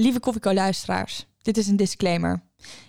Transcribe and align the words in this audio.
Lieve 0.00 0.20
Koffieco-luisteraars, 0.20 1.26
dit 1.42 1.56
is 1.56 1.66
een 1.66 1.76
disclaimer. 1.76 2.42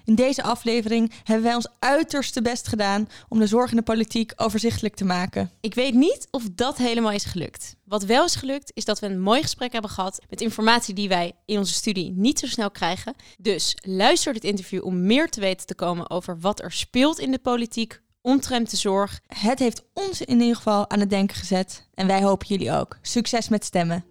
In 0.06 0.16
deze 0.16 0.44
aflevering 0.44 1.12
hebben 1.24 1.46
wij 1.46 1.56
ons 1.56 1.68
uiterste 1.80 2.42
best 2.42 2.68
gedaan 2.68 3.10
om 3.30 3.40
de 3.40 3.48
zorg 3.48 3.70
in 3.70 3.78
de 3.78 3.84
politiek 3.84 4.34
overzichtelijk 4.36 4.96
te 4.96 5.06
maken. 5.06 5.52
Ik 5.62 5.74
weet 5.74 5.94
niet 5.94 6.28
of 6.30 6.44
dat 6.56 6.78
helemaal 6.78 7.12
is 7.12 7.26
gelukt. 7.26 7.76
Wat 7.86 8.04
wel 8.04 8.26
is 8.26 8.36
gelukt, 8.36 8.72
is 8.74 8.86
dat 8.86 9.00
we 9.00 9.06
een 9.06 9.22
mooi 9.22 9.42
gesprek 9.42 9.72
hebben 9.72 9.92
gehad 9.92 10.22
met 10.30 10.42
informatie 10.42 10.94
die 10.94 11.10
wij 11.10 11.34
in 11.46 11.58
onze 11.58 11.74
studie 11.74 12.12
niet 12.12 12.40
zo 12.40 12.48
snel 12.48 12.72
krijgen. 12.72 13.16
Dus 13.38 13.78
luister 13.82 14.34
dit 14.34 14.44
interview 14.44 14.86
om 14.86 15.06
meer 15.06 15.30
te 15.30 15.40
weten 15.40 15.68
te 15.68 15.76
komen 15.76 16.10
over 16.10 16.40
wat 16.40 16.62
er 16.62 16.72
speelt 16.72 17.20
in 17.20 17.32
de 17.32 17.40
politiek 17.40 18.02
omtrent 18.22 18.70
de 18.70 18.78
zorg. 18.78 19.20
Het 19.28 19.60
heeft 19.60 19.84
ons 19.94 20.22
in 20.22 20.40
ieder 20.40 20.56
geval 20.56 20.90
aan 20.90 21.00
het 21.00 21.10
denken 21.10 21.38
gezet 21.38 21.88
en 21.94 22.08
wij 22.08 22.24
hopen 22.24 22.48
jullie 22.48 22.72
ook. 22.72 22.98
Succes 23.02 23.50
met 23.50 23.66
stemmen. 23.66 24.11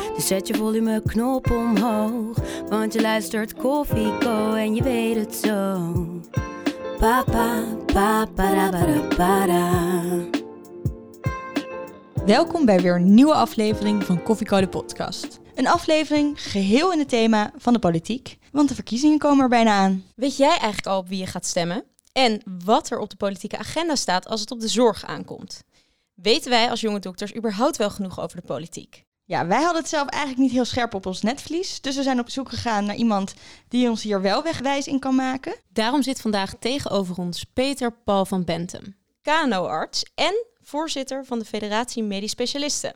Dus 0.21 0.29
zet 0.29 0.47
je 0.47 0.53
volumeknop 0.53 1.51
omhoog. 1.51 2.37
Want 2.69 2.93
je 2.93 3.01
luistert 3.01 3.53
Koffie 3.53 4.17
Co 4.17 4.53
en 4.53 4.75
je 4.75 4.83
weet 4.83 5.15
het 5.15 5.35
zo. 5.35 5.91
Papa, 6.99 7.63
papa, 7.85 8.25
para, 8.25 9.07
para. 9.15 9.69
Welkom 12.25 12.65
bij 12.65 12.81
weer 12.81 12.95
een 12.95 13.13
nieuwe 13.13 13.33
aflevering 13.33 14.03
van 14.03 14.23
Koffiecode 14.23 14.67
podcast. 14.67 15.39
Een 15.55 15.67
aflevering 15.67 16.41
geheel 16.41 16.93
in 16.93 16.99
het 16.99 17.09
thema 17.09 17.51
van 17.57 17.73
de 17.73 17.79
politiek, 17.79 18.37
want 18.51 18.69
de 18.69 18.75
verkiezingen 18.75 19.17
komen 19.17 19.43
er 19.43 19.49
bijna 19.49 19.71
aan. 19.71 20.03
Weet 20.15 20.37
jij 20.37 20.49
eigenlijk 20.49 20.87
al 20.87 20.97
op 20.97 21.07
wie 21.07 21.19
je 21.19 21.27
gaat 21.27 21.45
stemmen? 21.45 21.83
En 22.11 22.41
wat 22.65 22.91
er 22.91 22.99
op 22.99 23.09
de 23.09 23.15
politieke 23.17 23.57
agenda 23.57 23.95
staat 23.95 24.27
als 24.27 24.41
het 24.41 24.51
op 24.51 24.59
de 24.59 24.67
zorg 24.67 25.05
aankomt? 25.05 25.63
Weten 26.13 26.49
wij 26.49 26.69
als 26.69 26.81
jonge 26.81 26.99
dokters 26.99 27.35
überhaupt 27.35 27.77
wel 27.77 27.89
genoeg 27.89 28.21
over 28.21 28.37
de 28.37 28.47
politiek? 28.47 29.09
Ja, 29.31 29.47
wij 29.47 29.61
hadden 29.61 29.81
het 29.81 29.89
zelf 29.89 30.07
eigenlijk 30.07 30.41
niet 30.41 30.51
heel 30.51 30.65
scherp 30.65 30.93
op 30.93 31.05
ons 31.05 31.21
netvlies. 31.21 31.81
Dus 31.81 31.95
we 31.95 32.03
zijn 32.03 32.19
op 32.19 32.29
zoek 32.29 32.49
gegaan 32.49 32.85
naar 32.85 32.95
iemand 32.95 33.33
die 33.67 33.89
ons 33.89 34.03
hier 34.03 34.21
wel 34.21 34.43
wegwijs 34.43 34.87
in 34.87 34.99
kan 34.99 35.15
maken. 35.15 35.55
Daarom 35.73 36.03
zit 36.03 36.21
vandaag 36.21 36.53
tegenover 36.59 37.17
ons 37.17 37.43
Peter 37.43 37.91
Paul 37.91 38.25
van 38.25 38.43
Bentum, 38.43 38.95
KNO-arts 39.21 40.05
en 40.15 40.45
voorzitter 40.61 41.25
van 41.25 41.39
de 41.39 41.45
Federatie 41.45 42.03
Medisch 42.03 42.31
Specialisten. 42.31 42.95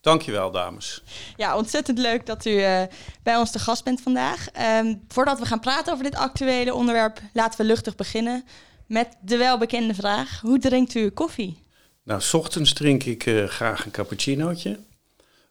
Dankjewel, 0.00 0.50
dames. 0.50 1.02
Ja, 1.36 1.56
ontzettend 1.56 1.98
leuk 1.98 2.26
dat 2.26 2.44
u 2.44 2.62
eh, 2.62 2.82
bij 3.22 3.36
ons 3.36 3.50
te 3.50 3.58
gast 3.58 3.84
bent 3.84 4.00
vandaag. 4.00 4.48
Ehm, 4.48 4.94
voordat 5.08 5.38
we 5.38 5.46
gaan 5.46 5.60
praten 5.60 5.92
over 5.92 6.04
dit 6.04 6.16
actuele 6.16 6.74
onderwerp, 6.74 7.20
laten 7.32 7.60
we 7.60 7.66
luchtig 7.66 7.94
beginnen 7.94 8.44
met 8.86 9.16
de 9.20 9.36
welbekende 9.36 9.94
vraag: 9.94 10.40
hoe 10.40 10.58
drinkt 10.58 10.94
u 10.94 11.10
koffie? 11.10 11.61
Nou, 12.02 12.20
s 12.20 12.34
ochtends 12.34 12.72
drink 12.72 13.02
ik 13.02 13.26
eh, 13.26 13.44
graag 13.44 13.84
een 13.84 13.90
cappuccinootje. 13.90 14.78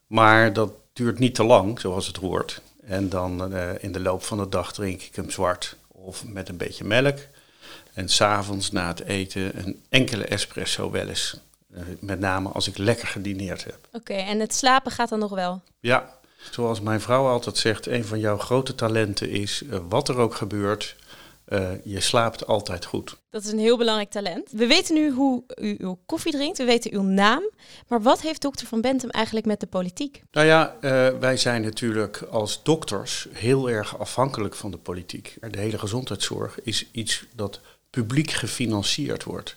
Maar 0.06 0.52
dat 0.52 0.72
duurt 0.92 1.18
niet 1.18 1.34
te 1.34 1.44
lang, 1.44 1.80
zoals 1.80 2.06
het 2.06 2.16
hoort. 2.16 2.62
En 2.84 3.08
dan 3.08 3.54
eh, 3.54 3.70
in 3.80 3.92
de 3.92 4.00
loop 4.00 4.22
van 4.22 4.38
de 4.38 4.48
dag 4.48 4.72
drink 4.72 5.02
ik 5.02 5.16
hem 5.16 5.30
zwart 5.30 5.76
of 5.88 6.24
met 6.24 6.48
een 6.48 6.56
beetje 6.56 6.84
melk. 6.84 7.18
En 7.94 8.08
s'avonds 8.08 8.70
na 8.70 8.86
het 8.86 9.00
eten 9.00 9.66
een 9.66 9.82
enkele 9.88 10.24
espresso 10.24 10.90
wel 10.90 11.08
eens. 11.08 11.36
Eh, 11.74 11.82
met 12.00 12.20
name 12.20 12.48
als 12.48 12.68
ik 12.68 12.78
lekker 12.78 13.08
gedineerd 13.08 13.64
heb. 13.64 13.78
Oké, 13.92 14.14
en 14.14 14.40
het 14.40 14.54
slapen 14.54 14.92
gaat 14.92 15.08
dan 15.08 15.18
nog 15.18 15.30
wel? 15.30 15.62
Ja, 15.80 16.14
zoals 16.50 16.80
mijn 16.80 17.00
vrouw 17.00 17.26
altijd 17.28 17.56
zegt, 17.56 17.86
een 17.86 18.04
van 18.04 18.20
jouw 18.20 18.38
grote 18.38 18.74
talenten 18.74 19.30
is, 19.30 19.62
wat 19.88 20.08
er 20.08 20.16
ook 20.16 20.34
gebeurt, 20.34 20.96
uh, 21.52 21.70
je 21.84 22.00
slaapt 22.00 22.46
altijd 22.46 22.84
goed. 22.84 23.16
Dat 23.30 23.44
is 23.44 23.52
een 23.52 23.58
heel 23.58 23.76
belangrijk 23.76 24.10
talent. 24.10 24.50
We 24.50 24.66
weten 24.66 24.94
nu 24.94 25.10
hoe 25.10 25.42
u 25.60 25.74
uw 25.78 25.98
koffie 26.06 26.32
drinkt, 26.32 26.58
we 26.58 26.64
weten 26.64 26.92
uw 26.92 27.02
naam. 27.02 27.50
Maar 27.88 28.02
wat 28.02 28.20
heeft 28.20 28.42
dokter 28.42 28.66
Van 28.66 28.80
Bentum 28.80 29.10
eigenlijk 29.10 29.46
met 29.46 29.60
de 29.60 29.66
politiek? 29.66 30.22
Nou 30.30 30.46
ja, 30.46 30.76
uh, 30.80 31.08
wij 31.18 31.36
zijn 31.36 31.62
natuurlijk 31.62 32.22
als 32.30 32.62
dokters 32.62 33.28
heel 33.32 33.70
erg 33.70 33.98
afhankelijk 33.98 34.54
van 34.54 34.70
de 34.70 34.76
politiek. 34.76 35.36
De 35.50 35.58
hele 35.58 35.78
gezondheidszorg 35.78 36.60
is 36.62 36.88
iets 36.92 37.24
dat 37.34 37.60
publiek 37.90 38.30
gefinancierd 38.30 39.24
wordt. 39.24 39.56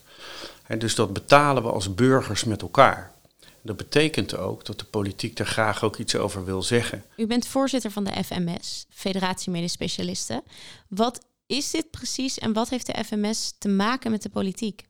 En 0.68 0.80
dus 0.80 0.96
dat 0.96 1.14
betalen 1.14 1.64
we 1.64 1.70
als 1.70 1.96
burgers 1.96 2.44
met 2.44 2.62
elkaar. 2.62 3.14
Dat 3.62 3.78
betekent 3.78 4.38
ook 4.38 4.66
dat 4.66 4.80
de 4.80 4.86
politiek 4.86 5.40
er 5.40 5.46
graag 5.46 5.84
ook 5.84 5.98
iets 5.98 6.16
over 6.16 6.46
wil 6.46 6.64
zeggen. 6.64 7.04
U 7.18 7.28
bent 7.28 7.48
voorzitter 7.48 7.92
van 7.92 8.04
de 8.04 8.24
FMS, 8.24 8.86
Federatie 8.90 9.52
Medisch 9.52 9.72
Specialisten. 9.72 10.44
Wat 10.88 11.22
is 11.48 11.72
dit 11.72 11.92
precies 11.92 12.40
en 12.40 12.54
wat 12.54 12.70
heeft 12.70 12.86
de 12.86 13.04
FMS 13.04 13.54
te 13.58 13.68
maken 13.68 14.12
met 14.12 14.22
de 14.22 14.30
politiek? 14.30 14.86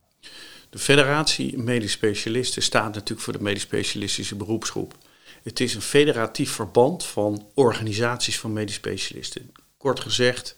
De 0.69 0.79
Federatie 0.79 1.57
Medisch 1.57 1.91
Specialisten 1.91 2.61
staat 2.61 2.93
natuurlijk 2.93 3.21
voor 3.21 3.33
de 3.33 3.43
medisch 3.43 3.61
specialistische 3.61 4.35
beroepsgroep. 4.35 4.97
Het 5.43 5.59
is 5.59 5.75
een 5.75 5.81
federatief 5.81 6.51
verband 6.51 7.05
van 7.05 7.47
organisaties 7.53 8.39
van 8.39 8.53
medisch 8.53 8.75
specialisten. 8.75 9.51
Kort 9.77 9.99
gezegd, 9.99 10.55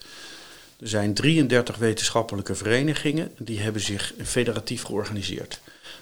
er 0.79 0.87
zijn 0.87 1.13
33 1.13 1.75
wetenschappelijke 1.75 2.55
verenigingen 2.55 3.31
die 3.37 3.59
hebben 3.59 3.81
zich 3.81 4.13
federatief 4.23 4.83
georganiseerd. 4.83 5.59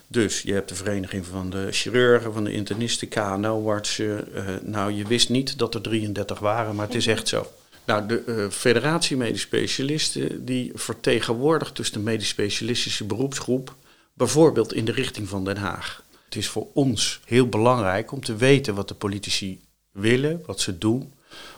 Dus 0.07 0.41
je 0.41 0.53
hebt 0.53 0.69
de 0.69 0.75
vereniging 0.75 1.25
van 1.25 1.50
de 1.50 1.67
chirurgen, 1.72 2.33
van 2.33 2.44
de 2.44 2.51
internisten, 2.51 3.07
KNO-artsen. 3.07 4.27
Uh, 4.33 4.56
nou, 4.62 4.91
je 4.91 5.07
wist 5.07 5.29
niet 5.29 5.57
dat 5.57 5.73
er 5.75 5.81
33 5.81 6.39
waren, 6.39 6.75
maar 6.75 6.85
het 6.85 6.95
is 6.95 7.07
echt 7.07 7.27
zo. 7.27 7.47
Nou, 7.85 8.07
de 8.07 8.23
uh, 8.25 8.50
Federatie 8.50 9.18
Medisch 9.18 9.41
Specialisten 9.41 10.46
die 10.46 10.72
vertegenwoordigt 10.75 11.75
dus 11.75 11.91
de 11.91 12.00
medisch 12.00 12.28
specialistische 12.28 13.06
beroepsgroep, 13.06 13.75
bijvoorbeeld 14.13 14.73
in 14.73 14.85
de 14.85 14.91
richting 14.91 15.29
van 15.29 15.46
Den 15.46 15.57
Haag. 15.57 16.03
Het 16.25 16.35
is 16.35 16.47
voor 16.47 16.68
ons 16.74 17.19
heel 17.25 17.50
belangrijk 17.50 18.12
om 18.12 18.24
te 18.24 18.35
weten 18.35 18.75
wat 18.75 18.88
de 18.88 18.94
politici 18.94 19.62
willen, 19.91 20.41
wat 20.45 20.59
ze 20.59 20.78
doen, 20.78 21.13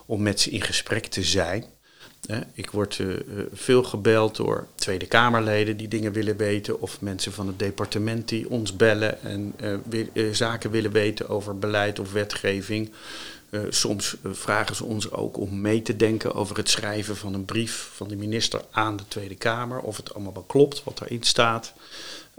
om 0.06 0.22
met 0.22 0.40
ze 0.40 0.50
in 0.50 0.62
gesprek 0.62 1.06
te 1.06 1.24
zijn. 1.24 1.66
Ik 2.54 2.72
word 2.72 2.98
uh, 2.98 3.16
veel 3.54 3.84
gebeld 3.84 4.36
door 4.36 4.68
Tweede 4.76 5.06
Kamerleden 5.06 5.78
die 5.78 5.88
dingen 5.88 6.12
willen 6.12 6.38
weten, 6.38 6.82
of 6.82 7.02
mensen 7.02 7.32
van 7.32 7.48
het 7.48 7.60
departement 7.60 8.30
die 8.30 8.50
ons 8.50 8.76
bellen 8.76 9.22
en 9.24 9.56
zaken 10.32 10.72
willen 10.72 10.92
weten 10.92 11.30
over 11.30 11.60
beleid 11.60 12.00
of 12.00 12.12
wetgeving. 12.12 12.92
Uh, 13.50 13.62
soms 13.70 14.16
uh, 14.24 14.32
vragen 14.34 14.76
ze 14.76 14.84
ons 14.84 15.12
ook 15.12 15.38
om 15.38 15.62
mee 15.62 15.82
te 15.82 15.96
denken 15.96 16.34
over 16.34 16.58
het 16.58 16.70
schrijven 16.70 17.18
van 17.18 17.34
een 17.34 17.46
brief 17.46 17.90
van 17.94 18.08
de 18.08 18.16
minister 18.16 18.62
aan 18.72 18.98
de 18.98 19.04
Tweede 19.08 19.36
Kamer. 19.36 19.80
Of 19.80 19.98
het 19.98 20.14
allemaal 20.14 20.34
wel 20.34 20.44
klopt 20.44 20.84
wat 20.84 21.02
erin 21.02 21.24
staat. 21.24 21.74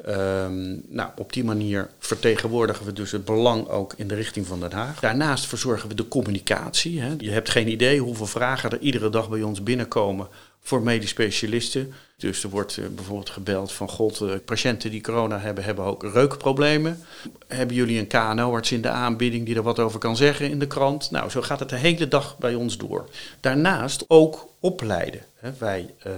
Um, 0.09 0.83
nou, 0.89 1.11
op 1.17 1.33
die 1.33 1.45
manier 1.45 1.91
vertegenwoordigen 1.99 2.87
we 2.87 2.93
dus 2.93 3.13
het 3.13 3.25
belang 3.25 3.69
ook 3.69 3.95
in 3.97 4.09
de 4.09 4.15
richting 4.15 4.47
van 4.47 4.61
Den 4.61 4.73
Haag. 4.73 5.01
Daarnaast 5.01 5.47
verzorgen 5.47 5.89
we 5.89 5.95
de 5.95 6.09
communicatie. 6.09 7.01
Hè. 7.01 7.15
Je 7.19 7.31
hebt 7.31 7.51
geen 7.51 7.69
idee 7.69 8.01
hoeveel 8.01 8.27
vragen 8.27 8.71
er 8.71 8.79
iedere 8.79 9.11
dag 9.11 9.29
bij 9.29 9.43
ons 9.43 9.63
binnenkomen 9.63 10.29
voor 10.61 10.83
medisch 10.83 11.11
specialisten. 11.11 11.93
Dus 12.19 12.43
er 12.43 12.51
wordt 12.51 12.77
uh, 12.77 12.87
bijvoorbeeld 12.87 13.31
gebeld 13.31 13.73
van 13.73 13.89
god, 13.89 14.21
uh, 14.21 14.33
patiënten 14.45 14.91
die 14.91 15.01
corona 15.01 15.39
hebben, 15.39 15.65
hebben 15.65 15.85
ook 15.85 16.03
reukproblemen. 16.03 17.01
Hebben 17.47 17.77
jullie 17.77 17.99
een 17.99 18.07
KNO-arts 18.07 18.73
in 18.73 18.83
de 18.83 18.89
aanbieding 18.89 19.47
die 19.47 19.57
er 19.57 19.63
wat 19.63 19.79
over 19.79 19.99
kan 19.99 20.17
zeggen 20.17 20.51
in 20.51 20.59
de 20.59 20.67
krant? 20.67 21.11
Nou, 21.11 21.31
zo 21.31 21.43
gaat 21.43 21.61
het 21.61 21.69
de 21.69 21.77
hele 21.77 22.09
dag 22.09 22.39
bij 22.39 22.55
ons 22.55 22.77
door. 22.77 23.09
Daarnaast 23.41 24.05
ook 24.09 24.49
opleiden. 24.61 25.21
Wij 25.59 25.95
uh, 26.07 26.13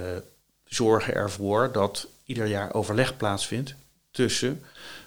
zorgen 0.65 1.15
ervoor 1.15 1.71
dat 1.71 2.07
ieder 2.25 2.45
jaar 2.45 2.73
overleg 2.73 3.17
plaatsvindt 3.17 3.75
tussen 4.11 4.61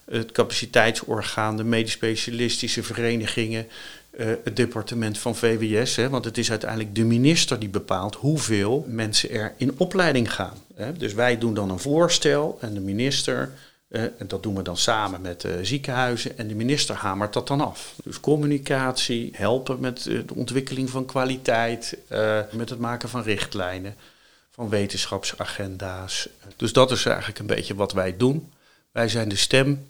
het 0.04 0.32
capaciteitsorgaan, 0.32 1.56
de 1.56 1.64
medisch 1.64 1.92
specialistische 1.92 2.82
verenigingen, 2.82 3.66
uh, 4.18 4.26
het 4.44 4.56
departement 4.56 5.18
van 5.18 5.36
VWS. 5.36 5.96
Hè, 5.96 6.08
want 6.08 6.24
het 6.24 6.38
is 6.38 6.50
uiteindelijk 6.50 6.94
de 6.94 7.04
minister 7.04 7.58
die 7.58 7.68
bepaalt 7.68 8.14
hoeveel 8.14 8.84
mensen 8.88 9.30
er 9.30 9.54
in 9.56 9.74
opleiding 9.76 10.32
gaan. 10.32 10.56
Hè. 10.74 10.92
Dus 10.92 11.14
wij 11.14 11.38
doen 11.38 11.54
dan 11.54 11.70
een 11.70 11.78
voorstel 11.78 12.58
en 12.60 12.74
de 12.74 12.80
minister, 12.80 13.52
uh, 13.88 14.02
en 14.02 14.28
dat 14.28 14.42
doen 14.42 14.54
we 14.56 14.62
dan 14.62 14.76
samen 14.76 15.20
met 15.20 15.40
de 15.40 15.64
ziekenhuizen, 15.64 16.38
en 16.38 16.48
de 16.48 16.54
minister 16.54 16.94
hamert 16.94 17.32
dat 17.32 17.46
dan 17.46 17.60
af. 17.60 17.94
Dus 18.04 18.20
communicatie, 18.20 19.30
helpen 19.32 19.80
met 19.80 20.02
de 20.02 20.34
ontwikkeling 20.34 20.90
van 20.90 21.04
kwaliteit, 21.04 21.96
uh, 22.12 22.40
met 22.52 22.70
het 22.70 22.78
maken 22.78 23.08
van 23.08 23.22
richtlijnen, 23.22 23.94
van 24.50 24.68
wetenschapsagenda's. 24.68 26.28
Dus 26.56 26.72
dat 26.72 26.90
is 26.90 27.06
eigenlijk 27.06 27.38
een 27.38 27.46
beetje 27.46 27.74
wat 27.74 27.92
wij 27.92 28.16
doen. 28.16 28.48
Wij 28.94 29.08
zijn 29.08 29.28
de 29.28 29.36
stem 29.36 29.88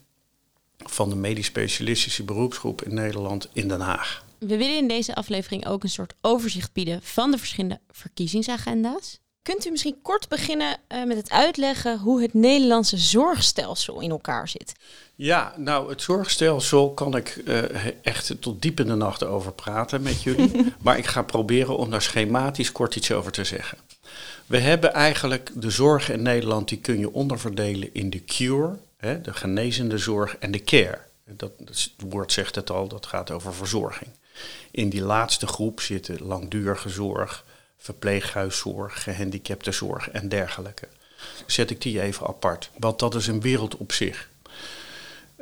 van 0.77 1.09
de 1.09 1.17
medisch 1.17 1.47
specialistische 1.47 2.23
beroepsgroep 2.23 2.83
in 2.83 2.95
Nederland 2.95 3.49
in 3.53 3.69
Den 3.69 3.81
Haag. 3.81 4.25
We 4.39 4.57
willen 4.57 4.77
in 4.77 4.89
deze 4.89 5.15
aflevering 5.15 5.67
ook 5.67 5.83
een 5.83 5.89
soort 5.89 6.15
overzicht 6.21 6.73
bieden 6.73 7.01
van 7.03 7.31
de 7.31 7.39
verschillende 7.39 7.81
verkiezingsagenda's. 7.91 9.19
Kunt 9.43 9.67
u 9.67 9.71
misschien 9.71 9.97
kort 10.03 10.29
beginnen 10.29 10.77
uh, 10.89 11.05
met 11.05 11.17
het 11.17 11.31
uitleggen 11.31 11.99
hoe 11.99 12.23
het 12.23 12.35
Nederlandse 12.35 12.97
zorgstelsel 12.97 14.01
in 14.01 14.11
elkaar 14.11 14.49
zit? 14.49 14.73
Ja, 15.15 15.55
nou, 15.57 15.91
het 15.91 16.03
zorgstelsel 16.03 16.91
kan 16.93 17.17
ik 17.17 17.43
uh, 17.45 17.63
echt 18.03 18.35
tot 18.41 18.63
diep 18.63 18.81
in 18.81 18.87
de 18.87 18.95
nacht 18.95 19.25
over 19.25 19.53
praten 19.53 20.03
met 20.03 20.23
jullie. 20.23 20.51
maar 20.85 20.99
ik 20.99 21.07
ga 21.07 21.23
proberen 21.23 21.77
om 21.77 21.91
daar 21.91 22.03
schematisch 22.03 22.73
kort 22.73 22.97
iets 22.97 23.13
over 23.13 23.33
te 23.33 23.45
zeggen. 23.45 23.79
We 24.47 24.59
hebben 24.59 24.93
eigenlijk 24.93 25.51
de 25.55 25.71
zorg 25.71 26.11
in 26.11 26.23
Nederland, 26.23 26.69
die 26.69 26.79
kun 26.79 26.99
je 26.99 27.13
onderverdelen 27.13 27.95
in 27.95 28.11
de 28.11 28.25
cure, 28.25 28.77
hè, 29.05 29.21
de 29.21 29.33
genezende 29.33 29.99
zorg, 29.99 30.37
en 30.37 30.51
de 30.51 30.63
care. 30.63 30.99
Dat, 31.25 31.53
het 31.65 31.91
woord 32.09 32.33
zegt 32.33 32.55
het 32.55 32.71
al, 32.71 32.89
dat 32.89 33.07
gaat 33.07 33.31
over 33.31 33.55
verzorging. 33.55 34.11
In 34.71 34.89
die 34.89 35.03
laatste 35.03 35.47
groep 35.47 35.81
zitten 35.81 36.23
langdurige 36.23 36.89
zorg, 36.89 37.45
verpleeghuiszorg, 37.79 39.03
gehandicaptenzorg 39.03 40.11
en 40.11 40.29
dergelijke. 40.29 40.89
Zet 41.47 41.71
ik 41.71 41.81
die 41.81 42.01
even 42.01 42.27
apart, 42.27 42.71
want 42.79 42.99
dat 42.99 43.15
is 43.15 43.27
een 43.27 43.41
wereld 43.41 43.77
op 43.77 43.93
zich. 43.93 44.29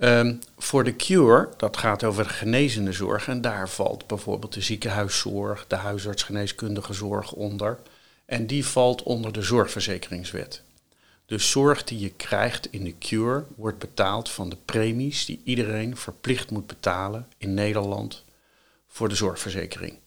Um, 0.02 0.38
voor 0.58 0.84
de 0.84 0.96
cure, 0.96 1.48
dat 1.56 1.76
gaat 1.76 2.04
over 2.04 2.22
de 2.22 2.28
genezende 2.28 2.92
zorg 2.92 3.28
en 3.28 3.40
daar 3.40 3.68
valt 3.68 4.06
bijvoorbeeld 4.06 4.54
de 4.54 4.60
ziekenhuiszorg, 4.60 5.64
de 5.66 5.76
huisartsgeneeskundige 5.76 6.92
zorg 6.92 7.32
onder. 7.32 7.78
En 8.24 8.46
die 8.46 8.66
valt 8.66 9.02
onder 9.02 9.32
de 9.32 9.42
zorgverzekeringswet. 9.42 10.62
De 11.26 11.38
zorg 11.38 11.84
die 11.84 11.98
je 11.98 12.10
krijgt 12.10 12.68
in 12.70 12.84
de 12.84 12.98
cure 12.98 13.44
wordt 13.56 13.78
betaald 13.78 14.30
van 14.30 14.48
de 14.48 14.56
premies 14.64 15.24
die 15.24 15.40
iedereen 15.44 15.96
verplicht 15.96 16.50
moet 16.50 16.66
betalen 16.66 17.28
in 17.38 17.54
Nederland 17.54 18.24
voor 18.88 19.08
de 19.08 19.14
zorgverzekering. 19.14 19.98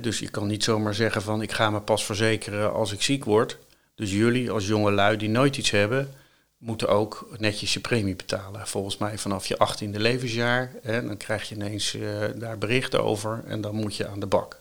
dus 0.00 0.18
je 0.18 0.30
kan 0.30 0.46
niet 0.46 0.64
zomaar 0.64 0.94
zeggen 0.94 1.22
van 1.22 1.42
ik 1.42 1.52
ga 1.52 1.70
me 1.70 1.80
pas 1.80 2.04
verzekeren 2.04 2.72
als 2.72 2.92
ik 2.92 3.02
ziek 3.02 3.24
word. 3.24 3.58
Dus 3.94 4.10
jullie 4.10 4.50
als 4.50 4.66
jonge 4.66 4.90
lui 4.90 5.16
die 5.16 5.28
nooit 5.28 5.56
iets 5.56 5.70
hebben, 5.70 6.14
moeten 6.62 6.88
ook 6.88 7.28
netjes 7.38 7.72
je 7.72 7.80
premie 7.80 8.16
betalen. 8.16 8.66
Volgens 8.66 8.96
mij 8.96 9.18
vanaf 9.18 9.46
je 9.46 9.68
18e 9.68 9.90
levensjaar. 9.90 10.72
Hè, 10.82 11.06
dan 11.06 11.16
krijg 11.16 11.48
je 11.48 11.54
ineens 11.54 11.94
uh, 11.94 12.24
daar 12.34 12.58
berichten 12.58 13.04
over 13.04 13.42
en 13.46 13.60
dan 13.60 13.74
moet 13.74 13.96
je 13.96 14.08
aan 14.08 14.20
de 14.20 14.26
bak. 14.26 14.60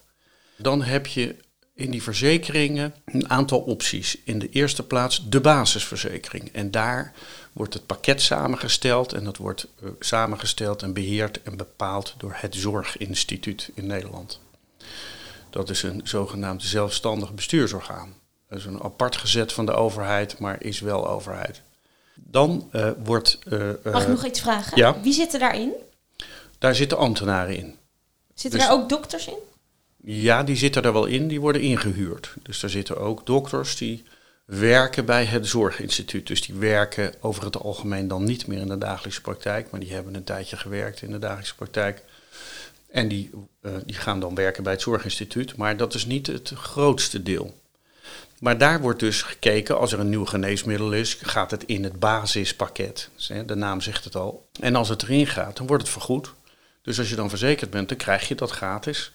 Dan 0.56 0.82
heb 0.82 1.08
je 1.08 1.36
in 1.82 1.92
die 1.92 2.04
verzekeringen 2.04 2.94
een 3.06 3.30
aantal 3.30 3.60
opties. 3.60 4.18
In 4.24 4.40
de 4.40 4.50
eerste 4.50 4.84
plaats 4.84 5.30
de 5.30 5.42
basisverzekering. 5.42 6.52
En 6.54 6.72
daar 6.72 7.14
wordt 7.54 7.74
het 7.74 7.86
pakket 7.86 8.22
samengesteld 8.22 9.14
en 9.14 9.24
dat 9.24 9.38
wordt 9.38 9.68
uh, 9.84 9.90
samengesteld 10.00 10.82
en 10.82 10.94
beheerd 10.94 11.42
en 11.44 11.58
bepaald 11.58 12.16
door 12.18 12.34
het 12.36 12.56
Zorginstituut 12.56 13.72
in 13.74 13.88
Nederland. 13.88 14.40
Dat 15.50 15.70
is 15.70 15.84
een 15.84 16.02
zogenaamd 16.04 16.64
zelfstandig 16.64 17.34
bestuursorgaan. 17.34 18.14
Dat 18.50 18.60
is 18.60 18.66
een 18.66 18.82
apart 18.82 19.18
gezet 19.18 19.54
van 19.54 19.66
de 19.66 19.74
overheid, 19.74 20.40
maar 20.40 20.64
is 20.64 20.80
wel 20.80 21.08
overheid. 21.08 21.62
Dan 22.16 22.70
uh, 22.72 22.92
wordt. 23.04 23.40
Uh, 23.48 23.70
Mag 23.84 24.02
ik 24.02 24.08
nog 24.08 24.26
iets 24.26 24.40
vragen? 24.42 24.78
Ja? 24.78 25.02
Wie 25.02 25.14
zitten 25.14 25.40
daarin? 25.40 25.72
Daar 26.58 26.76
zitten 26.76 26.98
ambtenaren 26.98 27.58
in. 27.58 27.76
Zitten 28.34 28.60
dus, 28.60 28.70
daar 28.70 28.78
ook 28.78 28.90
dokters 28.90 29.28
in? 29.28 29.38
Ja, 30.04 30.44
die 30.44 30.56
zitten 30.56 30.84
er 30.84 30.94
wel 30.94 31.06
in, 31.06 31.28
die 31.28 31.42
worden 31.42 31.62
ingehuurd. 31.62 32.34
Dus 32.44 32.60
daar 32.60 32.70
zitten 32.70 32.98
ook 32.98 33.26
dokters 33.26 33.78
die 33.78 34.04
werken 34.46 35.06
bij 35.06 35.26
het 35.26 35.48
zorginstituut. 35.48 36.28
Dus 36.28 36.42
die 36.42 36.56
werken 36.56 37.14
over 37.20 37.44
het 37.44 37.58
algemeen 37.58 38.08
dan 38.08 38.24
niet 38.24 38.48
meer 38.48 38.60
in 38.60 38.68
de 38.68 38.78
dagelijkse 38.78 39.22
praktijk, 39.22 39.72
maar 39.72 39.80
die 39.80 39.94
hebben 39.94 40.16
een 40.16 40.24
tijdje 40.24 40.58
gewerkt 40.58 41.02
in 41.02 41.12
de 41.12 41.20
dagelijkse 41.20 41.56
praktijk. 41.56 42.04
En 42.90 43.08
die, 43.08 43.30
uh, 43.62 43.72
die 43.86 43.96
gaan 43.96 44.20
dan 44.20 44.36
werken 44.36 44.64
bij 44.64 44.74
het 44.74 44.82
zorginstituut, 44.82 45.56
maar 45.56 45.78
dat 45.78 45.94
is 45.94 46.06
niet 46.06 46.28
het 46.28 46.50
grootste 46.56 47.24
deel. 47.24 47.60
Maar 48.40 48.58
daar 48.58 48.82
wordt 48.82 49.00
dus 49.00 49.22
gekeken, 49.22 49.80
als 49.80 49.92
er 49.92 50.00
een 50.00 50.10
nieuw 50.10 50.26
geneesmiddel 50.26 50.94
is, 50.94 51.18
gaat 51.22 51.52
het 51.52 51.64
in 51.64 51.84
het 51.84 52.00
basispakket. 52.00 53.10
Dus, 53.16 53.32
de 53.46 53.56
naam 53.56 53.82
zegt 53.82 54.04
het 54.04 54.16
al. 54.16 54.48
En 54.60 54.76
als 54.76 54.90
het 54.90 55.04
erin 55.04 55.28
gaat, 55.28 55.58
dan 55.58 55.68
wordt 55.68 55.84
het 55.84 55.92
vergoed. 55.92 56.34
Dus 56.82 57.00
als 57.00 57.10
je 57.10 57.16
dan 57.16 57.30
verzekerd 57.30 57.70
bent, 57.70 57.90
dan 57.90 57.98
krijg 57.98 58.28
je 58.28 58.36
dat 58.36 58.52
gratis. 58.52 59.12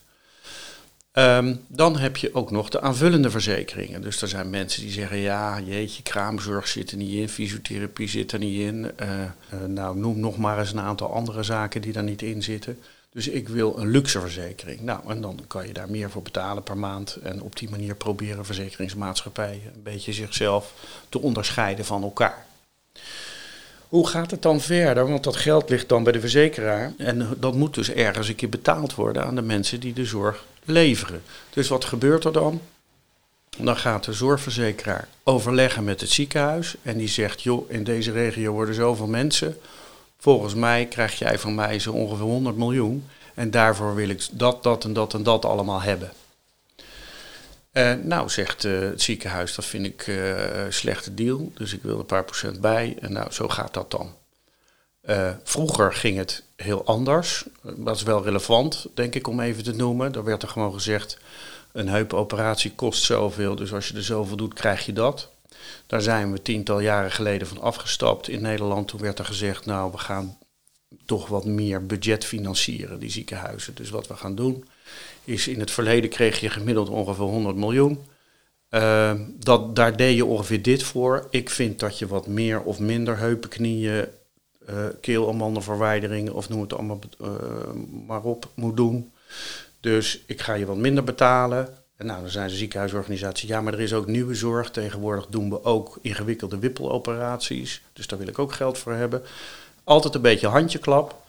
Um, 1.19 1.65
dan 1.67 1.99
heb 1.99 2.17
je 2.17 2.35
ook 2.35 2.51
nog 2.51 2.69
de 2.69 2.81
aanvullende 2.81 3.31
verzekeringen. 3.31 4.03
Dus 4.03 4.23
er 4.23 4.29
zijn 4.29 4.51
mensen 4.51 4.83
die 4.83 4.91
zeggen, 4.91 5.17
ja, 5.17 5.61
jeetje, 5.61 6.03
kraamzorg 6.03 6.69
zit 6.69 6.91
er 6.91 6.97
niet 6.97 7.15
in, 7.15 7.29
fysiotherapie 7.29 8.09
zit 8.09 8.33
er 8.33 8.39
niet 8.39 8.61
in. 8.61 8.93
Uh, 9.01 9.09
uh, 9.21 9.65
nou, 9.67 9.99
noem 9.99 10.21
nog 10.21 10.37
maar 10.37 10.59
eens 10.59 10.73
een 10.73 10.81
aantal 10.81 11.13
andere 11.13 11.43
zaken 11.43 11.81
die 11.81 11.93
daar 11.93 12.03
niet 12.03 12.23
in 12.23 12.43
zitten. 12.43 12.79
Dus 13.11 13.29
ik 13.29 13.49
wil 13.49 13.79
een 13.79 13.89
luxe 13.89 14.21
verzekering. 14.21 14.81
Nou, 14.81 15.01
en 15.09 15.21
dan 15.21 15.41
kan 15.47 15.67
je 15.67 15.73
daar 15.73 15.91
meer 15.91 16.11
voor 16.11 16.23
betalen 16.23 16.63
per 16.63 16.79
maand. 16.79 17.17
En 17.23 17.43
op 17.43 17.57
die 17.57 17.71
manier 17.71 17.95
proberen 17.95 18.45
verzekeringsmaatschappijen 18.45 19.73
een 19.75 19.83
beetje 19.83 20.13
zichzelf 20.13 20.73
te 21.09 21.21
onderscheiden 21.21 21.85
van 21.85 22.03
elkaar. 22.03 22.47
Hoe 23.89 24.09
gaat 24.09 24.31
het 24.31 24.43
dan 24.43 24.61
verder? 24.61 25.09
Want 25.09 25.25
dat 25.25 25.37
geld 25.37 25.71
ligt 25.71 25.89
dan 25.89 26.03
bij 26.03 26.13
de 26.13 26.21
verzekeraar. 26.21 26.93
En 26.99 27.37
dat 27.39 27.55
moet 27.55 27.75
dus 27.75 27.91
ergens 27.91 28.29
een 28.29 28.35
keer 28.35 28.49
betaald 28.49 28.95
worden 28.95 29.25
aan 29.25 29.35
de 29.35 29.43
mensen 29.43 29.81
die 29.81 29.93
de 29.93 30.05
zorg 30.05 30.45
leveren. 30.65 31.23
Dus 31.51 31.69
wat 31.69 31.85
gebeurt 31.85 32.25
er 32.25 32.33
dan? 32.33 32.61
Dan 33.59 33.77
gaat 33.77 34.05
de 34.05 34.13
zorgverzekeraar 34.13 35.09
overleggen 35.23 35.85
met 35.85 36.01
het 36.01 36.11
ziekenhuis. 36.11 36.75
En 36.83 36.99
die 36.99 37.09
zegt: 37.09 37.43
Joh, 37.43 37.71
in 37.71 37.85
deze 37.85 38.13
regio 38.13 38.53
worden 38.53 38.75
zoveel 38.75 39.07
mensen. 39.07 39.59
Volgens 40.19 40.55
mij 40.55 40.87
krijg 40.87 41.19
jij 41.19 41.39
van 41.39 41.55
mij 41.55 41.79
zo 41.79 41.93
ongeveer 41.93 42.25
100 42.25 42.57
miljoen. 42.57 43.07
En 43.35 43.51
daarvoor 43.51 43.95
wil 43.95 44.09
ik 44.09 44.27
dat, 44.33 44.63
dat 44.63 44.85
en 44.85 44.93
dat 44.93 45.15
en 45.15 45.23
dat 45.23 45.45
allemaal 45.45 45.81
hebben. 45.83 46.13
Uh, 47.77 47.93
nou, 47.93 48.29
zegt 48.29 48.65
uh, 48.65 48.81
het 48.81 49.03
ziekenhuis, 49.03 49.55
dat 49.55 49.65
vind 49.65 49.87
ik 49.87 50.07
uh, 50.07 50.65
een 50.65 50.73
slechte 50.73 51.15
deal. 51.15 51.53
Dus 51.55 51.73
ik 51.73 51.83
wil 51.83 51.99
een 51.99 52.07
paar 52.07 52.25
procent 52.25 52.61
bij. 52.61 52.97
En 53.01 53.13
nou, 53.13 53.33
zo 53.33 53.49
gaat 53.49 53.75
dat 53.75 53.91
dan. 53.91 54.15
vroeger 55.45 55.95
ging 55.95 56.17
het 56.17 56.43
heel 56.57 56.85
anders. 56.85 57.45
Dat 57.63 57.97
is 57.97 58.03
wel 58.03 58.25
relevant, 58.25 58.87
denk 58.95 59.15
ik, 59.15 59.27
om 59.27 59.41
even 59.41 59.63
te 59.63 59.73
noemen. 59.73 60.15
Er 60.15 60.25
werd 60.25 60.43
er 60.43 60.49
gewoon 60.49 60.73
gezegd, 60.73 61.19
een 61.73 61.89
heupoperatie 61.89 62.73
kost 62.75 63.03
zoveel. 63.03 63.55
Dus 63.57 63.73
als 63.73 63.89
je 63.89 63.95
er 63.95 64.03
zoveel 64.03 64.37
doet, 64.37 64.55
krijg 64.55 64.87
je 64.87 64.93
dat. 64.93 65.31
Daar 65.87 66.03
zijn 66.03 66.33
we 66.33 66.43
tiental 66.43 66.81
jaren 66.81 67.13
geleden 67.13 67.49
van 67.49 67.61
afgestapt 67.61 68.29
in 68.29 68.41
Nederland. 68.41 68.89
Toen 68.89 69.01
werd 69.01 69.19
er 69.19 69.25
gezegd, 69.25 69.67
nou, 69.67 69.91
we 69.91 69.99
gaan 69.99 70.39
toch 71.05 71.29
wat 71.29 71.45
meer 71.45 71.87
budget 71.87 72.25
financieren, 72.25 72.99
die 72.99 73.11
ziekenhuizen. 73.11 73.75
Dus 73.75 73.91
wat 73.91 74.07
we 74.07 74.17
gaan 74.17 74.35
doen, 74.35 74.65
is 75.27 75.49
in 75.49 75.61
het 75.61 75.71
verleden 75.71 76.11
kreeg 76.11 76.41
je 76.41 76.51
gemiddeld 76.51 76.89
ongeveer 76.89 77.25
100 77.25 77.57
miljoen. 77.57 77.99
Uh, 78.71 79.13
dat, 79.39 79.77
daar 79.77 79.97
deed 79.97 80.17
je 80.17 80.25
ongeveer 80.25 80.63
dit 80.63 80.83
voor. 80.83 81.27
Ik 81.31 81.51
vind 81.51 81.81
dat 81.81 81.99
je 81.99 82.07
wat 82.07 82.27
meer 82.27 82.63
of 82.63 82.79
minder 82.79 83.19
heupen, 83.19 83.49
knieën, 83.49 84.07
uh, 84.71 84.75
keelamandelverwijderingen 85.01 86.35
of 86.35 86.49
noem 86.49 86.61
het 86.61 86.73
allemaal 86.73 86.99
uh, 87.21 87.29
maar 88.07 88.23
op 88.23 88.49
moet 88.55 88.77
doen. 88.77 89.13
Dus 89.81 90.23
ik 90.27 90.41
ga 90.41 90.55
je 90.55 90.67
wat 90.67 90.77
minder 90.77 91.05
betalen. 91.05 91.69
En 91.97 92.07
nou, 92.07 92.21
dan 92.21 92.31
zijn 92.31 92.49
de 92.49 92.55
ziekenhuisorganisaties, 92.55 93.49
ja, 93.49 93.61
maar 93.61 93.73
er 93.73 93.81
is 93.81 93.95
ook 93.95 94.07
nieuwe 94.07 94.35
zorg. 94.35 94.71
Tegenwoordig 94.71 95.27
doen 95.27 95.51
we 95.51 95.65
ook 95.65 95.99
ingewikkelde 96.03 96.59
wippeloperaties. 96.59 97.83
Dus 97.93 98.07
daar 98.07 98.19
wil 98.19 98.29
ik 98.29 98.39
ook 98.39 98.53
geld 98.53 98.79
voor 98.79 98.93
hebben. 98.93 99.23
Altijd 99.85 100.15
een 100.15 100.21
beetje 100.21 100.47
handjeklap. 100.47 101.23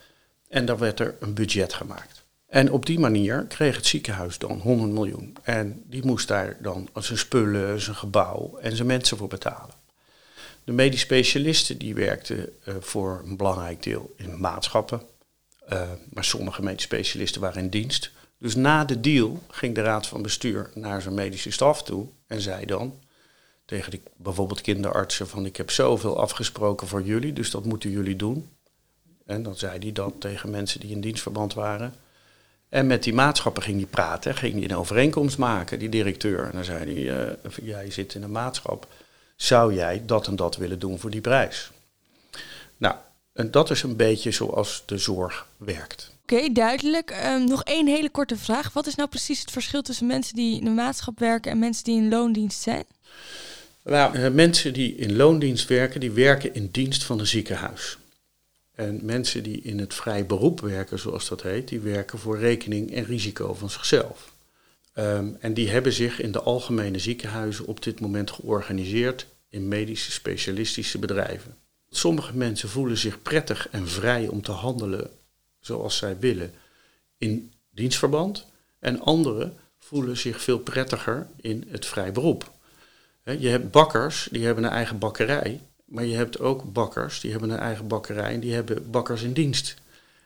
En 0.47 0.65
dan 0.65 0.77
werd 0.77 0.99
er 0.99 1.15
een 1.19 1.33
budget 1.33 1.73
gemaakt. 1.73 2.16
En 2.47 2.71
op 2.71 2.85
die 2.85 2.99
manier 2.99 3.45
kreeg 3.45 3.75
het 3.75 3.85
ziekenhuis 3.85 4.37
dan 4.37 4.59
100 4.59 4.91
miljoen. 4.91 5.35
En 5.43 5.83
die 5.85 6.05
moest 6.05 6.27
daar 6.27 6.57
dan 6.61 6.89
zijn 6.93 7.17
spullen, 7.17 7.81
zijn 7.81 7.95
gebouw 7.95 8.57
en 8.61 8.75
zijn 8.75 8.87
mensen 8.87 9.17
voor 9.17 9.27
betalen. 9.27 9.75
De 10.63 10.71
medisch 10.71 10.99
specialisten 10.99 11.77
die 11.77 11.95
werkten 11.95 12.49
uh, 12.65 12.75
voor 12.79 13.21
een 13.25 13.37
belangrijk 13.37 13.83
deel 13.83 14.13
in 14.15 14.39
maatschappen. 14.39 15.01
Uh, 15.73 15.81
maar 16.13 16.23
sommige 16.23 16.63
medisch 16.63 16.83
specialisten 16.83 17.41
waren 17.41 17.61
in 17.61 17.69
dienst. 17.69 18.11
Dus 18.37 18.55
na 18.55 18.85
de 18.85 18.99
deal 18.99 19.41
ging 19.49 19.75
de 19.75 19.81
raad 19.81 20.07
van 20.07 20.21
bestuur 20.21 20.69
naar 20.73 21.01
zijn 21.01 21.13
medische 21.13 21.51
staf 21.51 21.83
toe 21.83 22.07
en 22.27 22.41
zei 22.41 22.65
dan 22.65 22.99
tegen 23.65 23.91
die, 23.91 24.01
bijvoorbeeld 24.15 24.61
kinderartsen 24.61 25.27
van 25.27 25.45
ik 25.45 25.57
heb 25.57 25.71
zoveel 25.71 26.19
afgesproken 26.19 26.87
voor 26.87 27.01
jullie, 27.01 27.33
dus 27.33 27.51
dat 27.51 27.65
moeten 27.65 27.89
jullie 27.89 28.15
doen. 28.15 28.49
En 29.25 29.43
dan 29.43 29.55
zei 29.55 29.79
hij 29.79 29.91
dat 29.91 30.13
tegen 30.19 30.49
mensen 30.49 30.79
die 30.79 30.91
in 30.91 31.01
dienstverband 31.01 31.53
waren. 31.53 31.93
En 32.69 32.87
met 32.87 33.03
die 33.03 33.13
maatschappen 33.13 33.63
ging 33.63 33.77
hij 33.77 33.87
praten, 33.87 34.35
ging 34.35 34.53
hij 34.53 34.63
een 34.63 34.75
overeenkomst 34.75 35.37
maken, 35.37 35.79
die 35.79 35.89
directeur. 35.89 36.45
En 36.45 36.51
dan 36.51 36.63
zei 36.63 36.93
hij, 36.93 37.27
uh, 37.27 37.51
jij 37.63 37.91
zit 37.91 38.13
in 38.13 38.23
een 38.23 38.31
maatschap, 38.31 38.87
zou 39.35 39.73
jij 39.73 40.03
dat 40.05 40.27
en 40.27 40.35
dat 40.35 40.55
willen 40.55 40.79
doen 40.79 40.99
voor 40.99 41.09
die 41.09 41.21
prijs? 41.21 41.71
Nou, 42.77 42.95
en 43.33 43.51
dat 43.51 43.69
is 43.69 43.83
een 43.83 43.95
beetje 43.95 44.31
zoals 44.31 44.83
de 44.85 44.97
zorg 44.97 45.47
werkt. 45.57 46.11
Oké, 46.21 46.51
duidelijk. 46.51 47.23
Um, 47.25 47.43
nog 47.43 47.63
één 47.63 47.87
hele 47.87 48.09
korte 48.09 48.37
vraag. 48.37 48.73
Wat 48.73 48.87
is 48.87 48.95
nou 48.95 49.09
precies 49.09 49.39
het 49.39 49.51
verschil 49.51 49.81
tussen 49.81 50.07
mensen 50.07 50.35
die 50.35 50.57
in 50.59 50.63
de 50.63 50.69
maatschap 50.69 51.19
werken 51.19 51.51
en 51.51 51.59
mensen 51.59 51.83
die 51.83 51.97
in 51.97 52.09
loondienst 52.09 52.61
zijn? 52.61 52.83
Nou, 53.83 54.29
mensen 54.29 54.73
die 54.73 54.95
in 54.95 55.15
loondienst 55.15 55.67
werken, 55.67 55.99
die 55.99 56.11
werken 56.11 56.53
in 56.53 56.69
dienst 56.71 57.03
van 57.03 57.19
een 57.19 57.27
ziekenhuis. 57.27 57.97
En 58.77 58.99
mensen 59.03 59.43
die 59.43 59.61
in 59.61 59.79
het 59.79 59.93
vrij 59.93 60.25
beroep 60.25 60.59
werken, 60.59 60.99
zoals 60.99 61.29
dat 61.29 61.41
heet, 61.41 61.67
die 61.67 61.79
werken 61.79 62.19
voor 62.19 62.39
rekening 62.39 62.93
en 62.93 63.05
risico 63.05 63.53
van 63.53 63.69
zichzelf. 63.69 64.33
Ehm, 64.93 65.29
en 65.39 65.53
die 65.53 65.69
hebben 65.69 65.93
zich 65.93 66.21
in 66.21 66.31
de 66.31 66.41
algemene 66.41 66.99
ziekenhuizen 66.99 67.65
op 67.65 67.83
dit 67.83 67.99
moment 67.99 68.31
georganiseerd 68.31 69.27
in 69.49 69.67
medische 69.67 70.11
specialistische 70.11 70.99
bedrijven. 70.99 71.55
Sommige 71.89 72.37
mensen 72.37 72.69
voelen 72.69 72.97
zich 72.97 73.21
prettig 73.21 73.69
en 73.69 73.87
vrij 73.87 74.27
om 74.27 74.41
te 74.41 74.51
handelen 74.51 75.09
zoals 75.59 75.97
zij 75.97 76.19
willen 76.19 76.53
in 77.17 77.53
dienstverband. 77.69 78.45
En 78.79 79.01
anderen 79.01 79.57
voelen 79.79 80.17
zich 80.17 80.41
veel 80.41 80.59
prettiger 80.59 81.27
in 81.35 81.65
het 81.67 81.85
vrij 81.85 82.11
beroep. 82.11 82.51
Je 83.23 83.47
hebt 83.47 83.71
bakkers, 83.71 84.27
die 84.31 84.45
hebben 84.45 84.63
een 84.63 84.69
eigen 84.69 84.97
bakkerij. 84.97 85.61
Maar 85.87 86.05
je 86.05 86.15
hebt 86.15 86.39
ook 86.39 86.73
bakkers, 86.73 87.19
die 87.19 87.31
hebben 87.31 87.49
een 87.49 87.59
eigen 87.59 87.87
bakkerij 87.87 88.33
en 88.33 88.39
die 88.39 88.53
hebben 88.53 88.91
bakkers 88.91 89.21
in 89.21 89.33
dienst. 89.33 89.75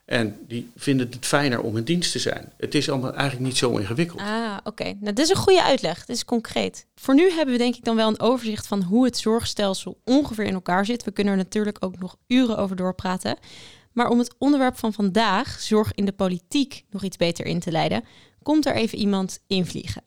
En 0.06 0.38
die 0.48 0.72
vinden 0.76 1.10
het 1.12 1.26
fijner 1.26 1.62
om 1.62 1.78
in 1.78 1.84
dienst 1.84 2.12
te 2.12 2.20
zijn. 2.20 2.52
Het 2.58 2.76
is 2.76 2.90
allemaal 2.90 3.14
eigenlijk 3.14 3.44
niet 3.44 3.58
zo 3.58 3.78
ingewikkeld. 3.78 4.22
Ah, 4.22 4.58
oké. 4.64 4.84
Nou, 4.84 5.00
dat 5.00 5.20
is 5.20 5.30
een 5.30 5.36
goede 5.36 5.64
uitleg. 5.64 6.06
Dat 6.06 6.16
is 6.16 6.26
concreet. 6.26 6.86
Voor 6.96 7.16
nu 7.16 7.30
hebben 7.32 7.54
we 7.54 7.62
denk 7.62 7.76
ik 7.76 7.84
dan 7.84 7.96
wel 7.96 8.08
een 8.08 8.20
overzicht 8.20 8.68
van 8.68 8.82
hoe 8.84 9.06
het 9.06 9.18
zorgstelsel 9.18 10.02
ongeveer 10.06 10.46
in 10.46 10.54
elkaar 10.54 10.86
zit. 10.86 11.04
We 11.04 11.12
kunnen 11.12 11.34
er 11.34 11.40
natuurlijk 11.40 11.78
ook 11.80 12.00
nog 12.00 12.18
uren 12.28 12.58
over 12.58 12.76
doorpraten. 12.76 13.38
Maar 13.92 14.10
om 14.10 14.20
het 14.20 14.36
onderwerp 14.38 14.78
van 14.78 14.94
vandaag, 14.94 15.60
zorg 15.60 15.94
in 15.94 16.06
de 16.06 16.12
politiek, 16.12 16.84
nog 16.90 17.04
iets 17.04 17.18
beter 17.18 17.46
in 17.46 17.60
te 17.60 17.72
leiden, 17.72 18.04
komt 18.44 18.66
er 18.66 18.76
even 18.76 18.98
iemand 18.98 19.40
invliegen. 19.48 20.04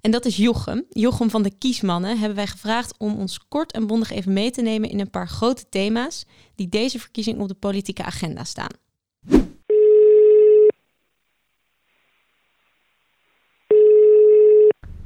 En 0.00 0.10
dat 0.10 0.24
is 0.24 0.36
Jochem. 0.36 0.84
Jochem 0.88 1.30
van 1.30 1.42
de 1.42 1.50
Kiesmannen 1.58 2.18
hebben 2.18 2.36
wij 2.36 2.46
gevraagd 2.46 2.94
om 2.98 3.14
ons 3.14 3.48
kort 3.48 3.72
en 3.72 3.86
bondig 3.86 4.10
even 4.10 4.32
mee 4.32 4.50
te 4.50 4.62
nemen 4.62 4.90
in 4.90 5.00
een 5.00 5.10
paar 5.10 5.28
grote 5.28 5.68
thema's 5.68 6.26
die 6.54 6.68
deze 6.68 6.98
verkiezing 6.98 7.40
op 7.40 7.48
de 7.48 7.54
politieke 7.54 8.04
agenda 8.04 8.44
staan. 8.44 8.70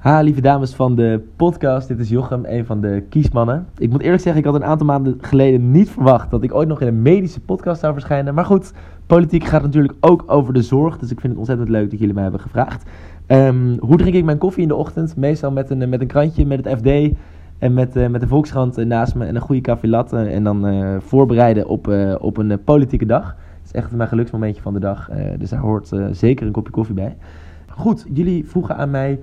Ha, 0.05 0.21
lieve 0.21 0.41
dames 0.41 0.75
van 0.75 0.95
de 0.95 1.29
podcast. 1.37 1.89
Dit 1.89 1.99
is 1.99 2.09
Jochem, 2.09 2.45
een 2.45 2.67
van 2.67 2.81
de 2.81 3.07
kiesmannen. 3.09 3.69
Ik 3.79 3.91
moet 3.91 4.03
eerlijk 4.03 4.23
zeggen, 4.23 4.41
ik 4.41 4.47
had 4.47 4.55
een 4.55 4.65
aantal 4.65 4.87
maanden 4.87 5.19
geleden 5.21 5.71
niet 5.71 5.91
verwacht 5.91 6.31
dat 6.31 6.43
ik 6.43 6.55
ooit 6.55 6.69
nog 6.69 6.81
in 6.81 6.87
een 6.87 7.03
medische 7.03 7.41
podcast 7.41 7.81
zou 7.81 7.93
verschijnen. 7.93 8.35
Maar 8.35 8.45
goed, 8.45 8.73
politiek 9.07 9.45
gaat 9.45 9.63
natuurlijk 9.63 9.95
ook 10.01 10.25
over 10.27 10.53
de 10.53 10.63
zorg. 10.63 10.99
Dus 10.99 11.11
ik 11.11 11.21
vind 11.21 11.29
het 11.29 11.39
ontzettend 11.39 11.69
leuk 11.69 11.91
dat 11.91 11.99
jullie 11.99 12.15
mij 12.15 12.23
hebben 12.23 12.41
gevraagd. 12.41 12.91
Ehm, 13.27 13.79
hoe 13.79 13.97
drink 13.97 14.15
ik 14.15 14.25
mijn 14.25 14.39
koffie 14.39 14.63
in 14.63 14.69
de 14.69 14.75
ochtend? 14.75 15.17
Meestal 15.17 15.51
met 15.51 15.71
een, 15.71 15.89
met 15.89 16.01
een 16.01 16.07
krantje, 16.07 16.47
met 16.47 16.65
het 16.65 16.79
FD 16.79 17.17
en 17.59 17.75
met, 17.75 17.97
uh, 17.97 18.09
met 18.09 18.21
de 18.21 18.27
Volkskrant 18.27 18.79
eh, 18.79 18.87
naast 18.87 19.15
me 19.15 19.27
en 19.27 19.35
een 19.35 19.41
goede 19.41 19.61
koffie 19.61 19.91
latte. 19.91 20.17
En 20.17 20.45
dan 20.45 20.67
uh, 20.67 20.97
voorbereiden 20.99 21.69
op, 21.69 21.93
op 22.21 22.37
een 22.37 22.65
politieke 22.65 23.07
dag. 23.07 23.25
Dat 23.25 23.65
is 23.65 23.73
echt 23.73 23.93
mijn 23.93 24.09
geluksmomentje 24.09 24.63
van 24.63 24.75
de 24.75 24.81
dag. 24.81 25.11
dus 25.39 25.51
daar 25.51 25.61
hoort 25.61 25.91
zeker 26.11 26.47
een 26.47 26.53
kopje 26.53 26.73
koffie 26.73 26.95
bij. 26.95 27.17
Goed, 27.69 28.07
jullie 28.13 28.49
vroegen 28.49 28.77
aan 28.77 28.91
mij 28.91 29.21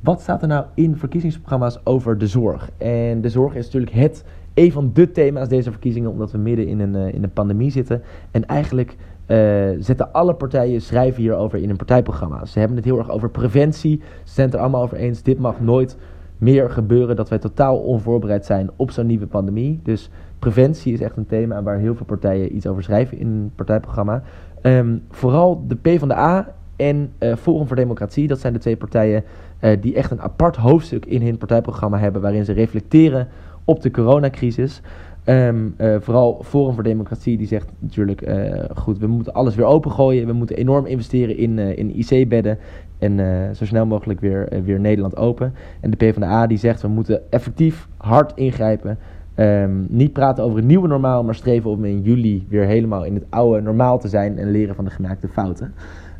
wat 0.00 0.20
staat 0.20 0.42
er 0.42 0.48
nou 0.48 0.64
in 0.74 0.96
verkiezingsprogramma's 0.96 1.80
over 1.84 2.18
de 2.18 2.26
zorg? 2.26 2.70
En 2.78 3.20
de 3.20 3.28
zorg 3.28 3.54
is 3.54 3.64
natuurlijk 3.64 3.92
het, 3.92 4.24
een 4.54 4.72
van 4.72 4.90
de 4.92 5.12
thema's 5.12 5.48
deze 5.48 5.70
verkiezingen, 5.70 6.10
omdat 6.10 6.32
we 6.32 6.38
midden 6.38 6.66
in 6.66 6.80
een, 6.80 6.94
in 7.14 7.22
een 7.22 7.32
pandemie 7.32 7.70
zitten. 7.70 8.02
En 8.30 8.46
eigenlijk 8.46 8.96
uh, 9.30 9.36
zetten 9.78 10.12
alle 10.12 10.34
partijen 10.34 10.80
schrijven 10.80 11.22
hierover 11.22 11.58
in 11.58 11.70
een 11.70 11.76
partijprogramma. 11.76 12.44
Ze 12.44 12.58
hebben 12.58 12.76
het 12.76 12.86
heel 12.86 12.98
erg 12.98 13.10
over 13.10 13.30
preventie. 13.30 14.00
Ze 14.24 14.32
zijn 14.32 14.46
het 14.46 14.54
er 14.54 14.62
allemaal 14.62 14.82
over 14.82 14.96
eens. 14.96 15.22
Dit 15.22 15.38
mag 15.38 15.60
nooit 15.60 15.96
meer 16.38 16.70
gebeuren 16.70 17.16
dat 17.16 17.28
wij 17.28 17.38
totaal 17.38 17.78
onvoorbereid 17.78 18.46
zijn 18.46 18.70
op 18.76 18.90
zo'n 18.90 19.06
nieuwe 19.06 19.26
pandemie. 19.26 19.80
Dus 19.82 20.10
preventie 20.38 20.92
is 20.92 21.00
echt 21.00 21.16
een 21.16 21.26
thema 21.26 21.62
waar 21.62 21.78
heel 21.78 21.94
veel 21.94 22.06
partijen 22.06 22.56
iets 22.56 22.66
over 22.66 22.82
schrijven 22.82 23.18
in 23.18 23.26
een 23.26 23.52
partijprogramma. 23.54 24.22
Um, 24.62 25.02
vooral 25.10 25.64
de 25.66 25.76
PvdA 25.76 26.54
en 26.76 27.12
uh, 27.18 27.34
Forum 27.36 27.66
voor 27.66 27.76
Democratie, 27.76 28.28
dat 28.28 28.38
zijn 28.38 28.52
de 28.52 28.58
twee 28.58 28.76
partijen 28.76 29.24
uh, 29.60 29.76
die 29.80 29.94
echt 29.94 30.10
een 30.10 30.20
apart 30.20 30.56
hoofdstuk 30.56 31.06
in 31.06 31.22
hun 31.22 31.38
partijprogramma 31.38 31.98
hebben 31.98 32.22
waarin 32.22 32.44
ze 32.44 32.52
reflecteren 32.52 33.28
op 33.64 33.82
de 33.82 33.90
coronacrisis. 33.90 34.82
Um, 35.26 35.74
uh, 35.78 35.96
vooral 36.00 36.42
Forum 36.44 36.74
voor 36.74 36.82
Democratie 36.82 37.36
die 37.36 37.46
zegt 37.46 37.68
natuurlijk, 37.78 38.28
uh, 38.28 38.64
goed, 38.74 38.98
we 38.98 39.06
moeten 39.06 39.32
alles 39.32 39.54
weer 39.54 39.66
opengooien. 39.66 40.26
We 40.26 40.32
moeten 40.32 40.56
enorm 40.56 40.86
investeren 40.86 41.36
in, 41.36 41.58
in 41.58 41.96
IC-bedden 41.96 42.58
en 42.98 43.54
zo 43.56 43.64
snel 43.64 43.86
mogelijk 43.86 44.20
weer, 44.20 44.48
weer 44.64 44.80
Nederland 44.80 45.16
open. 45.16 45.54
En 45.80 45.90
de 45.90 45.96
PvdA 45.96 46.46
die 46.46 46.58
zegt, 46.58 46.82
we 46.82 46.88
moeten 46.88 47.30
effectief 47.30 47.88
hard 47.96 48.32
ingrijpen. 48.34 48.98
Um, 49.36 49.86
niet 49.88 50.12
praten 50.12 50.44
over 50.44 50.58
een 50.58 50.66
nieuwe 50.66 50.88
normaal, 50.88 51.24
maar 51.24 51.34
streven 51.34 51.70
om 51.70 51.84
in 51.84 52.02
juli 52.02 52.46
weer 52.48 52.64
helemaal 52.64 53.04
in 53.04 53.14
het 53.14 53.24
oude 53.28 53.62
normaal 53.62 53.98
te 53.98 54.08
zijn 54.08 54.38
en 54.38 54.50
leren 54.50 54.74
van 54.74 54.84
de 54.84 54.90
gemaakte 54.90 55.28
fouten. 55.28 55.74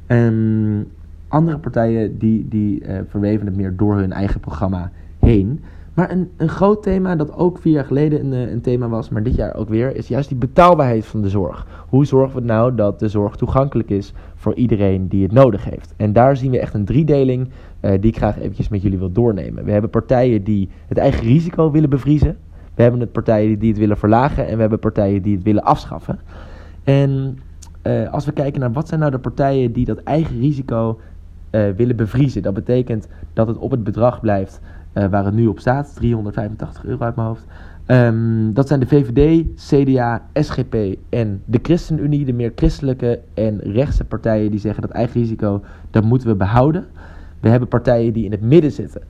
Um, 0.06 0.88
andere 1.28 1.58
partijen 1.58 2.18
die, 2.18 2.48
die 2.48 2.82
verweven 3.08 3.46
het 3.46 3.56
meer 3.56 3.76
door 3.76 3.96
hun 3.96 4.12
eigen 4.12 4.40
programma 4.40 4.90
heen. 5.18 5.60
Maar 6.00 6.10
een, 6.10 6.30
een 6.36 6.48
groot 6.48 6.82
thema 6.82 7.16
dat 7.16 7.36
ook 7.36 7.58
vier 7.58 7.72
jaar 7.72 7.84
geleden 7.84 8.24
een, 8.24 8.52
een 8.52 8.60
thema 8.60 8.88
was, 8.88 9.08
maar 9.08 9.22
dit 9.22 9.34
jaar 9.34 9.54
ook 9.54 9.68
weer, 9.68 9.96
is 9.96 10.08
juist 10.08 10.28
die 10.28 10.38
betaalbaarheid 10.38 11.06
van 11.06 11.22
de 11.22 11.28
zorg. 11.28 11.66
Hoe 11.88 12.06
zorgen 12.06 12.40
we 12.40 12.46
nou 12.46 12.74
dat 12.74 12.98
de 12.98 13.08
zorg 13.08 13.36
toegankelijk 13.36 13.90
is 13.90 14.12
voor 14.34 14.54
iedereen 14.54 15.08
die 15.08 15.22
het 15.22 15.32
nodig 15.32 15.64
heeft? 15.64 15.94
En 15.96 16.12
daar 16.12 16.36
zien 16.36 16.50
we 16.50 16.58
echt 16.58 16.74
een 16.74 16.84
driedeling 16.84 17.48
uh, 17.80 17.90
die 17.90 18.10
ik 18.10 18.16
graag 18.16 18.38
eventjes 18.38 18.68
met 18.68 18.82
jullie 18.82 18.98
wil 18.98 19.12
doornemen. 19.12 19.64
We 19.64 19.70
hebben 19.70 19.90
partijen 19.90 20.44
die 20.44 20.68
het 20.88 20.98
eigen 20.98 21.22
risico 21.22 21.70
willen 21.70 21.90
bevriezen. 21.90 22.36
We 22.74 22.82
hebben 22.82 23.00
het 23.00 23.12
partijen 23.12 23.58
die 23.58 23.68
het 23.68 23.78
willen 23.78 23.98
verlagen 23.98 24.46
en 24.46 24.54
we 24.54 24.60
hebben 24.60 24.78
partijen 24.78 25.22
die 25.22 25.34
het 25.34 25.44
willen 25.44 25.64
afschaffen. 25.64 26.18
En 26.84 27.38
uh, 27.82 28.12
als 28.12 28.24
we 28.24 28.32
kijken 28.32 28.60
naar 28.60 28.72
wat 28.72 28.88
zijn 28.88 29.00
nou 29.00 29.12
de 29.12 29.18
partijen 29.18 29.72
die 29.72 29.84
dat 29.84 30.02
eigen 30.02 30.38
risico 30.38 31.00
willen 31.50 31.96
bevriezen. 31.96 32.42
Dat 32.42 32.54
betekent 32.54 33.08
dat 33.32 33.46
het 33.46 33.56
op 33.56 33.70
het 33.70 33.84
bedrag 33.84 34.20
blijft 34.20 34.60
uh, 34.94 35.06
waar 35.06 35.24
het 35.24 35.34
nu 35.34 35.46
op 35.46 35.58
staat, 35.58 35.94
385 35.94 36.84
euro 36.84 37.04
uit 37.04 37.16
mijn 37.16 37.28
hoofd. 37.28 37.46
Um, 37.86 38.54
dat 38.54 38.68
zijn 38.68 38.80
de 38.80 38.86
VVD, 38.86 39.44
CDA, 39.56 40.22
SGP 40.34 40.76
en 41.08 41.42
de 41.44 41.58
ChristenUnie, 41.62 42.24
de 42.24 42.32
meer 42.32 42.52
christelijke 42.54 43.20
en 43.34 43.60
rechtse 43.60 44.04
partijen 44.04 44.50
die 44.50 44.60
zeggen 44.60 44.82
dat 44.82 44.90
eigen 44.90 45.20
risico, 45.20 45.62
dat 45.90 46.04
moeten 46.04 46.28
we 46.28 46.34
behouden. 46.34 46.86
We 47.40 47.48
hebben 47.48 47.68
partijen 47.68 48.12
die 48.12 48.24
in 48.24 48.30
het 48.30 48.40
midden 48.40 48.72
zitten. 48.72 49.02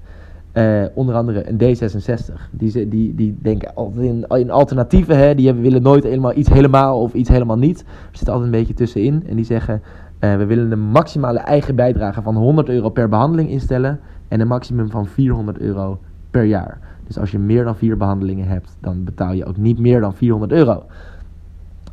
Uh, 0.54 0.84
onder 0.94 1.14
andere 1.14 1.48
een 1.48 1.58
D66. 1.58 2.34
Die, 2.50 2.88
die, 2.88 3.14
die 3.14 3.38
denken 3.42 3.74
altijd 3.74 4.06
in, 4.06 4.24
in 4.28 4.50
alternatieven. 4.50 5.16
Hè? 5.18 5.34
Die 5.34 5.46
hebben, 5.46 5.62
willen 5.62 5.82
nooit 5.82 6.04
helemaal 6.04 6.36
iets 6.36 6.48
helemaal 6.48 7.00
of 7.00 7.12
iets 7.12 7.28
helemaal 7.28 7.58
niet. 7.58 7.80
Er 7.80 8.18
zit 8.18 8.28
altijd 8.28 8.46
een 8.46 8.58
beetje 8.58 8.74
tussenin. 8.74 9.24
En 9.26 9.36
die 9.36 9.44
zeggen 9.44 9.82
uh, 10.20 10.36
we 10.36 10.44
willen 10.46 10.72
een 10.72 10.80
maximale 10.80 11.38
eigen 11.38 11.74
bijdrage 11.74 12.22
van 12.22 12.36
100 12.36 12.68
euro 12.68 12.88
per 12.88 13.08
behandeling 13.08 13.50
instellen. 13.50 14.00
En 14.30 14.40
een 14.40 14.46
maximum 14.46 14.90
van 14.90 15.06
400 15.06 15.58
euro 15.58 16.00
per 16.30 16.44
jaar. 16.44 16.78
Dus 17.06 17.18
als 17.18 17.30
je 17.30 17.38
meer 17.38 17.64
dan 17.64 17.76
vier 17.76 17.96
behandelingen 17.96 18.46
hebt, 18.46 18.76
dan 18.80 19.04
betaal 19.04 19.32
je 19.32 19.44
ook 19.44 19.56
niet 19.56 19.78
meer 19.78 20.00
dan 20.00 20.14
400 20.14 20.52
euro. 20.52 20.84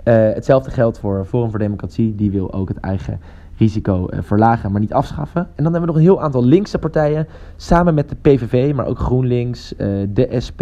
Uh, 0.08 0.14
hetzelfde 0.14 0.72
geldt 0.72 1.00
voor 1.00 1.26
Forum 1.26 1.50
voor 1.50 1.60
Democratie. 1.60 2.16
Die 2.16 2.32
wil 2.32 2.54
ook 2.54 2.68
het 2.68 2.80
eigen 2.80 3.20
risico 3.58 4.08
uh, 4.10 4.20
verlagen, 4.22 4.72
maar 4.72 4.82
niet 4.82 4.94
afschaffen. 4.94 5.42
En 5.42 5.64
dan 5.64 5.74
hebben 5.74 5.82
we 5.82 5.88
nog 5.88 5.96
een 5.96 6.02
heel 6.02 6.22
aantal 6.22 6.46
linkse 6.46 6.80
partijen. 6.80 7.28
Samen 7.56 7.94
met 7.94 8.10
de 8.10 8.16
PVV, 8.22 8.74
maar 8.74 8.86
ook 8.86 9.00
GroenLinks, 9.00 9.74
uh, 9.74 9.78
de 10.10 10.28
SP, 10.46 10.62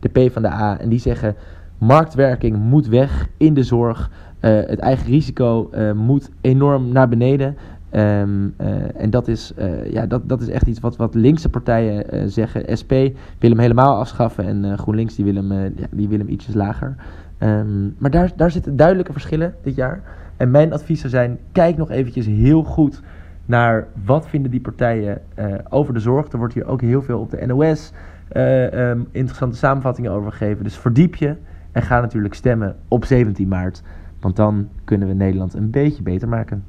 de 0.00 0.08
PvdA. 0.12 0.78
En 0.78 0.88
die 0.88 0.98
zeggen 0.98 1.36
marktwerking 1.78 2.56
moet 2.56 2.86
weg 2.86 3.28
in 3.36 3.54
de 3.54 3.62
zorg. 3.62 4.10
Het 4.40 4.78
eigen 4.78 5.06
risico 5.06 5.70
moet 5.94 6.30
enorm 6.40 6.92
naar 6.92 7.08
beneden. 7.08 7.56
Um, 7.92 8.54
uh, 8.60 9.00
en 9.00 9.10
dat 9.10 9.28
is, 9.28 9.52
ja, 9.90 10.06
dat, 10.06 10.28
dat 10.28 10.40
is 10.40 10.48
echt 10.48 10.66
iets 10.66 10.80
wat, 10.80 10.96
wat 10.96 11.14
linkse 11.14 11.48
partijen 11.48 12.30
zeggen. 12.30 12.78
SP 12.80 12.92
wil 13.38 13.50
hem 13.50 13.58
helemaal 13.58 13.96
afschaffen 13.96 14.44
en 14.44 14.78
GroenLinks 14.78 15.14
die 15.14 15.24
wil 15.24 15.34
hem, 15.34 15.74
die 15.90 16.08
wil 16.08 16.18
hem 16.18 16.28
ietsjes 16.28 16.54
lager. 16.54 16.94
Um, 17.38 17.94
maar 17.98 18.10
daar, 18.10 18.32
daar 18.36 18.50
zitten 18.50 18.76
duidelijke 18.76 19.12
verschillen 19.12 19.54
dit 19.62 19.74
jaar. 19.74 20.02
En 20.36 20.50
mijn 20.50 20.72
advies 20.72 21.00
zou 21.00 21.12
zijn, 21.12 21.38
kijk 21.52 21.76
nog 21.76 21.90
eventjes 21.90 22.26
heel 22.26 22.62
goed 22.62 23.02
naar 23.46 23.86
wat 24.04 24.28
vinden 24.28 24.50
die 24.50 24.60
partijen 24.60 25.20
over 25.68 25.94
de 25.94 26.00
zorg. 26.00 26.32
Er 26.32 26.38
wordt 26.38 26.54
hier 26.54 26.66
ook 26.66 26.80
heel 26.80 27.02
veel 27.02 27.20
op 27.20 27.30
de 27.30 27.46
NOS 27.46 27.92
um, 28.36 29.08
interessante 29.10 29.56
samenvattingen 29.56 30.10
over 30.10 30.32
gegeven. 30.32 30.64
Dus 30.64 30.76
verdiep 30.76 31.14
je 31.14 31.36
en 31.72 31.82
ga 31.82 32.00
natuurlijk 32.00 32.34
stemmen 32.34 32.76
op 32.88 33.04
17 33.04 33.48
maart. 33.48 33.82
Want 34.20 34.36
dan 34.36 34.68
kunnen 34.84 35.08
we 35.08 35.14
Nederland 35.14 35.54
een 35.54 35.70
beetje 35.70 36.02
beter 36.02 36.28
maken. 36.28 36.64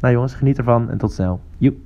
Nou 0.00 0.14
jongens, 0.14 0.34
geniet 0.34 0.58
ervan 0.58 0.90
en 0.90 0.98
tot 0.98 1.12
snel. 1.12 1.40
Joep. 1.58 1.76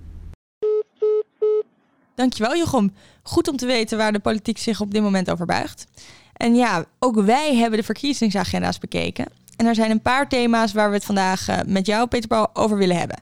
Dankjewel 2.14 2.56
Jochem. 2.56 2.92
Goed 3.22 3.48
om 3.48 3.56
te 3.56 3.66
weten 3.66 3.98
waar 3.98 4.12
de 4.12 4.18
politiek 4.18 4.58
zich 4.58 4.80
op 4.80 4.90
dit 4.90 5.02
moment 5.02 5.30
over 5.30 5.46
buigt. 5.46 5.86
En 6.32 6.54
ja, 6.54 6.84
ook 6.98 7.20
wij 7.20 7.56
hebben 7.56 7.78
de 7.78 7.84
verkiezingsagenda's 7.84 8.78
bekeken. 8.78 9.26
En 9.56 9.66
er 9.66 9.74
zijn 9.74 9.90
een 9.90 10.02
paar 10.02 10.28
thema's 10.28 10.72
waar 10.72 10.88
we 10.88 10.94
het 10.94 11.04
vandaag 11.04 11.48
uh, 11.48 11.58
met 11.66 11.86
jou, 11.86 12.06
Peter 12.06 12.28
Paul, 12.28 12.50
over 12.52 12.76
willen 12.76 12.98
hebben. 12.98 13.20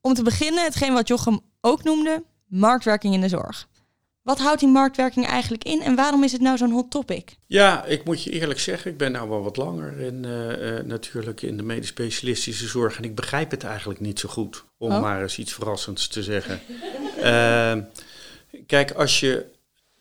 Om 0.00 0.14
te 0.14 0.22
beginnen, 0.22 0.64
hetgeen 0.64 0.92
wat 0.92 1.08
Jochem 1.08 1.40
ook 1.60 1.84
noemde, 1.84 2.24
marktwerking 2.46 3.14
in 3.14 3.20
de 3.20 3.28
zorg. 3.28 3.68
Wat 4.28 4.38
houdt 4.38 4.60
die 4.60 4.68
marktwerking 4.68 5.26
eigenlijk 5.26 5.64
in 5.64 5.82
en 5.82 5.94
waarom 5.94 6.24
is 6.24 6.32
het 6.32 6.40
nou 6.40 6.56
zo'n 6.56 6.70
hot 6.70 6.90
topic? 6.90 7.36
Ja, 7.46 7.84
ik 7.84 8.04
moet 8.04 8.22
je 8.22 8.30
eerlijk 8.30 8.60
zeggen, 8.60 8.90
ik 8.90 8.96
ben 8.96 9.12
nou 9.12 9.28
wel 9.28 9.42
wat 9.42 9.56
langer 9.56 10.00
in, 10.00 10.26
uh, 10.26 10.84
natuurlijk 10.84 11.42
in 11.42 11.56
de 11.56 11.62
medisch 11.62 11.88
specialistische 11.88 12.66
zorg 12.66 12.96
en 12.96 13.04
ik 13.04 13.14
begrijp 13.14 13.50
het 13.50 13.64
eigenlijk 13.64 14.00
niet 14.00 14.20
zo 14.20 14.28
goed, 14.28 14.64
om 14.78 14.92
oh. 14.92 15.00
maar 15.00 15.22
eens 15.22 15.38
iets 15.38 15.52
verrassends 15.52 16.08
te 16.08 16.22
zeggen. 16.22 16.60
uh, 17.18 17.76
kijk, 18.66 18.90
als 18.90 19.20
je 19.20 19.46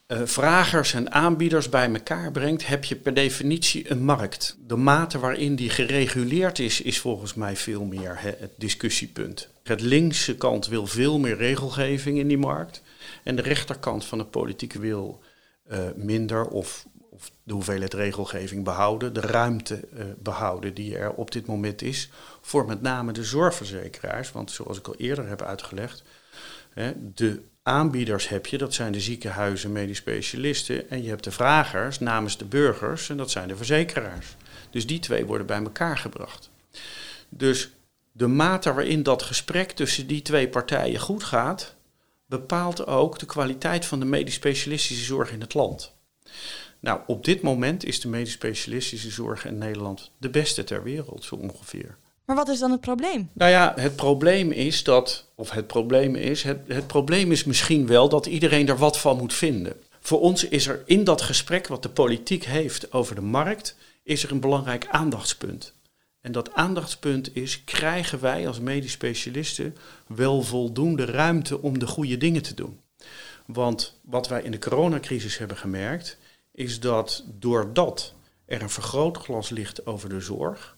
uh, 0.07 0.21
vragers 0.23 0.93
en 0.93 1.11
aanbieders 1.11 1.69
bij 1.69 1.93
elkaar 1.93 2.31
brengt, 2.31 2.67
heb 2.67 2.83
je 2.83 2.95
per 2.95 3.13
definitie 3.13 3.91
een 3.91 4.03
markt. 4.03 4.57
De 4.67 4.75
mate 4.75 5.19
waarin 5.19 5.55
die 5.55 5.69
gereguleerd 5.69 6.59
is, 6.59 6.81
is 6.81 6.99
volgens 6.99 7.33
mij 7.33 7.55
veel 7.55 7.83
meer 7.83 8.17
het 8.19 8.51
discussiepunt. 8.57 9.49
Het 9.63 9.81
linkse 9.81 10.35
kant 10.35 10.67
wil 10.67 10.87
veel 10.87 11.19
meer 11.19 11.37
regelgeving 11.37 12.17
in 12.17 12.27
die 12.27 12.37
markt. 12.37 12.81
En 13.27 13.35
de 13.35 13.41
rechterkant 13.41 14.05
van 14.05 14.17
de 14.17 14.25
politiek 14.25 14.73
wil 14.73 15.23
uh, 15.71 15.79
minder 15.95 16.45
of, 16.45 16.85
of, 17.09 17.31
de 17.43 17.53
hoeveelheid 17.53 17.93
regelgeving 17.93 18.63
behouden, 18.63 19.13
de 19.13 19.19
ruimte 19.19 19.87
uh, 19.93 20.03
behouden 20.17 20.73
die 20.73 20.97
er 20.97 21.13
op 21.13 21.31
dit 21.31 21.45
moment 21.45 21.81
is 21.81 22.09
voor 22.41 22.65
met 22.65 22.81
name 22.81 23.11
de 23.11 23.23
zorgverzekeraars. 23.23 24.31
Want 24.31 24.51
zoals 24.51 24.77
ik 24.77 24.87
al 24.87 24.95
eerder 24.95 25.27
heb 25.27 25.41
uitgelegd, 25.41 26.03
hè, 26.73 26.91
de 27.13 27.41
aanbieders 27.63 28.27
heb 28.27 28.45
je, 28.45 28.57
dat 28.57 28.73
zijn 28.73 28.91
de 28.91 28.99
ziekenhuizen, 28.99 29.71
medisch 29.71 29.97
specialisten. 29.97 30.89
En 30.89 31.03
je 31.03 31.09
hebt 31.09 31.23
de 31.23 31.31
vragers 31.31 31.99
namens 31.99 32.37
de 32.37 32.45
burgers, 32.45 33.09
en 33.09 33.17
dat 33.17 33.31
zijn 33.31 33.47
de 33.47 33.55
verzekeraars. 33.55 34.35
Dus 34.69 34.87
die 34.87 34.99
twee 34.99 35.25
worden 35.25 35.47
bij 35.47 35.61
elkaar 35.63 35.97
gebracht. 35.97 36.49
Dus 37.29 37.71
de 38.11 38.27
mate 38.27 38.73
waarin 38.73 39.03
dat 39.03 39.23
gesprek 39.23 39.71
tussen 39.71 40.07
die 40.07 40.21
twee 40.21 40.49
partijen 40.49 40.99
goed 40.99 41.23
gaat, 41.23 41.75
bepaalt 42.27 42.87
ook 42.87 43.19
de 43.19 43.25
kwaliteit 43.25 43.85
van 43.85 43.99
de 43.99 44.05
medisch 44.05 44.33
specialistische 44.33 45.03
zorg 45.03 45.31
in 45.31 45.41
het 45.41 45.53
land. 45.53 45.95
Nou, 46.79 46.99
op 47.07 47.25
dit 47.25 47.41
moment 47.41 47.85
is 47.85 48.01
de 48.01 48.07
medisch 48.07 48.33
specialistische 48.33 49.09
zorg 49.09 49.45
in 49.45 49.57
Nederland 49.57 50.11
de 50.17 50.29
beste 50.29 50.63
ter 50.63 50.83
wereld, 50.83 51.23
zo 51.23 51.35
ongeveer. 51.35 51.97
Maar 52.25 52.35
wat 52.35 52.49
is 52.49 52.59
dan 52.59 52.71
het 52.71 52.81
probleem? 52.81 53.29
Nou 53.33 53.51
ja, 53.51 53.73
het 53.75 53.95
probleem 53.95 54.51
is 54.51 54.83
dat, 54.83 55.25
of 55.35 55.51
het 55.51 55.67
probleem 55.67 56.15
is, 56.15 56.43
het, 56.43 56.59
het 56.67 56.87
probleem 56.87 57.31
is 57.31 57.43
misschien 57.43 57.87
wel 57.87 58.09
dat 58.09 58.25
iedereen 58.25 58.67
er 58.67 58.77
wat 58.77 58.99
van 58.99 59.17
moet 59.17 59.33
vinden. 59.33 59.73
Voor 59.99 60.19
ons 60.19 60.43
is 60.43 60.67
er 60.67 60.83
in 60.85 61.03
dat 61.03 61.21
gesprek 61.21 61.67
wat 61.67 61.83
de 61.83 61.89
politiek 61.89 62.43
heeft 62.43 62.93
over 62.93 63.15
de 63.15 63.21
markt, 63.21 63.75
is 64.03 64.23
er 64.23 64.31
een 64.31 64.39
belangrijk 64.39 64.87
aandachtspunt. 64.87 65.73
En 66.27 66.33
dat 66.33 66.53
aandachtspunt 66.53 67.35
is, 67.35 67.63
krijgen 67.63 68.19
wij 68.19 68.47
als 68.47 68.59
medisch 68.59 68.91
specialisten 68.91 69.75
wel 70.07 70.41
voldoende 70.41 71.05
ruimte 71.05 71.61
om 71.61 71.79
de 71.79 71.87
goede 71.87 72.17
dingen 72.17 72.41
te 72.41 72.53
doen? 72.53 72.79
Want 73.45 73.99
wat 74.01 74.27
wij 74.27 74.41
in 74.41 74.51
de 74.51 74.59
coronacrisis 74.59 75.37
hebben 75.37 75.57
gemerkt, 75.57 76.17
is 76.51 76.79
dat 76.79 77.23
doordat 77.39 78.13
er 78.45 78.61
een 78.61 78.69
vergrootglas 78.69 79.49
ligt 79.49 79.85
over 79.85 80.09
de 80.09 80.19
zorg, 80.19 80.77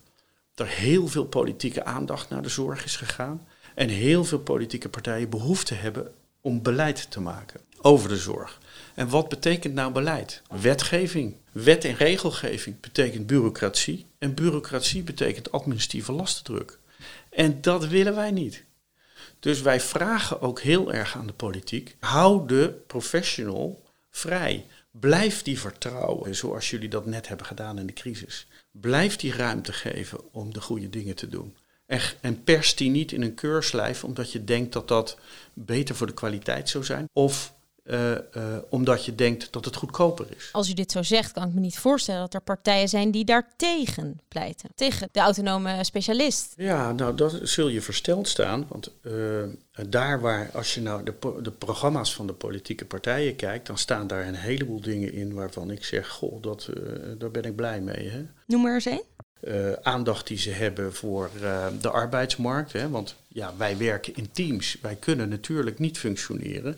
er 0.55 0.67
heel 0.67 1.07
veel 1.07 1.25
politieke 1.25 1.85
aandacht 1.85 2.29
naar 2.29 2.41
de 2.41 2.49
zorg 2.49 2.85
is 2.85 2.95
gegaan 2.95 3.47
en 3.75 3.89
heel 3.89 4.23
veel 4.23 4.39
politieke 4.39 4.89
partijen 4.89 5.29
behoefte 5.29 5.73
hebben 5.73 6.11
om 6.41 6.61
beleid 6.61 7.11
te 7.11 7.21
maken 7.21 7.61
over 7.81 8.09
de 8.09 8.17
zorg. 8.17 8.59
En 8.95 9.09
wat 9.09 9.29
betekent 9.29 9.73
nou 9.73 9.91
beleid? 9.91 10.41
Wetgeving. 10.61 11.35
Wet 11.51 11.85
en 11.85 11.95
regelgeving 11.95 12.79
betekent 12.79 13.27
bureaucratie. 13.27 14.07
En 14.19 14.33
bureaucratie 14.33 15.03
betekent 15.03 15.51
administratieve 15.51 16.11
lastendruk. 16.11 16.79
En 17.29 17.61
dat 17.61 17.87
willen 17.87 18.15
wij 18.15 18.31
niet. 18.31 18.63
Dus 19.39 19.61
wij 19.61 19.79
vragen 19.79 20.41
ook 20.41 20.61
heel 20.61 20.93
erg 20.93 21.15
aan 21.15 21.27
de 21.27 21.33
politiek: 21.33 21.95
hou 21.99 22.47
de 22.47 22.81
professional 22.87 23.83
vrij. 24.09 24.65
Blijf 24.91 25.41
die 25.41 25.59
vertrouwen, 25.59 26.35
zoals 26.35 26.69
jullie 26.69 26.89
dat 26.89 27.05
net 27.05 27.27
hebben 27.27 27.45
gedaan 27.45 27.79
in 27.79 27.85
de 27.85 27.93
crisis. 27.93 28.47
Blijf 28.71 29.15
die 29.15 29.33
ruimte 29.33 29.73
geven 29.73 30.33
om 30.33 30.53
de 30.53 30.61
goede 30.61 30.89
dingen 30.89 31.15
te 31.15 31.27
doen. 31.27 31.55
En, 32.21 32.43
pers 32.43 32.75
die 32.75 32.89
niet 32.89 33.11
in 33.11 33.21
een 33.21 33.33
keurslijf 33.33 34.03
omdat 34.03 34.31
je 34.31 34.43
denkt 34.43 34.73
dat 34.73 34.87
dat 34.87 35.17
beter 35.53 35.95
voor 35.95 36.07
de 36.07 36.13
kwaliteit 36.13 36.69
zou 36.69 36.83
zijn. 36.83 37.09
Of 37.13 37.53
uh, 37.89 38.11
uh, 38.11 38.17
omdat 38.69 39.05
je 39.05 39.15
denkt 39.15 39.51
dat 39.51 39.65
het 39.65 39.75
goedkoper 39.75 40.25
is. 40.37 40.49
Als 40.51 40.69
u 40.69 40.73
dit 40.73 40.91
zo 40.91 41.03
zegt, 41.03 41.31
kan 41.31 41.47
ik 41.47 41.53
me 41.53 41.59
niet 41.59 41.79
voorstellen 41.79 42.21
dat 42.21 42.33
er 42.33 42.41
partijen 42.41 42.89
zijn 42.89 43.11
die 43.11 43.25
daar 43.25 43.47
tegen 43.55 44.19
pleiten. 44.27 44.69
Tegen 44.75 45.09
de 45.11 45.19
autonome 45.19 45.83
specialist. 45.83 46.53
Ja, 46.57 46.91
nou, 46.91 47.15
dat 47.15 47.39
zul 47.43 47.67
je 47.67 47.81
versteld 47.81 48.27
staan. 48.27 48.65
Want 48.67 48.91
uh, 49.01 49.13
daar 49.89 50.21
waar, 50.21 50.49
als 50.53 50.73
je 50.73 50.81
nou 50.81 51.03
de, 51.03 51.13
de, 51.41 51.51
programma's 51.51 52.15
van 52.15 52.27
de 52.27 52.33
politieke 52.33 52.85
partijen 52.85 53.35
kijkt, 53.35 53.67
dan 53.67 53.77
staan 53.77 54.07
daar 54.07 54.27
een 54.27 54.35
heleboel 54.35 54.81
dingen 54.81 55.13
in 55.13 55.33
waarvan 55.33 55.71
ik 55.71 55.83
zeg: 55.83 56.07
Goh, 56.07 56.41
dat, 56.41 56.69
daar 57.17 57.31
ben 57.31 57.43
ik 57.43 57.55
blij 57.55 57.81
mee. 57.81 58.09
Hè? 58.09 58.25
Noem 58.45 58.61
maar 58.61 58.73
eens 58.73 58.85
één. 58.85 59.03
Uh, 59.43 59.71
aandacht 59.81 60.27
die 60.27 60.37
ze 60.37 60.49
hebben 60.49 60.93
voor 60.93 61.29
uh, 61.41 61.67
de 61.81 61.89
arbeidsmarkt. 61.89 62.73
Hè? 62.73 62.89
Want 62.89 63.15
ja, 63.27 63.53
wij 63.57 63.77
werken 63.77 64.15
in 64.15 64.31
teams. 64.31 64.77
Wij 64.81 64.95
kunnen 64.95 65.29
natuurlijk 65.29 65.79
niet 65.79 65.97
functioneren 65.97 66.77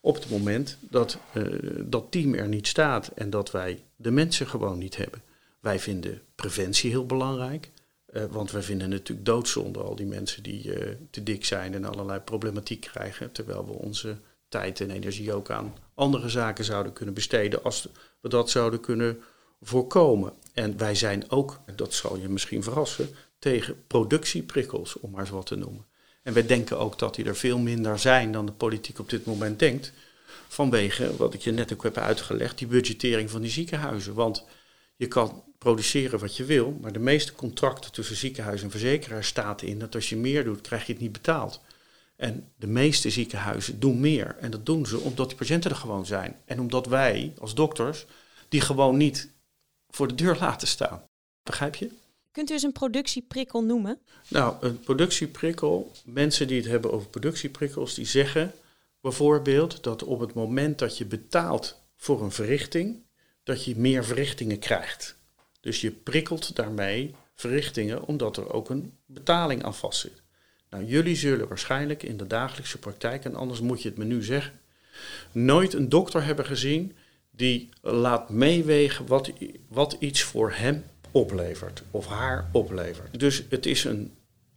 op 0.00 0.14
het 0.14 0.30
moment 0.30 0.76
dat 0.80 1.18
uh, 1.34 1.44
dat 1.84 2.06
team 2.10 2.34
er 2.34 2.48
niet 2.48 2.66
staat 2.66 3.06
en 3.14 3.30
dat 3.30 3.50
wij 3.50 3.84
de 3.96 4.10
mensen 4.10 4.46
gewoon 4.46 4.78
niet 4.78 4.96
hebben. 4.96 5.22
Wij 5.60 5.78
vinden 5.78 6.22
preventie 6.34 6.90
heel 6.90 7.06
belangrijk, 7.06 7.70
uh, 8.12 8.24
want 8.24 8.50
wij 8.50 8.62
vinden 8.62 8.88
natuurlijk 8.88 9.26
doodzonde 9.26 9.78
al 9.78 9.96
die 9.96 10.06
mensen 10.06 10.42
die 10.42 10.64
uh, 10.64 10.94
te 11.10 11.22
dik 11.22 11.44
zijn 11.44 11.74
en 11.74 11.84
allerlei 11.84 12.20
problematiek 12.20 12.80
krijgen, 12.80 13.32
terwijl 13.32 13.66
we 13.66 13.72
onze 13.72 14.16
tijd 14.48 14.80
en 14.80 14.90
energie 14.90 15.32
ook 15.32 15.50
aan 15.50 15.74
andere 15.94 16.28
zaken 16.28 16.64
zouden 16.64 16.92
kunnen 16.92 17.14
besteden 17.14 17.62
als 17.64 17.88
we 18.20 18.28
dat 18.28 18.50
zouden 18.50 18.80
kunnen 18.80 19.18
voorkomen. 19.60 20.32
En 20.52 20.76
wij 20.76 20.94
zijn 20.94 21.30
ook, 21.30 21.60
dat 21.76 21.94
zal 21.94 22.16
je 22.16 22.28
misschien 22.28 22.62
verrassen, 22.62 23.08
tegen 23.38 23.86
productieprikkels, 23.86 24.98
om 24.98 25.10
maar 25.10 25.20
eens 25.20 25.30
wat 25.30 25.46
te 25.46 25.56
noemen. 25.56 25.86
En 26.30 26.36
wij 26.36 26.46
denken 26.46 26.78
ook 26.78 26.98
dat 26.98 27.14
die 27.14 27.24
er 27.24 27.36
veel 27.36 27.58
minder 27.58 27.98
zijn 27.98 28.32
dan 28.32 28.46
de 28.46 28.52
politiek 28.52 28.98
op 28.98 29.10
dit 29.10 29.24
moment 29.24 29.58
denkt. 29.58 29.92
Vanwege, 30.48 31.16
wat 31.16 31.34
ik 31.34 31.40
je 31.40 31.50
net 31.50 31.72
ook 31.72 31.82
heb 31.82 31.96
uitgelegd, 31.96 32.58
die 32.58 32.66
budgettering 32.66 33.30
van 33.30 33.40
die 33.40 33.50
ziekenhuizen. 33.50 34.14
Want 34.14 34.44
je 34.96 35.06
kan 35.08 35.42
produceren 35.58 36.18
wat 36.18 36.36
je 36.36 36.44
wil, 36.44 36.78
maar 36.80 36.92
de 36.92 36.98
meeste 36.98 37.32
contracten 37.32 37.92
tussen 37.92 38.16
ziekenhuis 38.16 38.62
en 38.62 38.70
verzekeraar 38.70 39.24
staat 39.24 39.62
in 39.62 39.78
dat 39.78 39.94
als 39.94 40.08
je 40.08 40.16
meer 40.16 40.44
doet, 40.44 40.60
krijg 40.60 40.86
je 40.86 40.92
het 40.92 41.02
niet 41.02 41.12
betaald. 41.12 41.60
En 42.16 42.48
de 42.56 42.66
meeste 42.66 43.10
ziekenhuizen 43.10 43.80
doen 43.80 44.00
meer. 44.00 44.36
En 44.40 44.50
dat 44.50 44.66
doen 44.66 44.86
ze 44.86 44.98
omdat 44.98 45.28
die 45.28 45.38
patiënten 45.38 45.70
er 45.70 45.76
gewoon 45.76 46.06
zijn. 46.06 46.36
En 46.44 46.60
omdat 46.60 46.86
wij 46.86 47.32
als 47.38 47.54
dokters 47.54 48.06
die 48.48 48.60
gewoon 48.60 48.96
niet 48.96 49.30
voor 49.88 50.08
de 50.08 50.14
deur 50.14 50.36
laten 50.40 50.68
staan. 50.68 51.02
Begrijp 51.42 51.74
je? 51.74 51.90
Kunt 52.32 52.50
u 52.50 52.52
eens 52.52 52.62
een 52.62 52.72
productieprikkel 52.72 53.64
noemen? 53.64 53.98
Nou, 54.28 54.56
een 54.60 54.80
productieprikkel, 54.80 55.92
mensen 56.04 56.46
die 56.48 56.56
het 56.56 56.70
hebben 56.70 56.92
over 56.92 57.08
productieprikkels, 57.08 57.94
die 57.94 58.06
zeggen 58.06 58.52
bijvoorbeeld 59.00 59.82
dat 59.82 60.04
op 60.04 60.20
het 60.20 60.34
moment 60.34 60.78
dat 60.78 60.98
je 60.98 61.04
betaalt 61.06 61.80
voor 61.96 62.22
een 62.22 62.32
verrichting, 62.32 63.02
dat 63.42 63.64
je 63.64 63.76
meer 63.76 64.04
verrichtingen 64.04 64.58
krijgt. 64.58 65.16
Dus 65.60 65.80
je 65.80 65.90
prikkelt 65.90 66.56
daarmee 66.56 67.14
verrichtingen 67.34 68.06
omdat 68.06 68.36
er 68.36 68.52
ook 68.52 68.70
een 68.70 68.98
betaling 69.06 69.62
aan 69.62 69.74
vastzit. 69.74 70.22
Nou, 70.70 70.84
jullie 70.84 71.16
zullen 71.16 71.48
waarschijnlijk 71.48 72.02
in 72.02 72.16
de 72.16 72.26
dagelijkse 72.26 72.78
praktijk, 72.78 73.24
en 73.24 73.34
anders 73.34 73.60
moet 73.60 73.82
je 73.82 73.88
het 73.88 73.98
me 73.98 74.04
nu 74.04 74.22
zeggen, 74.22 74.60
nooit 75.32 75.72
een 75.72 75.88
dokter 75.88 76.24
hebben 76.24 76.44
gezien 76.44 76.96
die 77.30 77.68
laat 77.80 78.30
meewegen 78.30 79.06
wat, 79.06 79.30
wat 79.68 79.96
iets 79.98 80.22
voor 80.22 80.52
hem 80.52 80.84
oplevert 81.10 81.82
of 81.90 82.06
haar 82.06 82.48
oplevert. 82.52 83.20
Dus 83.20 83.44
het 83.48 83.66
is 83.66 83.84
een, 83.84 84.12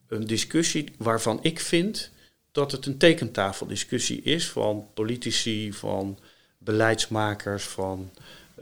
een 0.07 0.27
discussie 0.27 0.91
waarvan 0.97 1.39
ik 1.41 1.59
vind 1.59 2.11
dat 2.51 2.71
het 2.71 2.85
een 2.85 2.97
tekentafeldiscussie 2.97 4.21
is 4.21 4.49
van 4.49 4.87
politici, 4.93 5.73
van 5.73 6.19
beleidsmakers, 6.57 7.63
van 7.63 8.09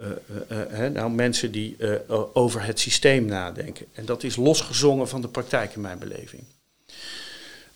uh, 0.01 0.07
uh, 0.51 0.79
uh, 0.79 0.87
nou, 0.87 1.11
mensen 1.11 1.51
die 1.51 1.77
over 2.33 2.63
het 2.63 2.79
systeem 2.79 3.25
nadenken. 3.25 3.85
En 3.93 4.05
dat 4.05 4.23
is 4.23 4.35
losgezongen 4.35 5.07
van 5.07 5.21
de 5.21 5.27
praktijk 5.27 5.73
in 5.73 5.81
mijn 5.81 5.99
beleving. 5.99 6.43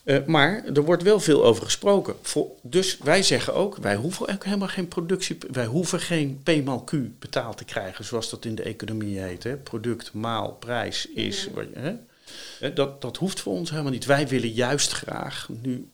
Uh, 0.06 0.26
maar 0.26 0.66
er 0.66 0.84
wordt 0.84 1.04
wel 1.04 1.20
veel 1.20 1.46
over 1.46 1.64
gesproken. 1.64 2.16
Dus 2.62 2.98
wij 2.98 3.24
zeggen 3.24 3.54
ook, 3.54 3.78
wij 3.78 3.96
hoeven 3.96 4.28
ook 4.28 4.44
helemaal 4.44 4.68
geen 4.68 4.88
productie, 4.88 5.38
wij 5.52 5.66
hoeven 5.66 6.00
geen 6.00 6.42
P 6.44 6.66
maal 6.66 6.84
Q 6.84 6.92
betaald 7.20 7.58
te 7.58 7.66
krijgen, 7.66 8.06
zoals 8.06 8.30
dat 8.30 8.46
in 8.46 8.56
de 8.56 8.64
economie 8.64 9.20
heet. 9.20 9.44
Hè. 9.44 9.58
Product 9.58 10.14
maal 10.14 10.54
prijs 10.54 11.08
is. 11.08 11.48
Hè. 11.74 12.74
Dat, 12.74 13.02
dat 13.02 13.18
hoeft 13.18 13.40
voor 13.40 13.54
ons 13.54 13.70
helemaal 13.70 13.92
niet. 13.92 14.06
Wij 14.06 14.28
willen 14.28 14.50
juist 14.50 14.92
graag, 14.92 15.50
nu 15.62 15.90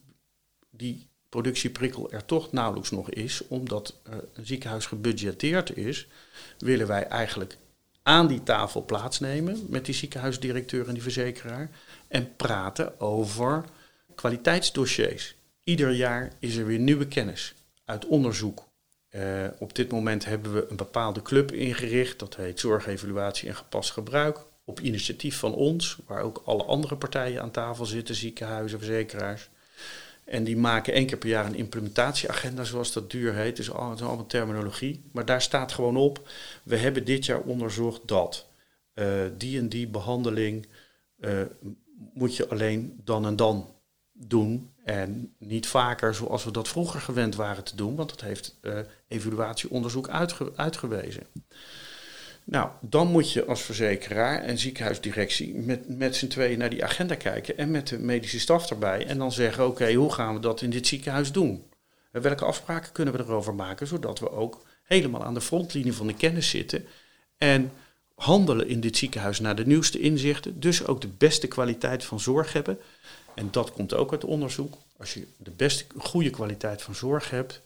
die 0.70 1.08
productieprikkel 1.30 2.12
er 2.12 2.26
toch 2.26 2.52
nauwelijks 2.52 2.92
nog 2.92 3.10
is, 3.10 3.42
omdat 3.48 3.96
een 4.34 4.46
ziekenhuis 4.46 4.86
gebudgeteerd 4.86 5.76
is, 5.76 6.08
willen 6.58 6.88
wij 6.88 7.08
eigenlijk 7.08 7.58
aan 8.04 8.28
die 8.28 8.44
tafel 8.44 8.86
plaatsnemen 8.86 9.66
met 9.70 9.86
die 9.86 9.96
ziekenhuisdirecteur 9.96 10.88
en 10.88 10.94
die 10.94 11.04
verzekeraar 11.04 11.70
en 12.08 12.36
praten 12.36 13.00
over 13.00 13.66
kwaliteitsdossiers. 14.22 15.36
Ieder 15.64 15.92
jaar 15.92 16.32
is 16.40 16.56
er 16.56 16.66
weer 16.66 16.80
nieuwe 16.80 17.08
kennis 17.08 17.54
uit 17.86 18.06
onderzoek 18.06 18.70
Uh, 19.16 19.48
op 19.60 19.76
dit 19.76 19.92
moment 19.92 20.26
hebben 20.26 20.54
we 20.54 20.66
een 20.70 20.76
bepaalde 20.76 21.22
club 21.22 21.52
ingericht, 21.52 22.20
dat 22.20 22.36
heet 22.36 22.60
Zorgevaluatie 22.60 23.48
en 23.48 23.56
Gepast 23.56 23.92
Gebruik. 23.92 24.40
Op 24.66 24.80
initiatief 24.80 25.38
van 25.38 25.54
ons, 25.54 25.98
waar 26.06 26.22
ook 26.22 26.42
alle 26.46 26.64
andere 26.64 26.96
partijen 26.96 27.42
aan 27.42 27.52
tafel 27.52 27.86
zitten, 27.86 28.16
ziekenhuizen, 28.16 28.78
verzekeraars. 28.78 29.50
En 30.24 30.44
die 30.44 30.58
maken 30.58 30.94
één 30.94 31.06
keer 31.06 31.18
per 31.18 31.30
jaar 31.30 31.46
een 31.46 31.56
implementatieagenda, 31.56 32.64
zoals 32.64 32.94
dat 32.94 33.12
duur 33.12 33.34
heet. 33.34 33.56
Dus 33.56 33.72
al, 33.72 33.94
is 33.94 34.02
allemaal 34.02 34.26
terminologie. 34.26 35.04
Maar 35.12 35.26
daar 35.26 35.42
staat 35.42 35.72
gewoon 35.72 35.98
op, 35.98 36.30
we 36.64 36.78
hebben 36.78 37.06
dit 37.06 37.26
jaar 37.26 37.40
onderzocht 37.40 38.08
dat 38.08 38.48
uh, 38.96 39.24
die 39.38 39.60
en 39.60 39.70
die 39.70 39.88
behandeling 39.88 40.68
uh, 41.20 41.42
moet 42.14 42.36
je 42.36 42.50
alleen 42.50 43.02
dan 43.04 43.26
en 43.26 43.36
dan 43.36 43.70
doen. 44.28 44.70
En 44.84 45.34
niet 45.38 45.68
vaker 45.68 46.16
zoals 46.16 46.44
we 46.44 46.52
dat 46.52 46.68
vroeger 46.68 47.02
gewend 47.02 47.36
waren 47.36 47.64
te 47.64 47.76
doen, 47.76 47.96
want 47.96 48.10
dat 48.10 48.22
heeft 48.22 48.58
uh, 48.62 48.80
evaluatieonderzoek 49.08 50.10
uitge 50.10 50.52
uitgewezen. 50.56 51.24
Nou, 52.44 52.70
dan 52.82 53.08
moet 53.08 53.32
je 53.32 53.46
als 53.46 53.62
verzekeraar 53.62 54.42
en 54.42 54.58
ziekenhuisdirectie 54.58 55.56
met, 55.56 55.98
met 55.98 56.16
z'n 56.16 56.28
tweeën 56.28 56.58
naar 56.58 56.70
die 56.70 56.84
agenda 56.84 57.16
kijken 57.16 57.58
en 57.58 57.72
met 57.72 57.88
de 57.88 58.00
medische 58.00 58.40
staf 58.40 58.70
erbij. 58.70 59.06
En 59.06 59.18
dan 59.18 59.32
zeggen, 59.32 59.68
oké, 59.68 59.94
hoe 59.94 60.14
gaan 60.14 60.34
we 60.34 60.40
dat 60.40 60.62
in 60.62 60.70
dit 60.70 60.88
ziekenhuis 60.88 61.32
doen? 61.32 61.64
En 62.12 62.22
welke 62.22 62.46
afspraken 62.46 62.92
kunnen 62.92 63.14
we 63.14 63.20
erover 63.20 63.56
maken, 63.56 63.88
zodat 63.88 64.20
we 64.20 64.32
ook 64.32 64.66
helemaal 64.84 65.24
aan 65.24 65.34
de 65.34 65.42
frontlinie 65.42 65.94
van 65.94 66.08
de 66.08 66.14
kennis 66.14 66.50
zitten 66.50 66.86
en 67.38 67.72
handelen 68.16 68.68
in 68.68 68.80
dit 68.80 68.98
ziekenhuis 68.98 69.40
naar 69.40 69.56
de 69.56 69.66
nieuwste 69.66 70.00
inzichten, 70.00 70.60
dus 70.60 70.88
ook 70.88 71.02
de 71.02 71.08
beste 71.08 71.48
kwaliteit 71.48 72.06
van 72.06 72.20
zorg 72.20 72.54
hebben. 72.54 72.78
En 73.36 73.48
dat 73.52 73.72
komt 73.72 73.94
ook 73.94 74.12
uit 74.12 74.24
onderzoek. 74.24 74.74
Als 74.98 75.14
je 75.14 75.28
de 75.38 75.52
beste 75.52 75.86
goede 75.98 76.30
kwaliteit 76.30 76.82
van 76.82 76.96
zorg 76.96 77.30
hebt, 77.30 77.62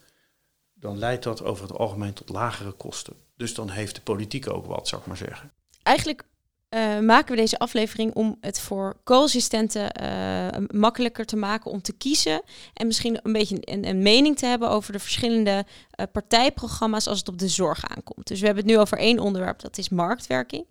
dan 0.73 0.97
leidt 0.97 1.23
dat 1.23 1.43
over 1.43 1.67
het 1.67 1.77
algemeen 1.77 2.13
tot 2.13 2.29
lagere 2.29 2.71
kosten. 2.71 3.13
Dus 3.37 3.53
dan 3.53 3.69
heeft 3.69 3.95
de 3.95 4.01
politiek 4.01 4.49
ook 4.49 4.65
wat, 4.65 4.87
zou 4.87 5.01
ik 5.01 5.07
maar 5.07 5.17
zeggen. 5.17 5.51
Eigenlijk 5.83 6.23
uh, 6.69 6.99
maken 6.99 7.35
we 7.35 7.41
deze 7.41 7.59
aflevering 7.59 8.13
om 8.13 8.37
het 8.41 8.59
voor 8.59 8.95
co-assistenten 9.03 10.01
uh, 10.01 10.47
makkelijker 10.67 11.25
te 11.25 11.35
maken 11.35 11.71
om 11.71 11.81
te 11.81 11.93
kiezen. 11.93 12.41
En 12.73 12.87
misschien 12.87 13.19
een 13.23 13.33
beetje 13.33 13.57
een, 13.59 13.87
een 13.87 14.01
mening 14.01 14.37
te 14.37 14.45
hebben 14.45 14.69
over 14.69 14.91
de 14.91 14.99
verschillende 14.99 15.65
uh, 15.99 16.05
partijprogramma's 16.11 17.07
als 17.07 17.19
het 17.19 17.27
op 17.27 17.37
de 17.37 17.47
zorg 17.47 17.83
aankomt. 17.95 18.27
Dus 18.27 18.39
we 18.39 18.45
hebben 18.45 18.63
het 18.63 18.73
nu 18.73 18.79
over 18.79 18.97
één 18.97 19.19
onderwerp, 19.19 19.61
dat 19.61 19.77
is 19.77 19.89
marktwerking. 19.89 20.65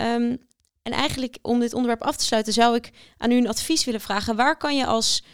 Um, 0.00 0.38
en 0.86 0.92
eigenlijk 0.92 1.38
om 1.42 1.60
dit 1.60 1.74
onderwerp 1.74 2.02
af 2.02 2.16
te 2.16 2.24
sluiten, 2.24 2.52
zou 2.52 2.76
ik 2.76 2.90
aan 3.16 3.30
u 3.30 3.36
een 3.36 3.48
advies 3.48 3.84
willen 3.84 4.00
vragen. 4.00 4.36
Waar 4.36 4.56
kan 4.56 4.76
je 4.76 4.86
als 4.86 5.24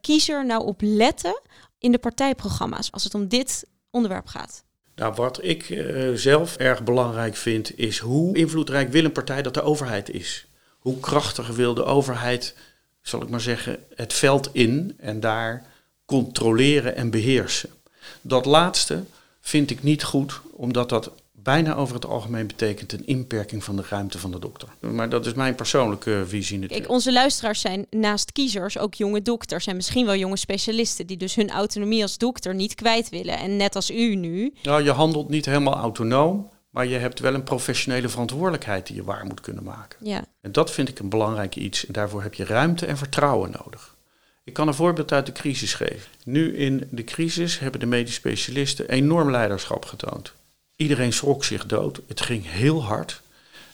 kiezer 0.00 0.46
nou 0.46 0.64
op 0.64 0.80
letten 0.82 1.40
in 1.78 1.92
de 1.92 1.98
partijprogramma's 1.98 2.92
als 2.92 3.04
het 3.04 3.14
om 3.14 3.28
dit 3.28 3.64
onderwerp 3.90 4.26
gaat? 4.26 4.64
Nou, 4.94 5.14
wat 5.14 5.44
ik 5.44 5.68
uh, 5.68 6.14
zelf 6.14 6.56
erg 6.56 6.82
belangrijk 6.84 7.36
vind, 7.36 7.78
is 7.78 7.98
hoe 7.98 8.36
invloedrijk 8.36 8.88
wil 8.88 9.04
een 9.04 9.12
partij 9.12 9.42
dat 9.42 9.54
de 9.54 9.62
overheid 9.62 10.10
is. 10.10 10.46
Hoe 10.78 11.00
krachtig 11.00 11.48
wil 11.48 11.74
de 11.74 11.84
overheid, 11.84 12.54
zal 13.02 13.22
ik 13.22 13.28
maar 13.28 13.40
zeggen, 13.40 13.84
het 13.94 14.12
veld 14.12 14.48
in 14.52 14.94
en 14.98 15.20
daar 15.20 15.66
controleren 16.04 16.96
en 16.96 17.10
beheersen. 17.10 17.70
Dat 18.20 18.44
laatste 18.44 19.04
vind 19.40 19.70
ik 19.70 19.82
niet 19.82 20.04
goed, 20.04 20.40
omdat 20.52 20.88
dat 20.88 21.10
bijna 21.46 21.74
over 21.74 21.94
het 21.94 22.06
algemeen 22.06 22.46
betekent 22.46 22.92
een 22.92 23.06
inperking 23.06 23.64
van 23.64 23.76
de 23.76 23.84
ruimte 23.88 24.18
van 24.18 24.30
de 24.30 24.38
dokter. 24.38 24.68
Maar 24.80 25.08
dat 25.08 25.26
is 25.26 25.34
mijn 25.34 25.54
persoonlijke 25.54 26.24
visie 26.26 26.58
natuurlijk. 26.58 26.80
Kijk, 26.80 26.92
onze 26.92 27.12
luisteraars 27.12 27.60
zijn 27.60 27.86
naast 27.90 28.32
kiezers 28.32 28.78
ook 28.78 28.94
jonge 28.94 29.22
dokters 29.22 29.66
en 29.66 29.76
misschien 29.76 30.06
wel 30.06 30.16
jonge 30.16 30.36
specialisten 30.36 31.06
die 31.06 31.16
dus 31.16 31.34
hun 31.34 31.50
autonomie 31.50 32.02
als 32.02 32.18
dokter 32.18 32.54
niet 32.54 32.74
kwijt 32.74 33.08
willen. 33.08 33.38
En 33.38 33.56
net 33.56 33.74
als 33.76 33.90
u 33.90 34.14
nu. 34.14 34.52
Nou, 34.62 34.82
je 34.82 34.90
handelt 34.90 35.28
niet 35.28 35.46
helemaal 35.46 35.74
autonoom, 35.76 36.50
maar 36.70 36.86
je 36.86 36.96
hebt 36.96 37.20
wel 37.20 37.34
een 37.34 37.44
professionele 37.44 38.08
verantwoordelijkheid 38.08 38.86
die 38.86 38.96
je 38.96 39.04
waar 39.04 39.26
moet 39.26 39.40
kunnen 39.40 39.64
maken. 39.64 39.98
Ja. 40.02 40.24
En 40.40 40.52
dat 40.52 40.70
vind 40.70 40.88
ik 40.88 40.98
een 40.98 41.08
belangrijk 41.08 41.56
iets. 41.56 41.86
En 41.86 41.92
daarvoor 41.92 42.22
heb 42.22 42.34
je 42.34 42.44
ruimte 42.44 42.86
en 42.86 42.96
vertrouwen 42.96 43.50
nodig. 43.64 43.94
Ik 44.44 44.52
kan 44.52 44.68
een 44.68 44.74
voorbeeld 44.74 45.12
uit 45.12 45.26
de 45.26 45.32
crisis 45.32 45.74
geven. 45.74 46.08
Nu 46.24 46.56
in 46.56 46.88
de 46.90 47.04
crisis 47.04 47.58
hebben 47.58 47.80
de 47.80 47.86
medisch 47.86 48.14
specialisten 48.14 48.88
enorm 48.88 49.30
leiderschap 49.30 49.84
getoond. 49.84 50.32
Iedereen 50.76 51.12
schrok 51.12 51.44
zich 51.44 51.66
dood. 51.66 52.00
Het 52.06 52.20
ging 52.20 52.50
heel 52.50 52.84
hard. 52.84 53.22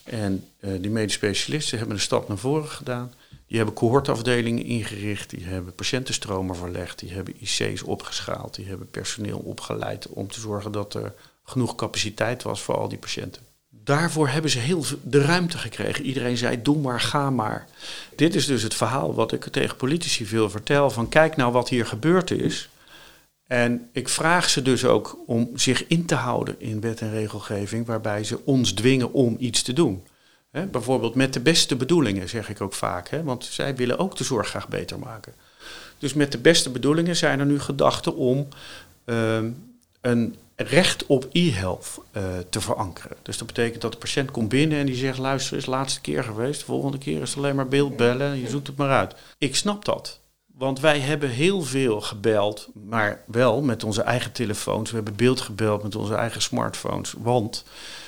En 0.04 0.44
uh, 0.60 0.82
die 0.82 0.90
medisch 0.90 1.12
specialisten 1.12 1.78
hebben 1.78 1.96
een 1.96 2.02
stap 2.02 2.28
naar 2.28 2.38
voren 2.38 2.68
gedaan. 2.68 3.12
Die 3.46 3.56
hebben 3.56 3.74
cohortafdelingen 3.74 4.64
ingericht, 4.64 5.30
die 5.30 5.44
hebben 5.44 5.74
patiëntenstromen 5.74 6.56
verlegd, 6.56 6.98
die 6.98 7.12
hebben 7.12 7.34
IC's 7.38 7.82
opgeschaald, 7.82 8.54
die 8.54 8.66
hebben 8.66 8.90
personeel 8.90 9.38
opgeleid 9.38 10.08
om 10.08 10.28
te 10.28 10.40
zorgen 10.40 10.72
dat 10.72 10.94
er 10.94 11.14
genoeg 11.44 11.74
capaciteit 11.74 12.42
was 12.42 12.62
voor 12.62 12.76
al 12.76 12.88
die 12.88 12.98
patiënten. 12.98 13.42
Daarvoor 13.68 14.28
hebben 14.28 14.50
ze 14.50 14.58
heel 14.58 14.84
de 15.02 15.22
ruimte 15.22 15.58
gekregen. 15.58 16.04
Iedereen 16.04 16.36
zei: 16.36 16.62
doe 16.62 16.78
maar, 16.78 17.00
ga 17.00 17.30
maar. 17.30 17.66
Dit 18.16 18.34
is 18.34 18.46
dus 18.46 18.62
het 18.62 18.74
verhaal 18.74 19.14
wat 19.14 19.32
ik 19.32 19.44
tegen 19.44 19.76
politici 19.76 20.26
veel 20.26 20.50
vertel: 20.50 20.90
van 20.90 21.08
kijk 21.08 21.36
nou 21.36 21.52
wat 21.52 21.68
hier 21.68 21.86
gebeurd 21.86 22.30
is. 22.30 22.68
En 23.52 23.88
ik 23.92 24.08
vraag 24.08 24.50
ze 24.50 24.62
dus 24.62 24.84
ook 24.84 25.18
om 25.26 25.50
zich 25.54 25.86
in 25.86 26.04
te 26.04 26.14
houden 26.14 26.54
in 26.58 26.80
wet 26.80 27.00
en 27.00 27.10
regelgeving, 27.10 27.86
waarbij 27.86 28.24
ze 28.24 28.38
ons 28.44 28.72
dwingen 28.72 29.12
om 29.12 29.36
iets 29.38 29.62
te 29.62 29.72
doen. 29.72 30.02
bijvoorbeeld 30.70 31.14
met 31.14 31.32
de 31.32 31.40
beste 31.40 31.76
bedoelingen, 31.76 32.28
zeg 32.28 32.48
ik 32.48 32.60
ook 32.60 32.72
vaak, 32.72 33.10
want 33.24 33.44
zij 33.44 33.76
willen 33.76 33.98
ook 33.98 34.16
de 34.16 34.24
zorg 34.24 34.48
graag 34.48 34.68
beter 34.68 34.98
maken. 34.98 35.34
Dus 35.98 36.14
met 36.14 36.32
de 36.32 36.38
beste 36.38 36.70
bedoelingen 36.70 37.16
zijn 37.16 37.40
er 37.40 37.46
nu 37.46 37.60
gedachten 37.60 38.16
om 38.16 38.48
uh, 39.06 39.38
een 40.00 40.36
recht 40.56 41.06
op 41.06 41.28
e-health 41.32 41.98
uh, 42.16 42.22
te 42.50 42.60
verankeren. 42.60 43.16
Dus 43.22 43.38
dat 43.38 43.46
betekent 43.46 43.82
dat 43.82 43.92
de 43.92 43.98
patiënt 43.98 44.30
komt 44.30 44.48
binnen 44.48 44.78
en 44.78 44.86
die 44.86 44.96
zegt: 44.96 45.18
luister, 45.18 45.56
is 45.56 45.64
de 45.64 45.70
laatste 45.70 46.00
keer 46.00 46.24
geweest, 46.24 46.60
de 46.60 46.66
volgende 46.66 46.98
keer 46.98 47.22
is 47.22 47.28
het 47.28 47.38
alleen 47.38 47.56
maar 47.56 47.68
beeldbellen, 47.68 48.40
je 48.40 48.48
zoekt 48.48 48.66
het 48.66 48.76
maar 48.76 48.90
uit. 48.90 49.14
Ik 49.38 49.56
snap 49.56 49.84
dat. 49.84 50.20
Want 50.62 50.80
wij 50.80 51.00
hebben 51.00 51.30
heel 51.30 51.62
veel 51.62 52.00
gebeld, 52.00 52.68
maar 52.88 53.22
wel 53.26 53.62
met 53.62 53.84
onze 53.84 54.02
eigen 54.02 54.32
telefoons. 54.32 54.90
We 54.90 54.96
hebben 54.96 55.16
beeld 55.16 55.40
gebeld 55.40 55.82
met 55.82 55.96
onze 55.96 56.14
eigen 56.14 56.42
smartphones. 56.42 57.14
Want 57.18 57.64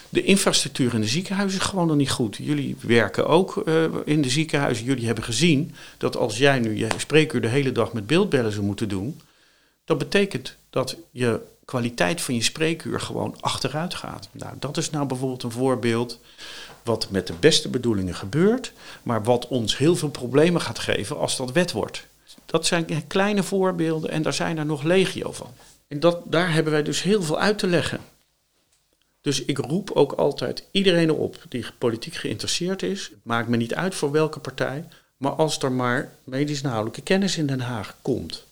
de 0.08 0.22
infrastructuur 0.22 0.94
in 0.94 1.00
de 1.00 1.06
ziekenhuizen 1.06 1.60
is 1.60 1.66
gewoon 1.66 1.86
nog 1.86 1.96
niet 1.96 2.10
goed. 2.10 2.36
Jullie 2.36 2.76
werken 2.80 3.26
ook 3.26 3.62
uh, 3.66 3.84
in 4.04 4.22
de 4.22 4.30
ziekenhuizen. 4.30 4.84
Jullie 4.84 5.06
hebben 5.06 5.24
gezien 5.24 5.74
dat 5.98 6.16
als 6.16 6.38
jij 6.38 6.58
nu 6.58 6.76
je 6.76 6.88
spreekuur 6.96 7.40
de 7.40 7.48
hele 7.48 7.72
dag 7.72 7.92
met 7.92 8.06
beeldbellen 8.06 8.52
zou 8.52 8.64
moeten 8.64 8.88
doen, 8.88 9.20
dat 9.84 9.98
betekent 9.98 10.56
dat 10.70 10.96
je 11.10 11.40
kwaliteit 11.64 12.20
van 12.20 12.34
je 12.34 12.42
spreekuur 12.42 13.00
gewoon 13.00 13.36
achteruit 13.40 13.94
gaat. 13.94 14.28
Nou, 14.32 14.54
dat 14.58 14.76
is 14.76 14.90
nou 14.90 15.06
bijvoorbeeld 15.06 15.42
een 15.42 15.50
voorbeeld 15.50 16.20
wat 16.82 17.10
met 17.10 17.26
de 17.26 17.34
beste 17.40 17.68
bedoelingen 17.68 18.14
gebeurt, 18.14 18.72
maar 19.02 19.22
wat 19.22 19.48
ons 19.48 19.78
heel 19.78 19.96
veel 19.96 20.10
problemen 20.10 20.60
gaat 20.60 20.78
geven 20.78 21.18
als 21.18 21.36
dat 21.36 21.52
wet 21.52 21.72
wordt. 21.72 22.06
Dat 22.46 22.66
zijn 22.66 23.06
kleine 23.06 23.42
voorbeelden 23.42 24.10
en 24.10 24.22
daar 24.22 24.32
zijn 24.32 24.58
er 24.58 24.66
nog 24.66 24.82
legio 24.82 25.32
van. 25.32 25.50
En 25.88 26.00
dat, 26.00 26.20
daar 26.24 26.52
hebben 26.52 26.72
wij 26.72 26.82
dus 26.82 27.02
heel 27.02 27.22
veel 27.22 27.38
uit 27.38 27.58
te 27.58 27.66
leggen. 27.66 28.00
Dus 29.20 29.44
ik 29.44 29.58
roep 29.58 29.90
ook 29.90 30.12
altijd 30.12 30.64
iedereen 30.70 31.12
op 31.12 31.36
die 31.48 31.66
politiek 31.78 32.14
geïnteresseerd 32.14 32.82
is. 32.82 33.04
Het 33.04 33.18
maakt 33.22 33.48
me 33.48 33.56
niet 33.56 33.74
uit 33.74 33.94
voor 33.94 34.10
welke 34.10 34.38
partij. 34.38 34.84
Maar 35.16 35.32
als 35.32 35.58
er 35.58 35.72
maar 35.72 36.12
medisch-inhoudelijke 36.24 37.02
kennis 37.02 37.36
in 37.36 37.46
Den 37.46 37.60
Haag 37.60 37.96
komt. 38.02 38.44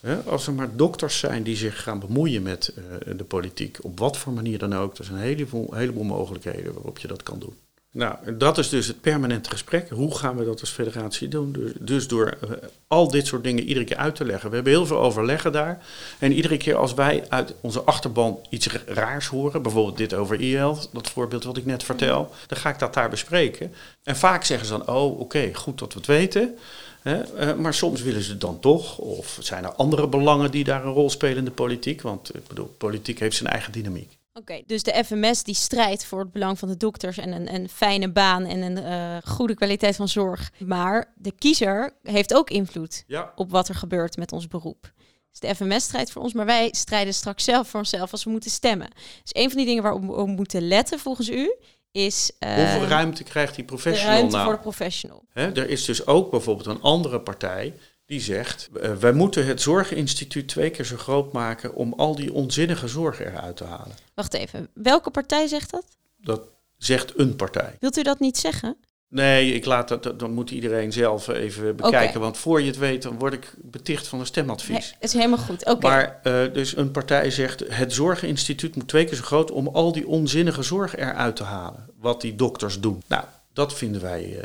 Hè, 0.00 0.16
als 0.16 0.46
er 0.46 0.52
maar 0.52 0.76
dokters 0.76 1.18
zijn 1.18 1.42
die 1.42 1.56
zich 1.56 1.82
gaan 1.82 1.98
bemoeien 1.98 2.42
met 2.42 2.72
uh, 2.78 3.16
de 3.16 3.24
politiek. 3.24 3.78
Op 3.82 3.98
wat 3.98 4.16
voor 4.16 4.32
manier 4.32 4.58
dan 4.58 4.74
ook. 4.74 4.98
Er 4.98 5.04
zijn 5.04 5.16
een 5.16 5.72
heleboel 5.72 6.04
mogelijkheden 6.04 6.74
waarop 6.74 6.98
je 6.98 7.08
dat 7.08 7.22
kan 7.22 7.38
doen. 7.38 7.56
Nou, 7.96 8.36
dat 8.36 8.58
is 8.58 8.68
dus 8.68 8.86
het 8.86 9.00
permanente 9.00 9.50
gesprek. 9.50 9.88
Hoe 9.88 10.16
gaan 10.16 10.36
we 10.36 10.44
dat 10.44 10.60
als 10.60 10.70
federatie 10.70 11.28
doen? 11.28 11.52
Dus, 11.52 11.72
dus 11.80 12.08
door 12.08 12.38
uh, 12.44 12.50
al 12.88 13.10
dit 13.10 13.26
soort 13.26 13.44
dingen 13.44 13.64
iedere 13.64 13.84
keer 13.84 13.96
uit 13.96 14.14
te 14.14 14.24
leggen. 14.24 14.48
We 14.48 14.54
hebben 14.54 14.72
heel 14.72 14.86
veel 14.86 14.98
overleggen 14.98 15.52
daar. 15.52 15.84
En 16.18 16.32
iedere 16.32 16.56
keer 16.56 16.76
als 16.76 16.94
wij 16.94 17.24
uit 17.28 17.54
onze 17.60 17.82
achterban 17.82 18.38
iets 18.48 18.68
raars 18.86 19.26
horen, 19.26 19.62
bijvoorbeeld 19.62 19.96
dit 19.96 20.14
over 20.14 20.40
e-health, 20.40 20.88
dat 20.92 21.10
voorbeeld 21.10 21.44
wat 21.44 21.56
ik 21.56 21.66
net 21.66 21.82
vertel, 21.82 22.30
dan 22.46 22.58
ga 22.58 22.68
ik 22.70 22.78
dat 22.78 22.94
daar 22.94 23.10
bespreken. 23.10 23.72
En 24.02 24.16
vaak 24.16 24.44
zeggen 24.44 24.66
ze 24.66 24.72
dan, 24.72 24.88
oh 24.96 25.20
oké, 25.20 25.54
goed 25.54 25.78
dat 25.78 25.92
we 25.92 25.98
het 25.98 26.08
weten. 26.08 26.56
Hè, 27.02 27.22
uh, 27.40 27.54
maar 27.54 27.74
soms 27.74 28.02
willen 28.02 28.22
ze 28.22 28.30
het 28.30 28.40
dan 28.40 28.60
toch. 28.60 28.98
Of 28.98 29.38
zijn 29.40 29.64
er 29.64 29.72
andere 29.72 30.08
belangen 30.08 30.50
die 30.50 30.64
daar 30.64 30.84
een 30.84 30.92
rol 30.92 31.10
spelen 31.10 31.36
in 31.36 31.44
de 31.44 31.50
politiek? 31.50 32.02
Want 32.02 32.34
ik 32.34 32.46
bedoel, 32.46 32.74
politiek 32.78 33.18
heeft 33.18 33.36
zijn 33.36 33.50
eigen 33.50 33.72
dynamiek. 33.72 34.16
Oké, 34.38 34.62
dus 34.66 34.82
de 34.82 35.04
FMS 35.04 35.42
die 35.42 35.54
strijdt 35.54 36.04
voor 36.04 36.18
het 36.18 36.32
belang 36.32 36.58
van 36.58 36.68
de 36.68 36.76
dokters 36.76 37.18
en 37.18 37.32
een, 37.32 37.54
een 37.54 37.68
fijne 37.68 38.12
baan 38.12 38.44
en 38.44 38.62
een 38.62 38.78
uh, 38.78 39.32
goede 39.32 39.54
kwaliteit 39.54 39.96
van 39.96 40.08
zorg. 40.08 40.52
Maar 40.58 41.12
de 41.14 41.32
kiezer 41.38 41.96
heeft 42.02 42.34
ook 42.34 42.50
invloed 42.50 43.04
ja. 43.06 43.32
op 43.34 43.50
wat 43.50 43.68
er 43.68 43.74
gebeurt 43.74 44.16
met 44.16 44.32
ons 44.32 44.48
beroep. 44.48 44.92
Dus 45.30 45.40
de 45.40 45.54
FMS 45.54 45.84
strijdt 45.84 46.10
voor 46.10 46.22
ons, 46.22 46.32
maar 46.32 46.46
wij 46.46 46.68
strijden 46.72 47.14
straks 47.14 47.44
zelf 47.44 47.68
voor 47.68 47.80
onszelf 47.80 48.12
als 48.12 48.24
we 48.24 48.30
moeten 48.30 48.50
stemmen. 48.50 48.88
Dus 49.22 49.42
een 49.42 49.48
van 49.48 49.56
die 49.56 49.66
dingen 49.66 49.82
waar 49.82 50.00
we 50.00 50.26
moeten 50.26 50.68
letten 50.68 50.98
volgens 50.98 51.28
u 51.28 51.54
is... 51.92 52.32
Uh, 52.40 52.54
Hoeveel 52.54 52.86
ruimte 52.88 53.24
krijgt 53.24 53.54
die 53.54 53.64
professional 53.64 54.12
de 54.12 54.16
ruimte 54.16 54.36
nou? 54.36 54.46
voor 54.46 54.56
de 54.56 54.62
professional. 54.62 55.24
Er 55.32 55.68
is 55.68 55.84
dus 55.84 56.06
ook 56.06 56.30
bijvoorbeeld 56.30 56.66
een 56.66 56.82
andere 56.82 57.20
partij 57.20 57.74
Die 58.06 58.20
zegt, 58.20 58.68
uh, 58.82 58.92
wij 58.92 59.12
moeten 59.12 59.46
het 59.46 59.60
zorginstituut 59.60 60.48
twee 60.48 60.70
keer 60.70 60.84
zo 60.84 60.96
groot 60.96 61.32
maken 61.32 61.74
om 61.74 61.92
al 61.96 62.14
die 62.14 62.32
onzinnige 62.32 62.88
zorg 62.88 63.20
eruit 63.20 63.56
te 63.56 63.64
halen. 63.64 63.96
Wacht 64.14 64.34
even, 64.34 64.68
welke 64.74 65.10
partij 65.10 65.46
zegt 65.46 65.70
dat? 65.70 65.84
Dat 66.16 66.40
zegt 66.76 67.18
een 67.18 67.36
partij. 67.36 67.76
Wilt 67.80 67.96
u 67.96 68.02
dat 68.02 68.20
niet 68.20 68.38
zeggen? 68.38 68.76
Nee, 69.08 69.52
ik 69.52 69.64
laat 69.64 69.88
dat, 69.88 70.18
dan 70.18 70.32
moet 70.32 70.50
iedereen 70.50 70.92
zelf 70.92 71.28
even 71.28 71.76
bekijken. 71.76 72.08
Okay. 72.08 72.20
Want 72.20 72.38
voor 72.38 72.60
je 72.60 72.66
het 72.66 72.76
weet, 72.76 73.02
dan 73.02 73.18
word 73.18 73.32
ik 73.32 73.54
beticht 73.56 74.06
van 74.08 74.20
een 74.20 74.26
stemadvies. 74.26 74.90
Nee, 74.90 75.00
is 75.00 75.12
helemaal 75.12 75.38
goed. 75.38 75.66
Oké. 75.66 75.86
Maar 75.86 76.20
uh, 76.24 76.52
dus 76.52 76.76
een 76.76 76.90
partij 76.90 77.30
zegt: 77.30 77.64
het 77.68 77.92
zorginstituut 77.92 78.76
moet 78.76 78.88
twee 78.88 79.04
keer 79.04 79.16
zo 79.16 79.22
groot 79.22 79.50
om 79.50 79.68
al 79.68 79.92
die 79.92 80.06
onzinnige 80.06 80.62
zorg 80.62 80.96
eruit 80.96 81.36
te 81.36 81.42
halen. 81.42 81.90
Wat 81.98 82.20
die 82.20 82.34
dokters 82.34 82.80
doen. 82.80 83.02
Nou, 83.06 83.24
dat 83.52 83.74
vinden 83.74 84.00
wij 84.00 84.28
uh, 84.28 84.42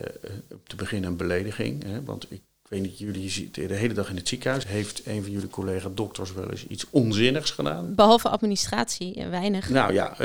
te 0.67 0.75
beginnen 0.75 1.09
een 1.09 1.17
belediging. 1.17 1.83
Hè, 1.83 2.03
want 2.03 2.31
ik 2.31 2.41
weet 2.71 2.81
niet, 2.81 2.97
jullie 2.97 3.29
zitten 3.29 3.67
de 3.67 3.73
hele 3.73 3.93
dag 3.93 4.09
in 4.09 4.15
het 4.15 4.27
ziekenhuis. 4.27 4.67
Heeft 4.67 5.01
een 5.05 5.21
van 5.21 5.31
jullie 5.31 5.49
collega 5.49 5.89
dokters 5.93 6.33
wel 6.33 6.49
eens 6.49 6.67
iets 6.67 6.85
onzinnigs 6.89 7.51
gedaan? 7.51 7.95
Behalve 7.95 8.29
administratie, 8.29 9.25
weinig. 9.29 9.69
Nou 9.69 9.93
ja, 9.93 10.15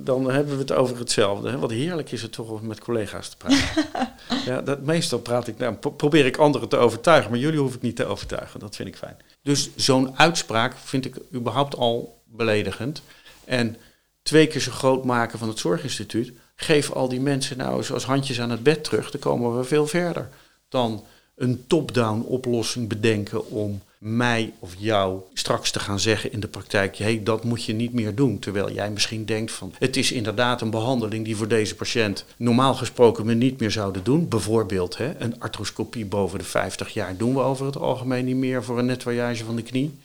dan 0.00 0.30
hebben 0.30 0.54
we 0.54 0.60
het 0.60 0.72
over 0.72 0.98
hetzelfde. 0.98 1.58
Wat 1.58 1.70
heerlijk 1.70 2.12
is 2.12 2.22
het 2.22 2.32
toch 2.32 2.48
om 2.48 2.66
met 2.66 2.80
collega's 2.80 3.28
te 3.28 3.36
praten. 3.36 3.84
ja, 4.52 4.60
dat, 4.60 4.82
meestal 4.82 5.18
praat 5.18 5.46
ik, 5.46 5.58
nou, 5.58 5.74
probeer 5.74 6.26
ik 6.26 6.36
anderen 6.36 6.68
te 6.68 6.76
overtuigen, 6.76 7.30
maar 7.30 7.40
jullie 7.40 7.60
hoef 7.60 7.74
ik 7.74 7.82
niet 7.82 7.96
te 7.96 8.04
overtuigen. 8.04 8.60
Dat 8.60 8.76
vind 8.76 8.88
ik 8.88 8.96
fijn. 8.96 9.16
Dus 9.42 9.70
zo'n 9.76 10.18
uitspraak 10.18 10.76
vind 10.76 11.04
ik 11.04 11.16
überhaupt 11.34 11.76
al 11.76 12.22
beledigend. 12.24 13.02
En 13.44 13.76
twee 14.22 14.46
keer 14.46 14.60
zo 14.60 14.70
groot 14.70 15.04
maken 15.04 15.38
van 15.38 15.48
het 15.48 15.58
zorginstituut. 15.58 16.32
Geef 16.56 16.92
al 16.92 17.08
die 17.08 17.20
mensen 17.20 17.56
nou 17.56 17.82
zoals 17.82 18.04
handjes 18.04 18.40
aan 18.40 18.50
het 18.50 18.62
bed 18.62 18.84
terug. 18.84 19.10
Dan 19.10 19.20
komen 19.20 19.56
we 19.56 19.64
veel 19.64 19.86
verder 19.86 20.28
dan 20.68 21.04
een 21.38 21.64
top-down 21.66 22.20
oplossing 22.20 22.88
bedenken 22.88 23.50
om 23.50 23.80
mij 23.98 24.52
of 24.58 24.74
jou 24.78 25.20
straks 25.34 25.70
te 25.70 25.80
gaan 25.80 26.00
zeggen 26.00 26.32
in 26.32 26.40
de 26.40 26.48
praktijk, 26.48 26.96
hé, 26.96 27.04
hey, 27.04 27.22
dat 27.22 27.44
moet 27.44 27.64
je 27.64 27.72
niet 27.72 27.92
meer 27.92 28.14
doen. 28.14 28.38
Terwijl 28.38 28.72
jij 28.72 28.90
misschien 28.90 29.24
denkt 29.24 29.52
van, 29.52 29.72
het 29.78 29.96
is 29.96 30.12
inderdaad 30.12 30.60
een 30.60 30.70
behandeling 30.70 31.24
die 31.24 31.36
voor 31.36 31.48
deze 31.48 31.74
patiënt 31.74 32.24
normaal 32.36 32.74
gesproken 32.74 33.24
we 33.24 33.34
niet 33.34 33.60
meer 33.60 33.70
zouden 33.70 34.04
doen. 34.04 34.28
Bijvoorbeeld 34.28 34.96
hè, 34.96 35.20
een 35.20 35.40
arthroscopie 35.40 36.04
boven 36.04 36.38
de 36.38 36.44
50 36.44 36.88
jaar 36.92 37.16
doen 37.16 37.34
we 37.34 37.40
over 37.40 37.66
het 37.66 37.76
algemeen 37.76 38.24
niet 38.24 38.36
meer 38.36 38.64
voor 38.64 38.78
een 38.78 38.86
nettoyage 38.86 39.44
van 39.44 39.56
de 39.56 39.62
knie. 39.62 39.98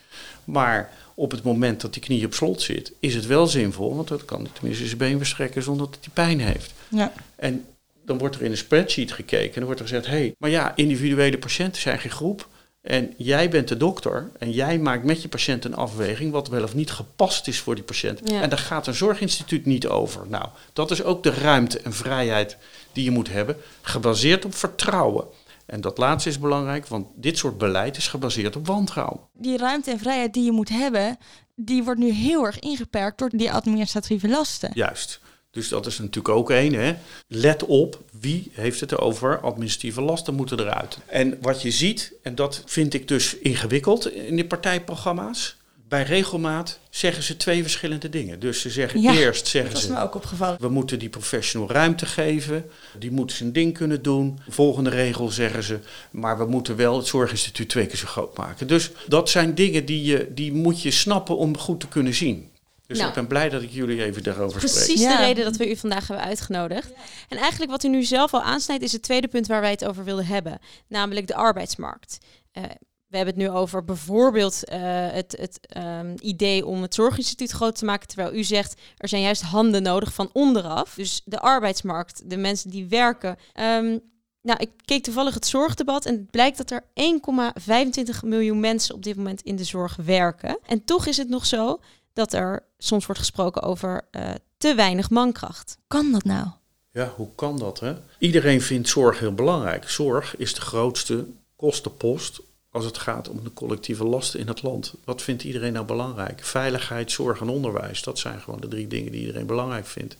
Maar 0.44 0.92
op 1.14 1.30
het 1.30 1.42
moment 1.42 1.80
dat 1.80 1.92
die 1.92 2.02
knie 2.02 2.26
op 2.26 2.34
slot 2.34 2.62
zit, 2.62 2.92
is 2.98 3.14
het 3.14 3.26
wel 3.26 3.46
zinvol, 3.46 3.96
want 3.96 4.08
dan 4.08 4.24
kan 4.24 4.40
hij 4.40 4.50
tenminste 4.52 4.86
zijn 4.86 4.98
been 4.98 5.18
verstrekken 5.18 5.62
zonder 5.62 5.86
dat 5.86 5.98
hij 6.00 6.12
pijn 6.12 6.40
heeft. 6.40 6.72
Ja. 6.88 7.12
En 7.36 7.64
dan 8.04 8.18
wordt 8.18 8.36
er 8.36 8.42
in 8.42 8.50
een 8.50 8.56
spreadsheet 8.56 9.12
gekeken 9.12 9.46
en 9.46 9.54
dan 9.54 9.64
wordt 9.64 9.80
er 9.80 9.86
gezegd: 9.86 10.06
hé, 10.06 10.12
hey, 10.12 10.34
maar 10.38 10.50
ja, 10.50 10.72
individuele 10.76 11.38
patiënten 11.38 11.82
zijn 11.82 11.98
geen 11.98 12.10
groep. 12.10 12.48
En 12.80 13.14
jij 13.16 13.48
bent 13.50 13.68
de 13.68 13.76
dokter 13.76 14.30
en 14.38 14.50
jij 14.50 14.78
maakt 14.78 15.04
met 15.04 15.22
je 15.22 15.28
patiënt 15.28 15.64
een 15.64 15.74
afweging 15.74 16.32
wat 16.32 16.48
wel 16.48 16.62
of 16.62 16.74
niet 16.74 16.90
gepast 16.90 17.48
is 17.48 17.58
voor 17.60 17.74
die 17.74 17.84
patiënt. 17.84 18.20
Ja. 18.24 18.42
En 18.42 18.48
daar 18.48 18.58
gaat 18.58 18.86
een 18.86 18.94
zorginstituut 18.94 19.66
niet 19.66 19.86
over. 19.86 20.26
Nou, 20.28 20.48
dat 20.72 20.90
is 20.90 21.02
ook 21.02 21.22
de 21.22 21.30
ruimte 21.30 21.78
en 21.78 21.92
vrijheid 21.92 22.56
die 22.92 23.04
je 23.04 23.10
moet 23.10 23.28
hebben, 23.28 23.56
gebaseerd 23.82 24.44
op 24.44 24.54
vertrouwen. 24.54 25.24
En 25.66 25.80
dat 25.80 25.98
laatste 25.98 26.28
is 26.28 26.38
belangrijk, 26.38 26.86
want 26.86 27.06
dit 27.14 27.38
soort 27.38 27.58
beleid 27.58 27.96
is 27.96 28.08
gebaseerd 28.08 28.56
op 28.56 28.66
wantrouwen. 28.66 29.20
Die 29.32 29.56
ruimte 29.56 29.90
en 29.90 29.98
vrijheid 29.98 30.34
die 30.34 30.44
je 30.44 30.52
moet 30.52 30.68
hebben, 30.68 31.18
die 31.56 31.84
wordt 31.84 32.00
nu 32.00 32.10
heel 32.10 32.44
erg 32.44 32.58
ingeperkt 32.58 33.18
door 33.18 33.30
die 33.32 33.52
administratieve 33.52 34.28
lasten. 34.28 34.70
Juist. 34.74 35.20
Dus 35.54 35.68
dat 35.68 35.86
is 35.86 35.98
natuurlijk 35.98 36.34
ook 36.34 36.50
één. 36.50 36.72
Hè. 36.74 36.94
Let 37.28 37.64
op, 37.64 38.02
wie 38.20 38.50
heeft 38.52 38.80
het 38.80 38.98
over? 38.98 39.40
Administratieve 39.40 40.00
lasten 40.00 40.34
moeten 40.34 40.60
eruit. 40.60 40.98
En 41.06 41.38
wat 41.40 41.62
je 41.62 41.70
ziet, 41.70 42.12
en 42.22 42.34
dat 42.34 42.62
vind 42.66 42.94
ik 42.94 43.08
dus 43.08 43.38
ingewikkeld 43.38 44.12
in 44.12 44.34
die 44.36 44.46
partijprogramma's. 44.46 45.56
Bij 45.88 46.02
regelmaat 46.02 46.78
zeggen 46.90 47.22
ze 47.22 47.36
twee 47.36 47.62
verschillende 47.62 48.08
dingen. 48.08 48.40
Dus 48.40 48.60
ze 48.60 48.70
zeggen 48.70 49.00
Ja, 49.00 49.12
eerst 49.14 49.46
zeggen 49.46 49.72
Dat 49.72 49.80
is 49.82 49.88
ze, 49.88 49.94
me 49.94 50.00
ook 50.02 50.14
opgevallen. 50.14 50.56
we 50.60 50.68
moeten 50.68 50.98
die 50.98 51.08
professional 51.08 51.70
ruimte 51.70 52.06
geven. 52.06 52.64
Die 52.98 53.10
moet 53.10 53.32
zijn 53.32 53.52
ding 53.52 53.74
kunnen 53.74 54.02
doen. 54.02 54.38
Volgende 54.48 54.90
regel 54.90 55.28
zeggen 55.28 55.62
ze, 55.62 55.78
maar 56.10 56.38
we 56.38 56.44
moeten 56.46 56.76
wel 56.76 56.96
het 56.96 57.06
zorginstituut 57.06 57.68
twee 57.68 57.86
keer 57.86 57.96
zo 57.98 58.06
groot 58.06 58.36
maken. 58.36 58.66
Dus 58.66 58.90
dat 59.08 59.30
zijn 59.30 59.54
dingen 59.54 59.84
die, 59.84 60.04
je, 60.04 60.28
die 60.34 60.52
moet 60.52 60.82
je 60.82 60.90
snappen 60.90 61.36
om 61.36 61.58
goed 61.58 61.80
te 61.80 61.88
kunnen 61.88 62.14
zien. 62.14 62.48
Dus 62.86 62.96
Nou. 62.98 63.08
ik 63.08 63.14
ben 63.14 63.26
blij 63.26 63.48
dat 63.48 63.62
ik 63.62 63.70
jullie 63.70 64.04
even 64.04 64.22
daarover 64.22 64.60
spreek. 64.60 64.74
Precies 64.74 65.00
Ja. 65.00 65.16
de 65.16 65.22
reden 65.22 65.44
dat 65.44 65.56
we 65.56 65.70
u 65.70 65.76
vandaag 65.76 66.08
hebben 66.08 66.26
uitgenodigd. 66.26 66.92
En 67.28 67.38
eigenlijk 67.38 67.70
wat 67.70 67.84
u 67.84 67.88
nu 67.88 68.02
zelf 68.02 68.34
al 68.34 68.42
aansnijdt, 68.42 68.82
is 68.82 68.92
het 68.92 69.02
tweede 69.02 69.28
punt 69.28 69.46
waar 69.46 69.60
wij 69.60 69.70
het 69.70 69.84
over 69.84 70.04
wilden 70.04 70.26
hebben. 70.26 70.58
Namelijk 70.88 71.26
de 71.26 71.34
arbeidsmarkt. 71.34 72.18
Eh, 72.52 72.62
we 73.06 73.16
hebben 73.20 73.34
het 73.34 73.44
nu 73.44 73.50
over 73.58 73.84
bijvoorbeeld 73.84 74.64
eh, 74.64 74.80
het, 75.10 75.36
het 75.38 75.66
ehm, 75.66 76.14
idee 76.20 76.66
om 76.66 76.82
het 76.82 76.94
zorginstituut 76.94 77.50
groot 77.50 77.76
te 77.76 77.84
maken. 77.84 78.08
Terwijl 78.08 78.34
u 78.34 78.44
zegt, 78.44 78.80
er 78.96 79.08
zijn 79.08 79.22
juist 79.22 79.42
handen 79.42 79.82
nodig 79.82 80.14
van 80.14 80.30
onderaf. 80.32 80.94
Dus 80.94 81.22
de 81.24 81.40
arbeidsmarkt, 81.40 82.30
de 82.30 82.36
mensen 82.36 82.70
die 82.70 82.86
werken. 82.88 83.36
Ehm, 83.52 83.98
nou, 84.42 84.58
ik 84.58 84.70
keek 84.84 85.02
toevallig 85.02 85.34
het 85.34 85.46
zorgdebat 85.46 86.06
en 86.06 86.14
het 86.14 86.30
blijkt 86.30 86.56
dat 86.56 86.70
er 86.70 86.84
1,25 86.94 88.22
miljoen 88.24 88.60
mensen 88.60 88.94
op 88.94 89.02
dit 89.02 89.16
moment 89.16 89.42
in 89.42 89.56
de 89.56 89.64
zorg 89.64 89.96
werken. 90.04 90.58
En 90.66 90.84
toch 90.84 91.06
is 91.06 91.16
het 91.16 91.28
nog 91.28 91.46
zo 91.46 91.80
dat 92.14 92.32
er 92.32 92.62
soms 92.78 93.06
wordt 93.06 93.20
gesproken 93.20 93.62
over 93.62 94.04
eh, 94.10 94.30
te 94.56 94.74
weinig 94.74 95.10
mankracht. 95.10 95.78
Kan 95.88 96.12
dat 96.12 96.24
nou? 96.24 96.46
Ja, 96.90 97.12
hoe 97.16 97.28
kan 97.34 97.58
dat? 97.58 97.80
Hè? 97.80 97.94
Iedereen 98.18 98.62
vindt 98.62 98.88
zorg 98.88 99.18
heel 99.18 99.34
belangrijk. 99.34 99.88
Zorg 99.88 100.36
is 100.36 100.54
de 100.54 100.60
grootste 100.60 101.26
kostenpost 101.56 102.40
als 102.70 102.84
het 102.84 102.98
gaat 102.98 103.28
om 103.28 103.44
de 103.44 103.52
collectieve 103.52 104.04
lasten 104.04 104.40
in 104.40 104.48
het 104.48 104.62
land. 104.62 104.94
Wat 105.04 105.22
vindt 105.22 105.44
iedereen 105.44 105.72
nou 105.72 105.86
belangrijk? 105.86 106.44
Veiligheid, 106.44 107.10
zorg 107.10 107.40
en 107.40 107.48
onderwijs. 107.48 108.02
Dat 108.02 108.18
zijn 108.18 108.40
gewoon 108.40 108.60
de 108.60 108.68
drie 108.68 108.86
dingen 108.86 109.12
die 109.12 109.20
iedereen 109.20 109.46
belangrijk 109.46 109.86
vindt. 109.86 110.16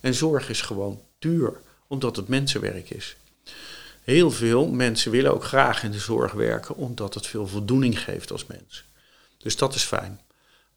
En 0.00 0.14
zorg 0.14 0.48
is 0.48 0.60
gewoon 0.60 1.00
duur, 1.18 1.52
omdat 1.86 2.16
het 2.16 2.28
mensenwerk 2.28 2.90
is. 2.90 3.16
Heel 4.04 4.30
veel 4.30 4.66
mensen 4.66 5.10
willen 5.10 5.34
ook 5.34 5.44
graag 5.44 5.82
in 5.82 5.90
de 5.90 5.98
zorg 5.98 6.32
werken, 6.32 6.76
omdat 6.76 7.14
het 7.14 7.26
veel 7.26 7.46
voldoening 7.46 8.02
geeft 8.02 8.32
als 8.32 8.46
mens. 8.46 8.84
Dus 9.38 9.56
dat 9.56 9.74
is 9.74 9.82
fijn. 9.82 10.20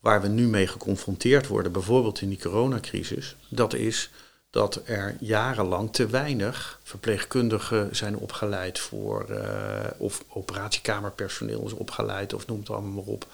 Waar 0.03 0.21
we 0.21 0.27
nu 0.27 0.47
mee 0.47 0.67
geconfronteerd 0.67 1.47
worden, 1.47 1.71
bijvoorbeeld 1.71 2.21
in 2.21 2.29
die 2.29 2.39
coronacrisis, 2.39 3.35
dat 3.49 3.73
is 3.73 4.09
dat 4.49 4.81
er 4.85 5.15
jarenlang 5.19 5.93
te 5.93 6.07
weinig 6.07 6.79
verpleegkundigen 6.83 7.95
zijn 7.95 8.17
opgeleid 8.17 8.79
voor, 8.79 9.29
eh, 9.29 9.91
of 9.97 10.23
operatiekamerpersoneel 10.29 11.65
is 11.65 11.73
opgeleid, 11.73 12.33
of 12.33 12.47
noem 12.47 12.59
het 12.59 12.69
allemaal 12.69 12.91
maar 12.91 13.13
op. 13.13 13.27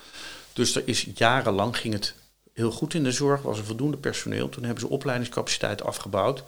Dus 0.54 0.76
er 0.76 0.82
is 0.86 1.08
jarenlang 1.16 1.78
ging 1.78 1.94
het 1.94 2.14
heel 2.54 2.72
goed 2.72 2.94
in 2.94 3.04
de 3.04 3.12
zorg, 3.12 3.42
was 3.42 3.58
er 3.58 3.66
voldoende 3.66 3.98
personeel. 3.98 4.50
Toen 4.50 4.64
hebben 4.64 4.82
ze 4.82 4.90
opleidingscapaciteit 4.90 5.84
afgebouwd. 5.84 6.44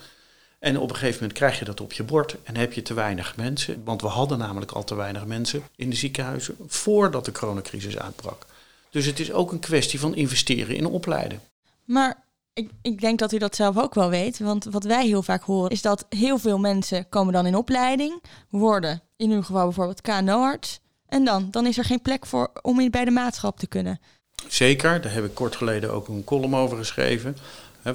En 0.60 0.78
op 0.78 0.90
een 0.90 0.96
gegeven 0.96 1.20
moment 1.20 1.38
krijg 1.38 1.60
je 1.60 1.66
dat 1.66 1.82
op 1.82 1.94
je 1.94 2.04
bord 2.04 2.36
en 2.44 2.56
heb 2.56 2.74
je 2.74 2.82
te 2.82 2.94
weinig 2.94 3.36
mensen. 3.36 3.82
Want 3.84 4.02
we 4.02 4.08
hadden 4.08 4.38
namelijk 4.38 4.72
al 4.72 4.84
te 4.84 4.96
weinig 4.96 5.26
mensen 5.26 5.64
in 5.76 5.90
de 5.90 5.96
ziekenhuizen 5.96 6.56
voordat 6.68 7.26
de 7.26 7.32
coronacrisis 7.32 7.98
uitbrak. 7.98 8.46
Dus 8.92 9.06
het 9.06 9.20
is 9.20 9.32
ook 9.32 9.52
een 9.52 9.60
kwestie 9.60 10.00
van 10.00 10.16
investeren 10.16 10.76
in 10.76 10.86
opleiden. 10.86 11.42
Maar 11.86 12.24
ik, 12.54 12.70
ik 12.82 13.02
denk 13.02 13.20
dat 13.20 13.32
u 13.32 13.38
dat 13.38 13.56
zelf 13.56 13.78
ook 13.78 13.94
wel 13.94 14.10
weet. 14.10 14.40
Want 14.40 14.64
wat 14.64 14.84
wij 14.84 15.06
heel 15.06 15.24
vaak 15.24 15.44
horen 15.44 15.72
is 15.72 15.82
dat 15.82 16.06
heel 16.10 16.38
veel 16.38 16.58
mensen 16.58 17.10
komen 17.10 17.34
dan 17.34 17.46
in 17.46 17.56
opleiding, 17.56 18.22
worden 18.50 19.02
in 19.18 19.32
uw 19.32 19.42
geval 19.42 19.64
bijvoorbeeld 19.64 20.02
KNO-arts. 20.02 20.80
En 21.08 21.26
dan, 21.26 21.48
dan 21.52 21.66
is 21.66 21.78
er 21.78 21.86
geen 21.86 22.02
plek 22.02 22.26
voor 22.26 22.52
om 22.62 22.80
in 22.80 22.92
bij 22.92 23.06
de 23.06 23.12
maatschap 23.12 23.60
te 23.60 23.68
kunnen. 23.68 24.00
Zeker, 24.48 25.02
daar 25.02 25.14
heb 25.14 25.26
ik 25.26 25.34
kort 25.34 25.56
geleden 25.56 25.92
ook 25.94 26.08
een 26.08 26.24
column 26.24 26.56
over 26.56 26.78
geschreven. 26.78 27.38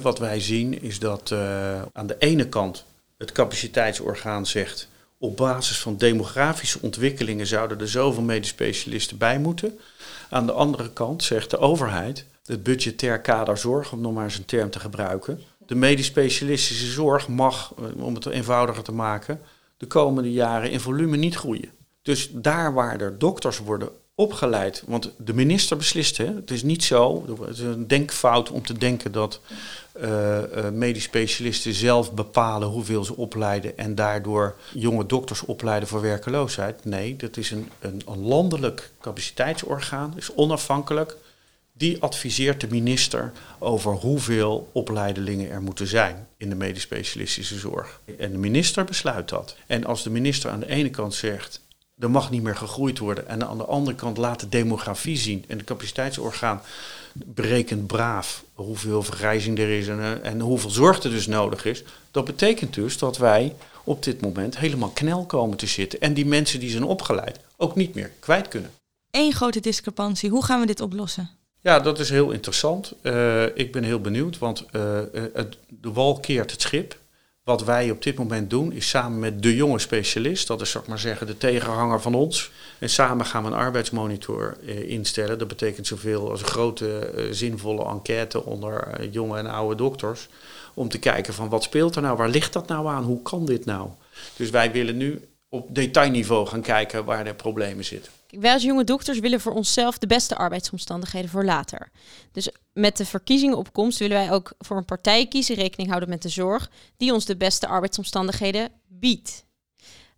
Wat 0.01 0.19
wij 0.19 0.39
zien 0.39 0.81
is 0.81 0.99
dat 0.99 1.31
eh, 1.31 1.81
aan 1.93 2.07
de 2.07 2.15
ene 2.19 2.49
kant 2.49 2.85
het 3.17 3.31
capaciteitsorgaan 3.31 4.45
zegt... 4.45 4.87
op 5.17 5.37
basis 5.37 5.79
van 5.79 5.97
demografische 5.97 6.81
ontwikkelingen 6.81 7.47
zouden 7.47 7.79
er 7.79 7.89
zoveel 7.89 8.23
medisch 8.23 8.49
specialisten 8.49 9.17
bij 9.17 9.39
moeten. 9.39 9.79
Aan 10.29 10.45
de 10.45 10.51
andere 10.51 10.93
kant 10.93 11.23
zegt 11.23 11.49
de 11.49 11.57
overheid, 11.57 12.25
het 12.45 12.63
budgetair 12.63 13.21
kader 13.21 13.57
zorg, 13.57 13.91
om 13.91 14.01
nog 14.01 14.13
maar 14.13 14.23
eens 14.23 14.37
een 14.37 14.45
term 14.45 14.69
te 14.69 14.79
gebruiken... 14.79 15.41
de 15.65 15.75
medisch 15.75 16.05
specialistische 16.05 16.91
zorg 16.91 17.27
mag, 17.27 17.73
eh, 17.77 18.03
om 18.03 18.13
het 18.13 18.25
eenvoudiger 18.25 18.83
te 18.83 18.91
maken... 18.91 19.41
de 19.77 19.87
komende 19.87 20.31
jaren 20.31 20.71
in 20.71 20.79
volume 20.79 21.17
niet 21.17 21.35
groeien. 21.35 21.71
Dus 22.01 22.29
daar 22.31 22.73
waar 22.73 23.01
er 23.01 23.19
dokters 23.19 23.59
worden 23.59 23.89
opgeleid, 24.19 24.83
want 24.85 25.11
de 25.17 25.33
minister 25.33 25.77
beslist, 25.77 26.17
hè, 26.17 26.25
het 26.25 26.51
is 26.51 26.63
niet 26.63 26.83
zo, 26.83 27.25
het 27.41 27.57
is 27.57 27.59
een 27.59 27.87
denkfout 27.87 28.49
om 28.51 28.65
te 28.65 28.77
denken 28.77 29.11
dat 29.11 29.39
eh, 29.91 30.69
medisch 30.73 31.03
specialisten 31.03 31.73
zelf 31.73 32.13
bepalen 32.13 32.67
hoeveel 32.67 33.03
ze 33.03 33.15
opleiden 33.15 33.77
en 33.77 33.95
daardoor 33.95 34.55
jonge 34.73 35.05
dokters 35.05 35.45
opleiden 35.45 35.89
voor 35.89 36.01
werkeloosheid. 36.01 36.85
Nee, 36.85 37.15
dat 37.15 37.37
is 37.37 37.51
een, 37.51 37.69
een, 37.79 38.01
een 38.07 38.19
landelijk 38.19 38.91
capaciteitsorgaan, 39.01 40.13
is 40.15 40.33
onafhankelijk. 40.35 41.15
Die 41.73 42.01
adviseert 42.01 42.61
de 42.61 42.67
minister 42.69 43.31
over 43.59 43.93
hoeveel 43.93 44.69
opleidelingen 44.71 45.49
er 45.49 45.61
moeten 45.61 45.87
zijn 45.87 46.27
in 46.37 46.49
de 46.49 46.55
medisch 46.55 46.81
specialistische 46.81 47.57
zorg. 47.57 47.99
En 48.17 48.31
de 48.31 48.37
minister 48.37 48.83
besluit 48.83 49.29
dat. 49.29 49.55
En 49.67 49.85
als 49.85 50.03
de 50.03 50.09
minister 50.09 50.51
aan 50.51 50.59
de 50.59 50.69
ene 50.69 50.89
kant 50.89 51.13
zegt, 51.13 51.61
er 51.99 52.11
mag 52.11 52.29
niet 52.29 52.43
meer 52.43 52.55
gegroeid 52.55 52.99
worden. 52.99 53.27
En 53.27 53.47
aan 53.47 53.57
de 53.57 53.65
andere 53.65 53.95
kant 53.95 54.17
laat 54.17 54.39
de 54.39 54.49
demografie 54.49 55.17
zien. 55.17 55.45
En 55.47 55.57
het 55.57 55.65
capaciteitsorgaan 55.65 56.61
berekent 57.13 57.87
braaf 57.87 58.43
hoeveel 58.53 59.03
vergrijzing 59.03 59.59
er 59.59 59.69
is 59.69 59.87
en, 59.87 59.99
eh, 59.99 60.29
en 60.31 60.39
hoeveel 60.39 60.69
zorg 60.69 61.03
er 61.03 61.09
dus 61.09 61.27
nodig 61.27 61.65
is. 61.65 61.83
Dat 62.11 62.25
betekent 62.25 62.73
dus 62.73 62.97
dat 62.97 63.17
wij 63.17 63.55
op 63.83 64.03
dit 64.03 64.21
moment 64.21 64.57
helemaal 64.57 64.89
knel 64.89 65.25
komen 65.25 65.57
te 65.57 65.67
zitten. 65.67 66.01
En 66.01 66.13
die 66.13 66.25
mensen 66.25 66.59
die 66.59 66.69
zijn 66.69 66.83
opgeleid 66.83 67.39
ook 67.55 67.75
niet 67.75 67.95
meer 67.95 68.11
kwijt 68.19 68.47
kunnen. 68.47 68.71
Eén 69.11 69.33
grote 69.33 69.59
discrepantie. 69.59 70.29
Hoe 70.29 70.43
gaan 70.43 70.59
we 70.59 70.65
dit 70.65 70.81
oplossen? 70.81 71.29
Ja, 71.61 71.79
dat 71.79 71.99
is 71.99 72.09
heel 72.09 72.31
interessant. 72.31 72.93
Uh, 73.01 73.43
ik 73.55 73.71
ben 73.71 73.83
heel 73.83 74.01
benieuwd, 74.01 74.37
want 74.37 74.65
uh, 74.71 74.99
het, 75.33 75.57
de 75.67 75.91
wal 75.91 76.19
keert 76.19 76.51
het 76.51 76.61
schip. 76.61 76.97
Wat 77.47 77.63
wij 77.63 77.91
op 77.91 78.03
dit 78.03 78.17
moment 78.17 78.49
doen, 78.49 78.71
is 78.71 78.89
samen 78.89 79.19
met 79.19 79.41
de 79.41 79.55
jonge 79.55 79.79
specialist, 79.79 80.47
dat 80.47 80.61
is 80.61 80.71
zeg 80.71 80.85
maar 80.85 80.99
zeggen 80.99 81.27
de 81.27 81.37
tegenhanger 81.37 82.01
van 82.01 82.13
ons. 82.13 82.51
En 82.79 82.89
samen 82.89 83.25
gaan 83.25 83.43
we 83.43 83.49
een 83.49 83.55
arbeidsmonitor 83.55 84.57
uh, 84.61 84.89
instellen. 84.89 85.39
Dat 85.39 85.47
betekent 85.47 85.87
zoveel 85.87 86.29
als 86.29 86.41
een 86.41 86.47
grote 86.47 87.11
zinvolle 87.31 87.85
enquête 87.85 88.43
onder 88.43 89.07
jonge 89.11 89.37
en 89.37 89.45
oude 89.45 89.75
dokters. 89.75 90.27
Om 90.73 90.89
te 90.89 90.99
kijken 90.99 91.33
van 91.33 91.49
wat 91.49 91.63
speelt 91.63 91.95
er 91.95 92.01
nou, 92.01 92.17
waar 92.17 92.29
ligt 92.29 92.53
dat 92.53 92.67
nou 92.67 92.87
aan, 92.87 93.03
hoe 93.03 93.21
kan 93.21 93.45
dit 93.45 93.65
nou? 93.65 93.89
Dus 94.35 94.49
wij 94.49 94.71
willen 94.71 94.97
nu 94.97 95.27
op 95.49 95.75
detailniveau 95.75 96.47
gaan 96.47 96.61
kijken 96.61 97.05
waar 97.05 97.23
de 97.23 97.33
problemen 97.33 97.85
zitten. 97.85 98.11
Wij 98.27 98.53
als 98.53 98.63
jonge 98.63 98.83
dokters 98.83 99.19
willen 99.19 99.39
voor 99.39 99.53
onszelf 99.53 99.97
de 99.97 100.07
beste 100.07 100.35
arbeidsomstandigheden 100.35 101.29
voor 101.29 101.45
later. 101.45 101.91
Dus 102.31 102.49
met 102.73 102.97
de 102.97 103.05
verkiezingen 103.05 103.57
op 103.57 103.73
komst 103.73 103.99
willen 103.99 104.17
wij 104.17 104.31
ook 104.31 104.53
voor 104.59 104.77
een 104.77 104.85
partij 104.85 105.27
kiezen, 105.27 105.55
rekening 105.55 105.89
houden 105.89 106.09
met 106.09 106.21
de 106.21 106.29
zorg, 106.29 106.69
die 106.97 107.13
ons 107.13 107.25
de 107.25 107.37
beste 107.37 107.67
arbeidsomstandigheden 107.67 108.69
biedt. 108.87 109.45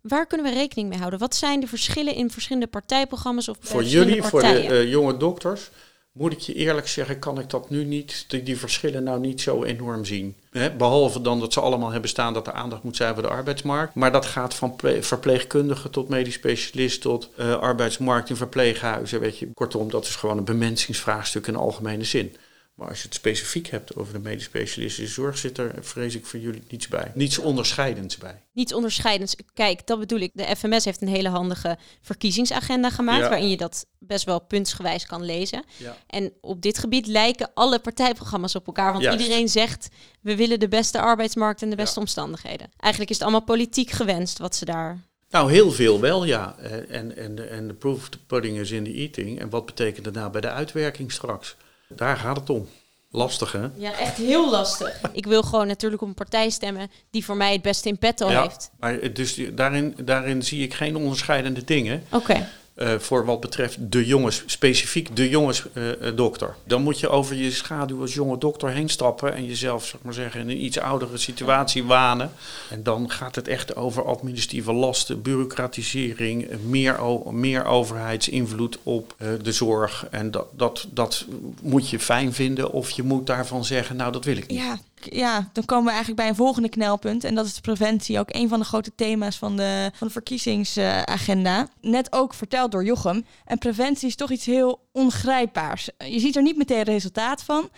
Waar 0.00 0.26
kunnen 0.26 0.52
we 0.52 0.58
rekening 0.58 0.88
mee 0.88 0.98
houden? 0.98 1.18
Wat 1.18 1.34
zijn 1.34 1.60
de 1.60 1.66
verschillen 1.66 2.14
in 2.14 2.30
verschillende 2.30 2.66
partijprogramma's 2.66 3.48
of 3.48 3.56
Voor 3.60 3.84
jullie, 3.84 4.22
voor 4.22 4.42
de 4.42 4.64
uh, 4.64 4.90
jonge 4.90 5.16
dokters, 5.16 5.70
moet 6.12 6.32
ik 6.32 6.38
je 6.38 6.54
eerlijk 6.54 6.88
zeggen, 6.88 7.18
kan 7.18 7.38
ik 7.38 7.50
dat 7.50 7.70
nu 7.70 7.84
niet, 7.84 8.24
die, 8.28 8.42
die 8.42 8.58
verschillen 8.58 9.02
nou 9.02 9.20
niet 9.20 9.40
zo 9.40 9.64
enorm 9.64 10.04
zien. 10.04 10.36
behalve 10.78 11.20
dan 11.20 11.40
dat 11.40 11.52
ze 11.52 11.60
allemaal 11.60 11.90
hebben 11.90 12.10
staan 12.10 12.34
dat 12.34 12.46
er 12.46 12.52
aandacht 12.52 12.82
moet 12.82 12.96
zijn 12.96 13.14
voor 13.14 13.22
de 13.22 13.28
arbeidsmarkt. 13.28 13.94
Maar 13.94 14.12
dat 14.12 14.26
gaat 14.26 14.54
van 14.54 14.74
verpleegkundige 15.00 15.90
tot 15.90 16.08
medisch 16.08 16.34
specialist 16.34 17.00
tot 17.00 17.28
uh, 17.36 17.54
arbeidsmarkt 17.54 18.30
in 18.30 18.36
verpleeghuizen. 18.36 19.20
Weet 19.20 19.38
je. 19.38 19.48
Kortom, 19.54 19.90
dat 19.90 20.04
is 20.04 20.16
gewoon 20.16 20.38
een 20.38 20.44
bemensingsvraagstuk 20.44 21.46
in 21.46 21.56
algemene 21.56 22.04
zin. 22.04 22.36
Maar 22.80 22.88
als 22.88 22.98
je 22.98 23.04
het 23.04 23.14
specifiek 23.14 23.66
hebt 23.66 23.96
over 23.96 24.12
de 24.12 24.18
medisch 24.18 24.44
specialistische 24.44 25.12
zorg, 25.14 25.38
zit 25.38 25.58
er, 25.58 25.74
vrees 25.80 26.14
ik, 26.14 26.26
voor 26.26 26.40
jullie 26.40 26.62
niets 26.68 26.88
bij. 26.88 27.12
Niets 27.14 27.38
onderscheidends 27.38 28.16
bij. 28.18 28.42
Niets 28.52 28.72
onderscheidends. 28.72 29.36
Kijk, 29.54 29.86
dat 29.86 29.98
bedoel 29.98 30.18
ik. 30.18 30.30
De 30.34 30.56
FMS 30.56 30.84
heeft 30.84 31.02
een 31.02 31.08
hele 31.08 31.28
handige 31.28 31.78
verkiezingsagenda 32.02 32.90
gemaakt, 32.90 33.28
waarin 33.28 33.48
je 33.48 33.56
dat 33.56 33.86
best 33.98 34.24
wel 34.24 34.40
puntsgewijs 34.40 35.06
kan 35.06 35.24
lezen. 35.24 35.64
Ja. 35.76 35.96
En 36.06 36.32
op 36.40 36.62
dit 36.62 36.78
gebied 36.78 37.06
lijken 37.06 37.50
alle 37.54 37.78
partijprogramma's 37.78 38.54
op 38.54 38.66
elkaar. 38.66 38.92
Want 38.92 39.04
iedereen 39.04 39.48
zegt, 39.48 39.88
we 40.20 40.36
willen 40.36 40.60
de 40.60 40.68
beste 40.68 41.00
arbeidsmarkt 41.00 41.62
en 41.62 41.70
de 41.70 41.76
beste 41.76 42.00
omstandigheden. 42.00 42.70
Eigenlijk 42.76 43.12
is 43.12 43.18
het 43.18 43.28
allemaal 43.28 43.46
politiek 43.46 43.90
gewenst 43.90 44.38
wat 44.38 44.56
ze 44.56 44.64
daar 44.64 45.08
nou, 45.30 45.52
heel 45.52 45.70
veel 45.70 46.00
wel, 46.00 46.24
ja. 46.24 46.56
En, 46.88 47.16
en, 47.16 47.50
en 47.50 47.68
de 47.68 47.74
proof 47.74 47.96
of 47.96 48.08
the 48.08 48.18
pudding 48.26 48.58
is 48.58 48.70
in 48.70 48.84
the 48.84 48.92
eating. 48.92 49.40
En 49.40 49.50
wat 49.50 49.66
betekent 49.66 50.04
dat 50.04 50.14
nou 50.14 50.30
bij 50.30 50.40
de 50.40 50.50
uitwerking 50.50 51.12
straks? 51.12 51.56
Daar 51.96 52.16
gaat 52.16 52.36
het 52.36 52.50
om. 52.50 52.68
Lastig, 53.12 53.52
hè? 53.52 53.66
Ja, 53.76 53.98
echt 53.98 54.16
heel 54.16 54.50
lastig. 54.50 55.00
Ik 55.12 55.26
wil 55.26 55.42
gewoon 55.42 55.66
natuurlijk 55.66 56.02
op 56.02 56.08
een 56.08 56.14
partij 56.14 56.50
stemmen 56.50 56.90
die 57.10 57.24
voor 57.24 57.36
mij 57.36 57.52
het 57.52 57.62
beste 57.62 57.88
in 57.88 57.98
petto 57.98 58.30
ja, 58.30 58.42
heeft. 58.42 58.70
Maar 58.78 59.12
dus 59.12 59.40
daarin, 59.52 59.94
daarin 60.04 60.42
zie 60.42 60.62
ik 60.62 60.74
geen 60.74 60.96
onderscheidende 60.96 61.64
dingen. 61.64 62.04
Oké. 62.10 62.48
Uh, 62.82 62.98
voor 62.98 63.24
wat 63.24 63.40
betreft 63.40 63.76
de 63.80 64.06
jongens, 64.06 64.42
specifiek 64.46 65.16
de 65.16 65.28
jongensdokter. 65.28 66.48
Uh, 66.48 66.54
dan 66.64 66.82
moet 66.82 67.00
je 67.00 67.08
over 67.08 67.36
je 67.36 67.50
schaduw 67.50 68.00
als 68.00 68.14
jonge 68.14 68.38
dokter 68.38 68.68
heen 68.70 68.88
stappen 68.88 69.34
en 69.34 69.46
jezelf, 69.46 69.86
zeg 69.86 70.00
maar 70.02 70.14
zeggen, 70.14 70.40
in 70.40 70.48
een 70.48 70.64
iets 70.64 70.78
oudere 70.78 71.16
situatie 71.16 71.84
wanen. 71.84 72.32
En 72.70 72.82
dan 72.82 73.10
gaat 73.10 73.34
het 73.34 73.48
echt 73.48 73.76
over 73.76 74.04
administratieve 74.04 74.72
lasten, 74.72 75.22
bureaucratisering, 75.22 76.48
meer, 76.66 76.98
meer 77.30 77.64
overheidsinvloed 77.64 78.78
op 78.82 79.14
de 79.42 79.52
zorg. 79.52 80.06
En 80.10 80.30
dat, 80.30 80.46
dat, 80.56 80.86
dat 80.90 81.26
moet 81.62 81.90
je 81.90 81.98
fijn 81.98 82.32
vinden 82.32 82.72
of 82.72 82.90
je 82.90 83.02
moet 83.02 83.26
daarvan 83.26 83.64
zeggen, 83.64 83.96
nou 83.96 84.12
dat 84.12 84.24
wil 84.24 84.36
ik 84.36 84.46
niet. 84.46 84.58
Ja, 84.58 84.78
ja, 85.04 85.50
dan 85.52 85.64
komen 85.64 85.84
we 85.84 85.90
eigenlijk 85.90 86.20
bij 86.20 86.28
een 86.28 86.36
volgende 86.36 86.68
knelpunt. 86.68 87.24
En 87.24 87.34
dat 87.34 87.46
is 87.46 87.54
de 87.54 87.60
preventie. 87.60 88.18
Ook 88.18 88.34
een 88.34 88.48
van 88.48 88.58
de 88.58 88.64
grote 88.64 88.94
thema's 88.94 89.36
van 89.36 89.56
de, 89.56 89.90
van 89.94 90.06
de 90.06 90.12
verkiezingsagenda. 90.12 91.68
Net 91.80 92.12
ook 92.12 92.34
verteld 92.34 92.72
door 92.72 92.84
Jochem. 92.84 93.26
En 93.44 93.58
preventie 93.58 94.08
is 94.08 94.16
toch 94.16 94.30
iets 94.30 94.46
heel 94.46 94.88
ongrijpbaars. 94.92 95.88
Je 95.98 96.20
ziet 96.20 96.36
er 96.36 96.42
niet 96.42 96.56
meteen 96.56 96.82
resultaat 96.82 97.42
van. 97.42 97.70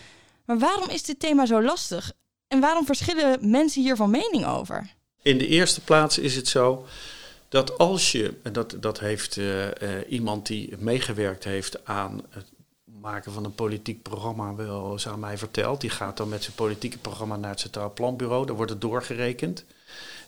Maar 0.45 0.59
waarom 0.59 0.89
is 0.89 1.03
dit 1.03 1.21
thema 1.21 1.47
zo 1.47 1.63
lastig? 1.63 2.13
En 2.49 2.61
waarom 2.61 2.87
verschillen 2.87 3.51
mensen 3.51 3.83
hier 3.83 3.97
van 3.97 4.11
mening 4.11 4.47
over? 4.47 4.95
In 5.23 5.39
de 5.39 5.47
eerste 5.47 5.81
plaats 5.81 6.19
is 6.19 6.37
het 6.37 6.49
zo 6.49 6.87
dat 7.49 7.79
als 7.79 8.13
je, 8.13 8.35
en 8.43 8.53
dat, 8.53 8.77
dat 8.81 9.01
heeft 9.01 9.37
uh, 9.37 9.65
uh, 9.65 9.71
iemand 10.09 10.47
die 10.47 10.75
meegewerkt 10.79 11.45
heeft 11.45 11.85
aan 11.85 12.23
het 12.31 12.47
maken 13.03 13.33
van 13.33 13.45
een 13.45 13.55
politiek 13.55 14.03
programma 14.03 14.55
wel 14.55 14.93
eens 14.93 15.09
aan 15.09 15.21
mij 15.21 15.39
verteld. 15.39 15.81
Die 15.81 15.91
gaat 15.91 16.17
dan 16.17 16.29
met 16.29 16.43
zijn 16.43 16.55
politieke 16.55 16.99
programma 16.99 17.37
naar 17.37 17.51
het 17.51 17.61
Centraal 17.61 17.93
Planbureau. 17.93 18.47
Daar 18.47 18.57
wordt 18.57 18.71
het 18.71 18.81
doorgerekend. 18.81 19.65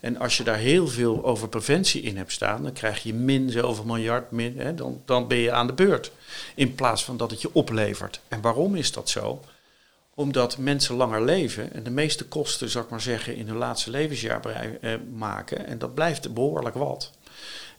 En 0.00 0.18
als 0.18 0.36
je 0.36 0.44
daar 0.44 0.56
heel 0.56 0.88
veel 0.88 1.24
over 1.24 1.48
preventie 1.48 2.02
in 2.02 2.16
hebt 2.16 2.32
staan, 2.32 2.62
dan 2.62 2.72
krijg 2.72 3.02
je 3.02 3.14
min 3.14 3.50
zoveel 3.50 3.84
miljard, 3.84 4.30
min, 4.30 4.58
hè, 4.58 4.74
dan, 4.74 5.02
dan 5.04 5.28
ben 5.28 5.38
je 5.38 5.52
aan 5.52 5.66
de 5.66 5.72
beurt. 5.72 6.12
In 6.54 6.74
plaats 6.74 7.04
van 7.04 7.16
dat 7.16 7.30
het 7.30 7.42
je 7.42 7.50
oplevert. 7.52 8.20
En 8.28 8.40
waarom 8.40 8.74
is 8.74 8.92
dat 8.92 9.08
zo? 9.08 9.40
Omdat 10.14 10.58
mensen 10.58 10.94
langer 10.94 11.24
leven 11.24 11.72
en 11.72 11.82
de 11.82 11.90
meeste 11.90 12.24
kosten, 12.24 12.70
zou 12.70 12.84
ik 12.84 12.90
maar 12.90 13.00
zeggen, 13.00 13.36
in 13.36 13.46
hun 13.46 13.56
laatste 13.56 13.90
levensjaar 13.90 14.44
eh, 14.44 14.94
maken. 15.14 15.66
En 15.66 15.78
dat 15.78 15.94
blijft 15.94 16.34
behoorlijk 16.34 16.74
wat. 16.74 17.10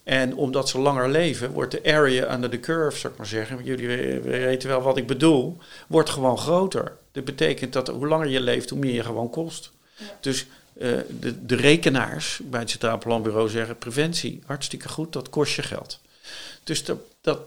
En 0.05 0.35
omdat 0.35 0.69
ze 0.69 0.79
langer 0.79 1.09
leven, 1.09 1.51
wordt 1.51 1.71
de 1.71 1.93
area 1.93 2.33
under 2.33 2.49
the 2.49 2.59
curve, 2.59 2.97
zou 2.97 3.13
ik 3.13 3.19
maar 3.19 3.27
zeggen, 3.27 3.63
jullie 3.63 4.19
weten 4.19 4.69
wel 4.69 4.81
wat 4.81 4.97
ik 4.97 5.07
bedoel, 5.07 5.57
wordt 5.87 6.09
gewoon 6.09 6.37
groter. 6.37 6.97
Dat 7.11 7.25
betekent 7.25 7.73
dat 7.73 7.87
hoe 7.87 8.07
langer 8.07 8.27
je 8.27 8.41
leeft, 8.41 8.69
hoe 8.69 8.79
meer 8.79 8.93
je 8.93 9.03
gewoon 9.03 9.29
kost. 9.29 9.71
Dus 10.19 10.45
uh, 10.77 10.97
de, 11.19 11.45
de, 11.45 11.55
rekenaars 11.55 12.39
bij 12.43 12.59
het 12.59 12.69
Centraal 12.69 12.97
Planbureau 12.97 13.49
zeggen, 13.49 13.77
preventie, 13.77 14.41
hartstikke 14.45 14.89
goed, 14.89 15.13
dat 15.13 15.29
kost 15.29 15.55
je 15.55 15.61
geld. 15.61 15.99
Dus 16.63 16.83
dat, 16.83 16.97
dat, 17.21 17.39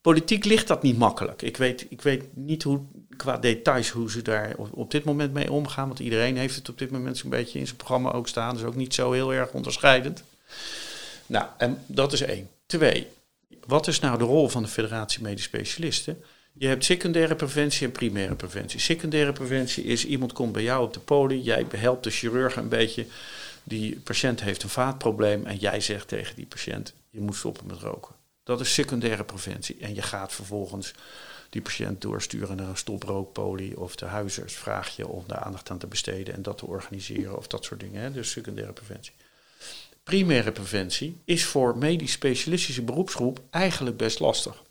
politiek 0.00 0.44
ligt 0.44 0.68
dat 0.68 0.82
niet 0.82 0.98
makkelijk. 0.98 1.42
Ik 1.42 1.56
weet, 1.56 1.86
ik 1.88 2.02
weet 2.02 2.24
niet 2.32 2.62
hoe, 2.62 2.80
qua 3.16 3.36
details 3.36 3.90
hoe 3.90 4.10
ze 4.10 4.22
daar 4.22 4.54
op, 4.56 4.68
op 4.70 4.90
dit 4.90 5.04
moment 5.04 5.32
mee 5.32 5.52
omgaan, 5.52 5.86
want 5.86 5.98
iedereen 5.98 6.36
heeft 6.36 6.56
het 6.56 6.68
op 6.68 6.78
dit 6.78 6.90
moment 6.90 7.18
zo'n 7.18 7.30
beetje 7.30 7.58
in 7.58 7.66
zijn 7.66 7.76
programma 7.76 8.12
ook 8.12 8.28
staan, 8.28 8.54
dus 8.54 8.64
ook 8.64 8.74
niet 8.74 8.94
zo 8.94 9.12
heel 9.12 9.32
erg 9.32 9.52
onderscheidend. 9.52 10.22
Nou, 11.26 11.46
en 11.58 11.84
dat 11.86 12.12
is 12.12 12.20
één. 12.20 12.50
Twee, 12.66 13.08
wat 13.66 13.86
is 13.86 14.00
nou 14.00 14.18
de 14.18 14.24
rol 14.24 14.48
van 14.48 14.62
de 14.62 14.68
Federatie 14.68 15.22
Medisch 15.22 15.44
Specialisten? 15.44 16.22
Je 16.52 16.66
hebt 16.66 16.84
secundaire 16.84 17.34
preventie 17.34 17.86
en 17.86 17.92
primaire 17.92 18.34
preventie. 18.34 18.80
Secundaire 18.80 19.32
preventie 19.32 19.84
is 19.84 20.06
iemand 20.06 20.32
komt 20.32 20.52
bij 20.52 20.62
jou 20.62 20.84
op 20.84 20.92
de 20.92 21.00
poli, 21.00 21.40
jij 21.40 21.66
helpt 21.76 22.04
de 22.04 22.10
chirurg 22.10 22.56
een 22.56 22.68
beetje. 22.68 23.06
Die 23.62 24.00
patiënt 24.00 24.40
heeft 24.40 24.62
een 24.62 24.68
vaatprobleem 24.68 25.46
en 25.46 25.56
jij 25.56 25.80
zegt 25.80 26.08
tegen 26.08 26.36
die 26.36 26.46
patiënt: 26.46 26.92
je 27.10 27.20
moet 27.20 27.36
stoppen 27.36 27.66
met 27.66 27.78
roken. 27.78 28.14
Dat 28.42 28.60
is 28.60 28.74
secundaire 28.74 29.24
preventie. 29.24 29.76
En 29.80 29.94
je 29.94 30.02
gaat 30.02 30.32
vervolgens 30.32 30.94
die 31.50 31.62
patiënt 31.62 32.00
doorsturen 32.00 32.56
naar 32.56 32.68
een 32.68 32.76
stoprookpolie 32.76 33.80
of 33.80 33.96
de 33.96 34.06
huisarts 34.06 34.54
vraag 34.54 34.96
je 34.96 35.08
om 35.08 35.24
daar 35.26 35.38
aandacht 35.38 35.70
aan 35.70 35.78
te 35.78 35.86
besteden 35.86 36.34
en 36.34 36.42
dat 36.42 36.58
te 36.58 36.66
organiseren 36.66 37.36
of 37.36 37.46
dat 37.46 37.64
soort 37.64 37.80
dingen. 37.80 38.02
Hè? 38.02 38.10
Dus 38.10 38.30
secundaire 38.30 38.72
preventie 38.72 39.12
primaire 40.04 40.52
preventie 40.52 41.20
is 41.24 41.44
voor 41.44 41.78
medisch 41.78 42.12
specialistische 42.12 42.82
beroepsgroep 42.82 43.40
eigenlijk 43.50 43.96
best 43.96 44.20
lastig. 44.20 44.62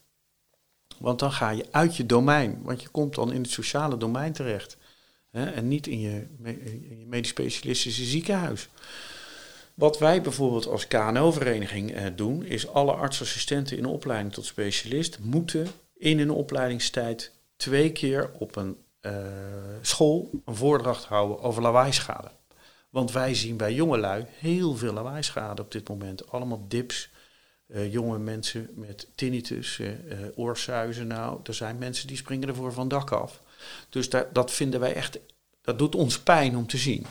Want 0.97 1.19
dan 1.19 1.31
ga 1.31 1.49
je 1.49 1.65
uit 1.71 1.95
je 1.95 2.05
domein, 2.05 2.59
want 2.61 2.81
je 2.81 2.87
komt 2.87 3.15
dan 3.15 3.33
in 3.33 3.41
het 3.41 3.51
sociale 3.51 3.97
domein 3.97 4.33
terecht. 4.33 4.77
Hè, 5.29 5.45
en 5.45 5.67
niet 5.67 5.87
in 5.87 5.99
je, 5.99 6.27
in 6.43 6.99
je 6.99 7.05
medisch 7.05 7.29
specialistische 7.29 8.03
ziekenhuis. 8.03 8.69
Wat 9.73 9.99
wij 9.99 10.21
bijvoorbeeld 10.21 10.67
als 10.67 10.87
KNO-vereniging 10.87 11.91
eh, 11.91 12.05
doen, 12.15 12.43
is 12.43 12.67
alle 12.67 12.91
artsassistenten 12.91 13.77
in 13.77 13.85
opleiding 13.85 14.33
tot 14.33 14.45
specialist 14.45 15.19
moeten 15.19 15.67
in 15.93 16.17
hun 16.17 16.31
opleidingstijd 16.31 17.31
twee 17.55 17.91
keer 17.91 18.31
op 18.39 18.55
een 18.55 18.77
uh, 19.01 19.11
school 19.81 20.29
een 20.45 20.55
voordracht 20.55 21.05
houden 21.05 21.41
over 21.41 21.61
lawaaischade. 21.61 22.31
Want 22.93 23.11
wij 23.11 23.35
zien 23.35 23.57
bij 23.57 23.73
jongelui 23.73 24.25
heel 24.39 24.75
veel 24.75 24.93
lawaaischade 24.93 25.61
op 25.61 25.71
dit 25.71 25.89
moment. 25.89 26.31
Allemaal 26.31 26.65
dips, 26.67 27.09
uh, 27.67 27.91
jonge 27.91 28.19
mensen 28.19 28.69
met 28.75 29.07
tinnitus, 29.15 29.79
uh, 29.79 29.91
oorsuizen. 30.35 31.07
Nou, 31.07 31.39
er 31.43 31.53
zijn 31.53 31.77
mensen 31.77 32.07
die 32.07 32.17
springen 32.17 32.47
ervoor 32.47 32.73
van 32.73 32.87
dak 32.87 33.11
af. 33.11 33.41
Dus 33.89 34.09
dat, 34.09 34.35
dat 34.35 34.51
vinden 34.51 34.79
wij 34.79 34.93
echt, 34.93 35.19
dat 35.61 35.79
doet 35.79 35.95
ons 35.95 36.19
pijn 36.19 36.57
om 36.57 36.67
te 36.67 36.77
zien. 36.77 37.05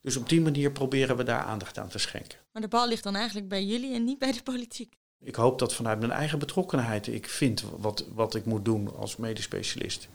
Dus 0.00 0.16
op 0.16 0.28
die 0.28 0.40
manier 0.40 0.72
proberen 0.72 1.16
we 1.16 1.22
daar 1.22 1.42
aandacht 1.42 1.78
aan 1.78 1.88
te 1.88 1.98
schenken. 1.98 2.38
Maar 2.52 2.62
de 2.62 2.68
bal 2.68 2.88
ligt 2.88 3.02
dan 3.02 3.16
eigenlijk 3.16 3.48
bij 3.48 3.64
jullie 3.64 3.94
en 3.94 4.04
niet 4.04 4.18
bij 4.18 4.32
de 4.32 4.42
politiek. 4.42 4.96
Ik 5.20 5.34
hoop 5.34 5.58
dat 5.58 5.74
vanuit 5.74 5.98
mijn 5.98 6.12
eigen 6.12 6.38
betrokkenheid 6.38 7.06
ik 7.06 7.28
vind 7.28 7.64
wat, 7.76 8.04
wat 8.14 8.34
ik 8.34 8.44
moet 8.44 8.64
doen 8.64 8.96
als 8.96 9.16
medisch 9.16 9.44
specialist. 9.44 10.08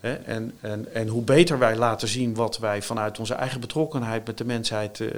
En, 0.00 0.52
en, 0.60 0.94
en 0.94 1.08
hoe 1.08 1.22
beter 1.22 1.58
wij 1.58 1.76
laten 1.76 2.08
zien 2.08 2.34
wat 2.34 2.58
wij 2.58 2.82
vanuit 2.82 3.18
onze 3.18 3.34
eigen 3.34 3.60
betrokkenheid 3.60 4.26
met 4.26 4.38
de 4.38 4.44
mensheid 4.44 4.98
uh, 4.98 5.10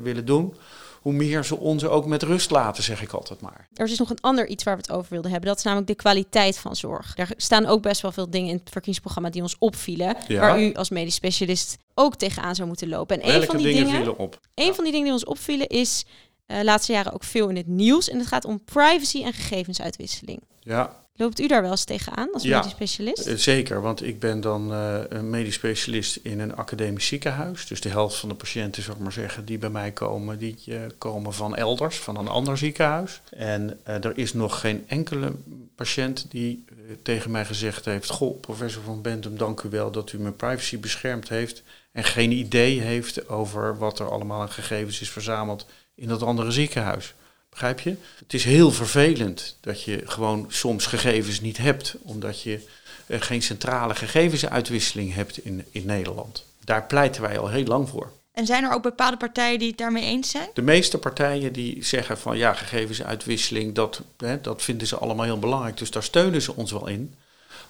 willen 0.00 0.24
doen, 0.24 0.54
hoe 1.00 1.12
meer 1.12 1.44
ze 1.44 1.56
ons 1.56 1.84
ook 1.84 2.06
met 2.06 2.22
rust 2.22 2.50
laten, 2.50 2.82
zeg 2.82 3.02
ik 3.02 3.12
altijd 3.12 3.40
maar. 3.40 3.68
Er 3.74 3.86
is 3.90 3.98
nog 3.98 4.10
een 4.10 4.20
ander 4.20 4.46
iets 4.46 4.64
waar 4.64 4.76
we 4.76 4.80
het 4.80 4.90
over 4.90 5.12
wilden 5.12 5.30
hebben. 5.30 5.48
Dat 5.48 5.58
is 5.58 5.64
namelijk 5.64 5.88
de 5.88 5.94
kwaliteit 5.94 6.58
van 6.58 6.76
zorg. 6.76 7.12
Er 7.16 7.28
staan 7.36 7.66
ook 7.66 7.82
best 7.82 8.00
wel 8.00 8.12
veel 8.12 8.30
dingen 8.30 8.48
in 8.48 8.56
het 8.56 8.70
verkiezingsprogramma 8.70 9.30
die 9.30 9.42
ons 9.42 9.56
opvielen. 9.58 10.16
Ja. 10.28 10.40
Waar 10.40 10.62
u 10.62 10.74
als 10.74 10.90
medisch 10.90 11.14
specialist 11.14 11.76
ook 11.94 12.16
tegenaan 12.16 12.54
zou 12.54 12.68
moeten 12.68 12.88
lopen. 12.88 13.22
En 13.22 13.34
een 13.34 13.42
van 13.42 13.56
die 13.56 13.66
dingen, 13.66 13.92
dingen 13.92 14.18
op? 14.18 14.40
Een 14.54 14.74
van 14.74 14.84
die 14.84 14.92
dingen 14.92 15.06
die 15.06 15.14
ons 15.14 15.24
opvielen 15.24 15.66
is 15.66 16.04
uh, 16.46 16.62
laatste 16.62 16.92
jaren 16.92 17.12
ook 17.12 17.24
veel 17.24 17.48
in 17.48 17.56
het 17.56 17.66
nieuws. 17.66 18.08
En 18.08 18.18
het 18.18 18.26
gaat 18.26 18.44
om 18.44 18.64
privacy 18.64 19.22
en 19.22 19.32
gegevensuitwisseling. 19.32 20.40
Ja. 20.60 21.05
Loopt 21.16 21.40
u 21.40 21.46
daar 21.46 21.62
wel 21.62 21.70
eens 21.70 21.84
tegenaan 21.84 22.32
als 22.32 22.44
medisch 22.44 22.70
specialist? 22.70 23.26
Uh, 23.26 23.36
zeker, 23.36 23.80
want 23.80 24.02
ik 24.02 24.20
ben 24.20 24.40
dan 24.40 24.72
uh, 24.72 24.98
een 25.08 25.30
medisch 25.30 25.54
specialist 25.54 26.18
in 26.22 26.40
een 26.40 26.56
academisch 26.56 27.06
ziekenhuis. 27.06 27.66
Dus 27.66 27.80
de 27.80 27.88
helft 27.88 28.16
van 28.16 28.28
de 28.28 28.34
patiënten, 28.34 28.82
zou 28.82 28.96
ik 28.96 29.02
maar 29.02 29.12
zeggen, 29.12 29.44
die 29.44 29.58
bij 29.58 29.70
mij 29.70 29.92
komen, 29.92 30.38
die 30.38 30.56
komen 30.98 31.32
van 31.32 31.56
elders, 31.56 31.98
van 31.98 32.16
een 32.16 32.28
ander 32.28 32.58
ziekenhuis. 32.58 33.20
En 33.30 33.80
er 33.84 34.18
is 34.18 34.32
nog 34.32 34.60
geen 34.60 34.84
enkele 34.86 35.32
patiënt 35.74 36.26
die 36.28 36.64
tegen 37.02 37.30
mij 37.30 37.44
gezegd 37.44 37.84
heeft: 37.84 38.10
Goh, 38.10 38.40
professor 38.40 38.82
Van 38.82 39.02
Bentum, 39.02 39.38
dank 39.38 39.62
u 39.62 39.68
wel 39.68 39.90
dat 39.90 40.12
u 40.12 40.18
mijn 40.18 40.36
privacy 40.36 40.78
beschermd 40.78 41.28
heeft. 41.28 41.62
En 41.92 42.04
geen 42.04 42.32
idee 42.32 42.80
heeft 42.80 43.28
over 43.28 43.78
wat 43.78 43.98
er 43.98 44.10
allemaal 44.10 44.40
aan 44.40 44.50
gegevens 44.50 45.00
is 45.00 45.10
verzameld 45.10 45.66
in 45.94 46.08
dat 46.08 46.22
andere 46.22 46.50
ziekenhuis. 46.50 47.14
Begrijp 47.56 47.80
je? 47.80 47.96
Het 48.18 48.34
is 48.34 48.44
heel 48.44 48.70
vervelend 48.70 49.56
dat 49.60 49.82
je 49.82 50.02
gewoon 50.04 50.46
soms 50.48 50.86
gegevens 50.86 51.40
niet 51.40 51.56
hebt, 51.56 51.96
omdat 52.02 52.42
je 52.42 52.60
uh, 53.06 53.20
geen 53.20 53.42
centrale 53.42 53.94
gegevensuitwisseling 53.94 55.14
hebt 55.14 55.38
in, 55.38 55.64
in 55.70 55.86
Nederland. 55.86 56.44
Daar 56.64 56.84
pleiten 56.86 57.22
wij 57.22 57.38
al 57.38 57.48
heel 57.48 57.64
lang 57.64 57.88
voor. 57.88 58.12
En 58.32 58.46
zijn 58.46 58.64
er 58.64 58.72
ook 58.72 58.82
bepaalde 58.82 59.16
partijen 59.16 59.58
die 59.58 59.68
het 59.68 59.78
daarmee 59.78 60.04
eens 60.04 60.30
zijn? 60.30 60.48
De 60.54 60.62
meeste 60.62 60.98
partijen 60.98 61.52
die 61.52 61.84
zeggen 61.84 62.18
van 62.18 62.36
ja, 62.36 62.52
gegevensuitwisseling, 62.52 63.74
dat, 63.74 64.02
hè, 64.16 64.40
dat 64.40 64.62
vinden 64.62 64.86
ze 64.86 64.96
allemaal 64.96 65.24
heel 65.24 65.38
belangrijk. 65.38 65.76
Dus 65.76 65.90
daar 65.90 66.02
steunen 66.02 66.42
ze 66.42 66.56
ons 66.56 66.72
wel 66.72 66.86
in. 66.86 67.14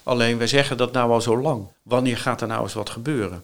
Alleen 0.02 0.38
wij 0.38 0.46
zeggen 0.46 0.76
dat 0.76 0.92
nou 0.92 1.10
al 1.10 1.20
zo 1.20 1.40
lang. 1.40 1.66
Wanneer 1.82 2.18
gaat 2.18 2.40
er 2.40 2.48
nou 2.48 2.62
eens 2.62 2.74
wat 2.74 2.90
gebeuren? 2.90 3.42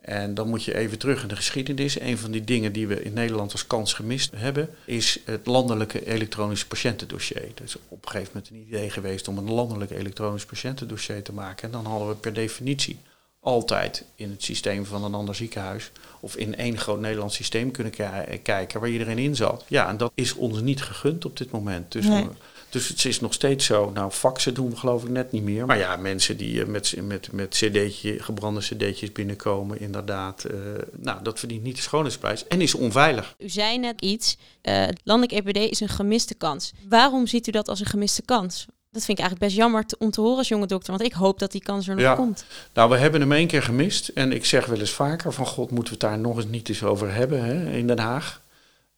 En 0.00 0.34
dan 0.34 0.48
moet 0.48 0.64
je 0.64 0.76
even 0.76 0.98
terug 0.98 1.22
in 1.22 1.28
de 1.28 1.36
geschiedenis. 1.36 2.00
Een 2.00 2.18
van 2.18 2.30
die 2.30 2.44
dingen 2.44 2.72
die 2.72 2.86
we 2.86 3.02
in 3.02 3.12
Nederland 3.12 3.52
als 3.52 3.66
kans 3.66 3.92
gemist 3.92 4.32
hebben, 4.36 4.68
is 4.84 5.20
het 5.24 5.46
landelijke 5.46 6.06
elektronisch 6.06 6.66
patiëntendossier. 6.66 7.48
Is 7.64 7.76
op 7.88 8.04
een 8.04 8.10
gegeven 8.10 8.32
moment 8.34 8.50
een 8.50 8.66
idee 8.68 8.90
geweest 8.90 9.28
om 9.28 9.38
een 9.38 9.50
landelijk 9.50 9.90
elektronisch 9.90 10.46
patiëntendossier 10.46 11.22
te 11.22 11.32
maken. 11.32 11.64
En 11.64 11.70
dan 11.70 11.86
hadden 11.86 12.08
we 12.08 12.14
per 12.14 12.32
definitie 12.32 12.98
altijd 13.40 14.04
in 14.14 14.30
het 14.30 14.42
systeem 14.42 14.86
van 14.86 15.04
een 15.04 15.14
ander 15.14 15.34
ziekenhuis 15.34 15.90
of 16.20 16.36
in 16.36 16.56
één 16.56 16.78
groot 16.78 17.00
Nederlands 17.00 17.34
systeem 17.34 17.70
kunnen 17.70 17.92
kijken 18.42 18.80
waar 18.80 18.88
iedereen 18.88 19.18
in 19.18 19.36
zat. 19.36 19.64
Ja, 19.68 19.88
en 19.88 19.96
dat 19.96 20.12
is 20.14 20.34
ons 20.34 20.60
niet 20.60 20.82
gegund 20.82 21.24
op 21.24 21.36
dit 21.36 21.50
moment. 21.50 21.92
Dus 21.92 22.06
nee. 22.06 22.26
Dus 22.70 22.88
het 22.88 23.04
is 23.04 23.20
nog 23.20 23.34
steeds 23.34 23.66
zo. 23.66 23.90
Nou, 23.90 24.10
faxen 24.10 24.54
doen 24.54 24.70
we 24.70 24.76
geloof 24.76 25.02
ik 25.02 25.08
net 25.08 25.32
niet 25.32 25.42
meer. 25.42 25.66
Maar 25.66 25.78
ja, 25.78 25.96
mensen 25.96 26.36
die 26.36 26.54
uh, 26.54 26.66
met, 26.66 26.94
met, 27.02 27.32
met 27.32 27.48
cd'tje, 27.48 28.22
gebrande 28.22 28.60
cd'tjes 28.60 29.12
binnenkomen, 29.12 29.80
inderdaad. 29.80 30.44
Uh, 30.50 30.58
nou, 30.96 31.22
dat 31.22 31.38
verdient 31.38 31.62
niet 31.62 31.76
de 31.76 31.82
schoonheidsprijs 31.82 32.46
en 32.46 32.60
is 32.60 32.74
onveilig. 32.74 33.34
U 33.38 33.48
zei 33.48 33.78
net 33.78 34.00
iets, 34.00 34.36
uh, 34.62 34.86
het 34.86 35.00
landelijk 35.04 35.46
EPD 35.46 35.70
is 35.70 35.80
een 35.80 35.88
gemiste 35.88 36.34
kans. 36.34 36.72
Waarom 36.88 37.26
ziet 37.26 37.46
u 37.46 37.50
dat 37.50 37.68
als 37.68 37.80
een 37.80 37.86
gemiste 37.86 38.22
kans? 38.22 38.66
Dat 38.90 39.04
vind 39.04 39.18
ik 39.18 39.24
eigenlijk 39.24 39.50
best 39.50 39.56
jammer 39.56 39.86
te, 39.86 39.96
om 39.98 40.10
te 40.10 40.20
horen 40.20 40.38
als 40.38 40.48
jonge 40.48 40.66
dokter, 40.66 40.90
want 40.90 41.04
ik 41.04 41.12
hoop 41.12 41.38
dat 41.38 41.52
die 41.52 41.62
kans 41.62 41.88
er 41.88 41.94
nog 41.94 42.04
ja. 42.04 42.14
komt. 42.14 42.44
Nou, 42.74 42.90
we 42.90 42.96
hebben 42.96 43.20
hem 43.20 43.32
één 43.32 43.46
keer 43.46 43.62
gemist 43.62 44.08
en 44.08 44.32
ik 44.32 44.44
zeg 44.44 44.66
wel 44.66 44.78
eens 44.78 44.90
vaker 44.90 45.32
van 45.32 45.46
god, 45.46 45.70
moeten 45.70 45.94
we 45.94 46.00
het 46.00 46.10
daar 46.10 46.18
nog 46.18 46.36
eens 46.36 46.46
niet 46.46 46.68
eens 46.68 46.82
over 46.82 47.14
hebben 47.14 47.44
hè, 47.44 47.70
in 47.70 47.86
Den 47.86 47.98
Haag. 47.98 48.40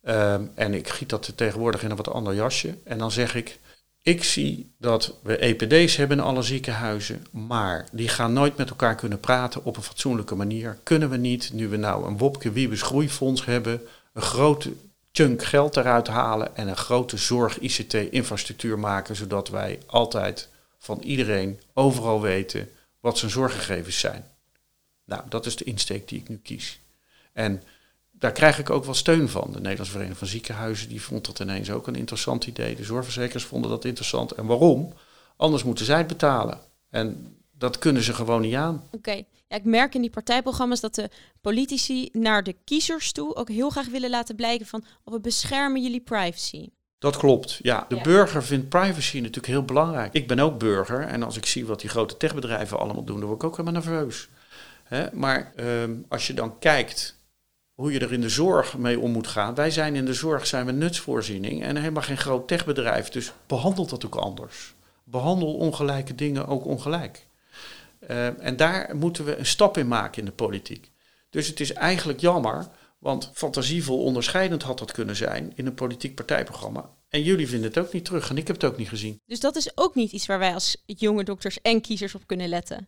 Um, 0.03 0.51
en 0.55 0.75
ik 0.75 0.89
giet 0.89 1.09
dat 1.09 1.33
tegenwoordig 1.37 1.83
in 1.83 1.91
een 1.91 1.97
wat 1.97 2.09
ander 2.09 2.35
jasje. 2.35 2.75
En 2.85 2.99
dan 2.99 3.11
zeg 3.11 3.35
ik, 3.35 3.59
ik 4.03 4.25
zie 4.25 4.75
dat 4.79 5.15
we 5.23 5.37
EPD's 5.37 5.97
hebben 5.97 6.19
in 6.19 6.25
alle 6.25 6.43
ziekenhuizen, 6.43 7.27
maar 7.31 7.89
die 7.93 8.09
gaan 8.09 8.33
nooit 8.33 8.57
met 8.57 8.71
elkaar 8.71 8.95
kunnen 8.95 9.21
praten 9.21 9.65
op 9.65 9.77
een 9.77 9.83
fatsoenlijke 9.83 10.35
manier. 10.35 10.79
Kunnen 10.83 11.11
we 11.11 11.17
niet, 11.17 11.53
nu 11.53 11.69
we 11.69 11.77
nou 11.77 12.07
een 12.07 12.19
Wopke 12.19 12.53
Wiebes 12.53 12.83
groeifonds 12.83 13.45
hebben, 13.45 13.81
een 14.13 14.23
grote 14.23 14.73
chunk 15.13 15.43
geld 15.43 15.77
eruit 15.77 16.07
halen 16.07 16.57
en 16.57 16.69
een 16.69 16.77
grote 16.77 17.17
zorg-ICT-infrastructuur 17.17 18.79
maken, 18.79 19.17
zodat 19.17 19.49
wij 19.49 19.79
altijd 19.87 20.49
van 20.79 21.01
iedereen 21.01 21.61
overal 21.75 22.21
weten 22.21 22.69
wat 23.01 23.19
zijn 23.19 23.31
zorggegevens 23.31 23.99
zijn. 23.99 24.25
Nou, 25.05 25.23
dat 25.29 25.47
is 25.47 25.57
de 25.57 25.65
insteek 25.65 26.09
die 26.09 26.21
ik 26.21 26.29
nu 26.29 26.37
kies. 26.37 26.81
En 27.33 27.63
daar 28.21 28.33
krijg 28.33 28.59
ik 28.59 28.71
ook 28.71 28.85
wel 28.85 28.95
steun 28.95 29.29
van. 29.29 29.49
De 29.53 29.59
Nederlandse 29.59 29.91
Vereniging 29.91 30.19
van 30.19 30.29
Ziekenhuizen 30.29 30.89
die 30.89 31.03
vond 31.03 31.27
dat 31.27 31.39
ineens 31.39 31.71
ook 31.71 31.87
een 31.87 31.95
interessant 31.95 32.47
idee. 32.47 32.77
De 32.77 32.85
zorgverzekers 32.85 33.45
vonden 33.45 33.71
dat 33.71 33.85
interessant. 33.85 34.33
En 34.33 34.47
waarom? 34.47 34.93
Anders 35.37 35.65
moeten 35.65 35.85
zij 35.85 35.99
het 35.99 36.07
betalen. 36.07 36.59
En 36.91 37.37
dat 37.53 37.79
kunnen 37.79 38.03
ze 38.03 38.15
gewoon 38.15 38.41
niet 38.41 38.55
aan. 38.55 38.85
Oké, 38.91 39.23
ja, 39.49 39.57
ik 39.57 39.65
merk 39.65 39.95
in 39.95 40.01
die 40.01 40.11
partijprogramma's 40.11 40.81
dat 40.81 40.95
de 40.95 41.11
politici 41.41 42.09
naar 42.13 42.43
de 42.43 42.57
kiezers 42.65 43.13
toe 43.13 43.35
ook 43.35 43.49
heel 43.49 43.71
graag 43.71 43.89
willen 43.89 44.11
laten 44.11 44.37
blijken 44.37 44.67
van 44.67 44.85
oh, 45.05 45.15
we 45.15 45.21
beschermen 45.21 45.83
jullie 45.83 46.01
privacy. 46.01 46.69
Dat 46.99 47.17
klopt, 47.17 47.59
ja. 47.63 47.85
De 47.89 47.95
ja. 47.95 48.03
burger 48.03 48.45
vindt 48.45 48.69
privacy 48.69 49.17
natuurlijk 49.17 49.47
heel 49.47 49.65
belangrijk. 49.65 50.13
Ik 50.13 50.29
ben 50.29 50.39
ook 50.39 50.59
burger 50.59 51.01
en 51.01 51.23
als 51.23 51.37
ik 51.37 51.47
zie 51.47 51.67
wat 51.67 51.81
die 51.81 51.91
grote 51.91 52.17
techbedrijven 52.17 52.79
allemaal 52.79 53.05
doen, 53.05 53.19
dan 53.19 53.29
word 53.29 53.43
ik 53.43 53.49
ook 53.49 53.57
helemaal 53.57 53.83
nerveus. 53.83 54.29
Hè? 54.85 55.07
Maar 55.13 55.53
um, 55.57 56.05
als 56.09 56.27
je 56.27 56.35
dan 56.35 56.59
kijkt 56.59 57.19
hoe 57.81 57.93
je 57.93 57.99
er 57.99 58.13
in 58.13 58.21
de 58.21 58.29
zorg 58.29 58.79
mee 58.79 59.01
om 59.01 59.11
moet 59.11 59.27
gaan. 59.27 59.55
Wij 59.55 59.71
zijn 59.71 59.95
in 59.95 60.05
de 60.05 60.15
zorg 60.15 60.47
zijn 60.47 60.67
we 60.67 60.73
nutsvoorziening 60.73 61.63
en 61.63 61.77
helemaal 61.77 62.03
geen 62.03 62.19
groot 62.19 62.49
techbedrijf. 62.49 63.09
Dus 63.09 63.33
behandel 63.47 63.87
dat 63.87 64.07
ook 64.07 64.15
anders. 64.15 64.75
Behandel 65.05 65.55
ongelijke 65.55 66.15
dingen 66.15 66.47
ook 66.47 66.65
ongelijk. 66.65 67.27
Uh, 68.11 68.45
en 68.45 68.57
daar 68.57 68.97
moeten 68.97 69.25
we 69.25 69.37
een 69.37 69.47
stap 69.47 69.77
in 69.77 69.89
maken 69.89 70.19
in 70.19 70.25
de 70.25 70.33
politiek. 70.33 70.91
Dus 71.31 71.47
het 71.47 71.61
is 71.61 71.73
eigenlijk 71.73 72.21
jammer, 72.21 72.69
want 72.99 73.31
fantasievol 73.35 74.03
onderscheidend 74.03 74.63
had 74.63 74.79
dat 74.79 74.93
kunnen 74.93 75.17
zijn 75.17 75.53
in 75.55 75.67
een 75.67 75.75
politiek 75.75 76.15
partijprogramma. 76.15 76.91
En 77.09 77.23
jullie 77.23 77.49
vinden 77.49 77.69
het 77.69 77.79
ook 77.79 77.93
niet 77.93 78.05
terug 78.05 78.31
en 78.31 78.37
ik 78.37 78.47
heb 78.47 78.57
het 78.61 78.71
ook 78.71 78.77
niet 78.77 78.89
gezien. 78.89 79.21
Dus 79.27 79.41
dat 79.41 79.57
is 79.57 79.71
ook 79.75 79.95
niet 79.95 80.13
iets 80.13 80.27
waar 80.27 80.39
wij 80.39 80.55
als 80.55 80.77
jonge 80.87 81.25
dokters 81.25 81.61
en 81.63 81.81
kiezers 81.81 82.15
op 82.15 82.27
kunnen 82.27 82.49
letten. 82.49 82.87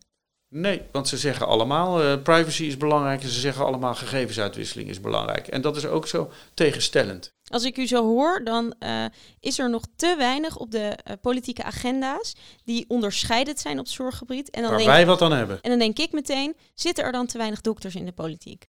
Nee, 0.55 0.81
want 0.91 1.07
ze 1.07 1.17
zeggen 1.17 1.47
allemaal 1.47 2.03
uh, 2.03 2.21
privacy 2.23 2.63
is 2.63 2.77
belangrijk 2.77 3.21
en 3.21 3.29
ze 3.29 3.39
zeggen 3.39 3.65
allemaal 3.65 3.95
gegevensuitwisseling 3.95 4.89
is 4.89 5.01
belangrijk. 5.01 5.47
En 5.47 5.61
dat 5.61 5.75
is 5.75 5.85
ook 5.85 6.07
zo 6.07 6.31
tegenstellend. 6.53 7.33
Als 7.47 7.63
ik 7.63 7.77
u 7.77 7.87
zo 7.87 8.03
hoor, 8.03 8.41
dan 8.43 8.73
uh, 8.79 9.05
is 9.39 9.59
er 9.59 9.69
nog 9.69 9.83
te 9.95 10.15
weinig 10.17 10.57
op 10.57 10.71
de 10.71 10.97
uh, 11.07 11.13
politieke 11.21 11.63
agenda's 11.63 12.35
die 12.63 12.85
onderscheidend 12.87 13.59
zijn 13.59 13.79
op 13.79 13.85
het 13.85 13.93
zorggebied. 13.93 14.49
En 14.49 14.61
dan 14.61 14.69
Waar 14.69 14.79
denk 14.79 14.89
wij 14.89 15.01
ik, 15.01 15.07
wat 15.07 15.21
aan 15.21 15.31
hebben. 15.31 15.59
En 15.61 15.69
dan 15.69 15.79
denk 15.79 15.99
ik 15.99 16.11
meteen, 16.11 16.55
zitten 16.73 17.03
er 17.03 17.11
dan 17.11 17.27
te 17.27 17.37
weinig 17.37 17.61
dokters 17.61 17.95
in 17.95 18.05
de 18.05 18.11
politiek? 18.11 18.67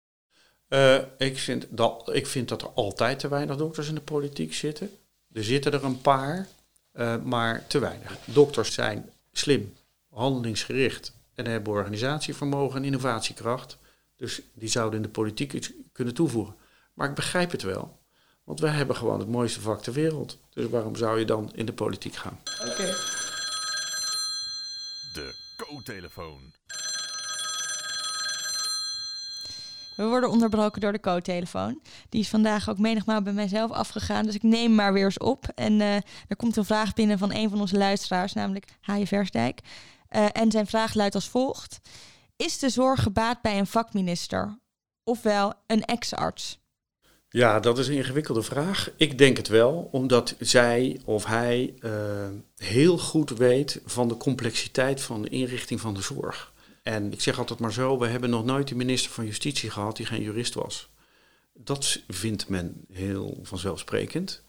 ik, 1.18 1.38
vind 1.38 1.66
dat, 1.70 2.10
ik 2.12 2.26
vind 2.26 2.48
dat 2.48 2.62
er 2.62 2.68
altijd 2.68 3.18
te 3.18 3.28
weinig 3.28 3.56
dokters 3.56 3.88
in 3.88 3.94
de 3.94 4.00
politiek 4.00 4.54
zitten. 4.54 4.90
Er 5.32 5.44
zitten 5.44 5.72
er 5.72 5.84
een 5.84 6.00
paar, 6.00 6.48
maar 7.22 7.66
te 7.66 7.78
weinig. 7.78 8.18
Dokters 8.24 8.74
zijn 8.74 9.10
slim, 9.32 9.72
handelingsgericht, 10.10 11.13
en 11.34 11.46
hebben 11.46 11.72
organisatievermogen 11.72 12.76
en 12.76 12.84
innovatiekracht. 12.84 13.78
Dus 14.16 14.42
die 14.54 14.68
zouden 14.68 14.96
in 14.96 15.02
de 15.02 15.12
politiek 15.12 15.52
iets 15.52 15.72
kunnen 15.92 16.14
toevoegen. 16.14 16.56
Maar 16.94 17.08
ik 17.08 17.14
begrijp 17.14 17.50
het 17.50 17.62
wel. 17.62 18.02
Want 18.44 18.60
wij 18.60 18.72
hebben 18.72 18.96
gewoon 18.96 19.18
het 19.18 19.28
mooiste 19.28 19.60
vak 19.60 19.82
ter 19.82 19.92
wereld. 19.92 20.38
Dus 20.50 20.68
waarom 20.68 20.96
zou 20.96 21.18
je 21.18 21.24
dan 21.24 21.50
in 21.54 21.66
de 21.66 21.72
politiek 21.72 22.14
gaan? 22.14 22.38
Oké. 22.60 22.70
Okay. 22.70 22.94
De 25.12 25.34
co-telefoon. 25.56 26.52
We 29.96 30.04
worden 30.04 30.30
onderbroken 30.30 30.80
door 30.80 30.92
de 30.92 31.00
co-telefoon. 31.00 31.80
Die 32.08 32.20
is 32.20 32.28
vandaag 32.28 32.70
ook 32.70 32.78
menigmaal 32.78 33.22
bij 33.22 33.32
mijzelf 33.32 33.70
afgegaan. 33.70 34.24
Dus 34.24 34.34
ik 34.34 34.42
neem 34.42 34.74
maar 34.74 34.92
weer 34.92 35.04
eens 35.04 35.18
op. 35.18 35.48
En 35.54 35.72
uh, 35.72 35.94
er 36.28 36.36
komt 36.36 36.56
een 36.56 36.64
vraag 36.64 36.94
binnen 36.94 37.18
van 37.18 37.32
een 37.32 37.50
van 37.50 37.60
onze 37.60 37.76
luisteraars, 37.76 38.32
namelijk 38.32 38.66
Haaien 38.80 39.06
Versdijk. 39.06 39.60
Uh, 40.14 40.26
en 40.32 40.50
zijn 40.50 40.66
vraag 40.66 40.94
luidt 40.94 41.14
als 41.14 41.28
volgt. 41.28 41.80
Is 42.36 42.58
de 42.58 42.68
zorg 42.68 43.02
gebaat 43.02 43.42
bij 43.42 43.58
een 43.58 43.66
vakminister, 43.66 44.58
ofwel 45.04 45.52
een 45.66 45.84
ex-arts? 45.84 46.58
Ja, 47.28 47.60
dat 47.60 47.78
is 47.78 47.88
een 47.88 47.94
ingewikkelde 47.94 48.42
vraag. 48.42 48.90
Ik 48.96 49.18
denk 49.18 49.36
het 49.36 49.48
wel, 49.48 49.88
omdat 49.92 50.34
zij 50.38 51.00
of 51.04 51.24
hij 51.24 51.74
uh, 51.80 51.92
heel 52.56 52.98
goed 52.98 53.30
weet 53.30 53.80
van 53.84 54.08
de 54.08 54.16
complexiteit 54.16 55.02
van 55.02 55.22
de 55.22 55.28
inrichting 55.28 55.80
van 55.80 55.94
de 55.94 56.02
zorg. 56.02 56.52
En 56.82 57.12
ik 57.12 57.20
zeg 57.20 57.38
altijd 57.38 57.58
maar 57.58 57.72
zo, 57.72 57.98
we 57.98 58.06
hebben 58.06 58.30
nog 58.30 58.44
nooit 58.44 58.70
een 58.70 58.76
minister 58.76 59.10
van 59.10 59.24
Justitie 59.26 59.70
gehad 59.70 59.96
die 59.96 60.06
geen 60.06 60.22
jurist 60.22 60.54
was. 60.54 60.88
Dat 61.52 62.00
vindt 62.08 62.48
men 62.48 62.84
heel 62.92 63.38
vanzelfsprekend. 63.42 64.42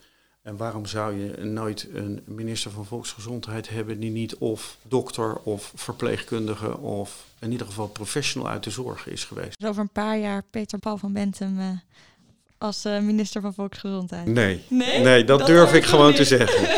En 0.45 0.57
waarom 0.57 0.85
zou 0.85 1.19
je 1.19 1.43
nooit 1.43 1.87
een 1.93 2.21
minister 2.25 2.71
van 2.71 2.85
Volksgezondheid 2.85 3.69
hebben 3.69 3.99
die 3.99 4.11
niet 4.11 4.35
of 4.35 4.77
dokter 4.81 5.35
of 5.35 5.71
verpleegkundige 5.75 6.77
of 6.77 7.25
in 7.39 7.51
ieder 7.51 7.67
geval 7.67 7.87
professional 7.87 8.49
uit 8.49 8.63
de 8.63 8.69
zorg 8.69 9.07
is 9.07 9.23
geweest? 9.23 9.59
Dus 9.59 9.69
over 9.69 9.81
een 9.81 9.89
paar 9.89 10.17
jaar 10.17 10.43
Peter 10.49 10.79
Paul 10.79 10.97
van 10.97 11.13
Bentum 11.13 11.59
uh, 11.59 11.65
als 12.57 12.85
uh, 12.85 12.99
minister 12.99 13.41
van 13.41 13.53
Volksgezondheid. 13.53 14.25
Nee, 14.25 14.63
nee? 14.69 15.03
nee 15.03 15.23
dat, 15.23 15.39
dat 15.39 15.47
durf 15.47 15.73
ik 15.73 15.83
gewoon 15.83 16.07
niet. 16.07 16.15
te 16.15 16.25
zeggen. 16.25 16.69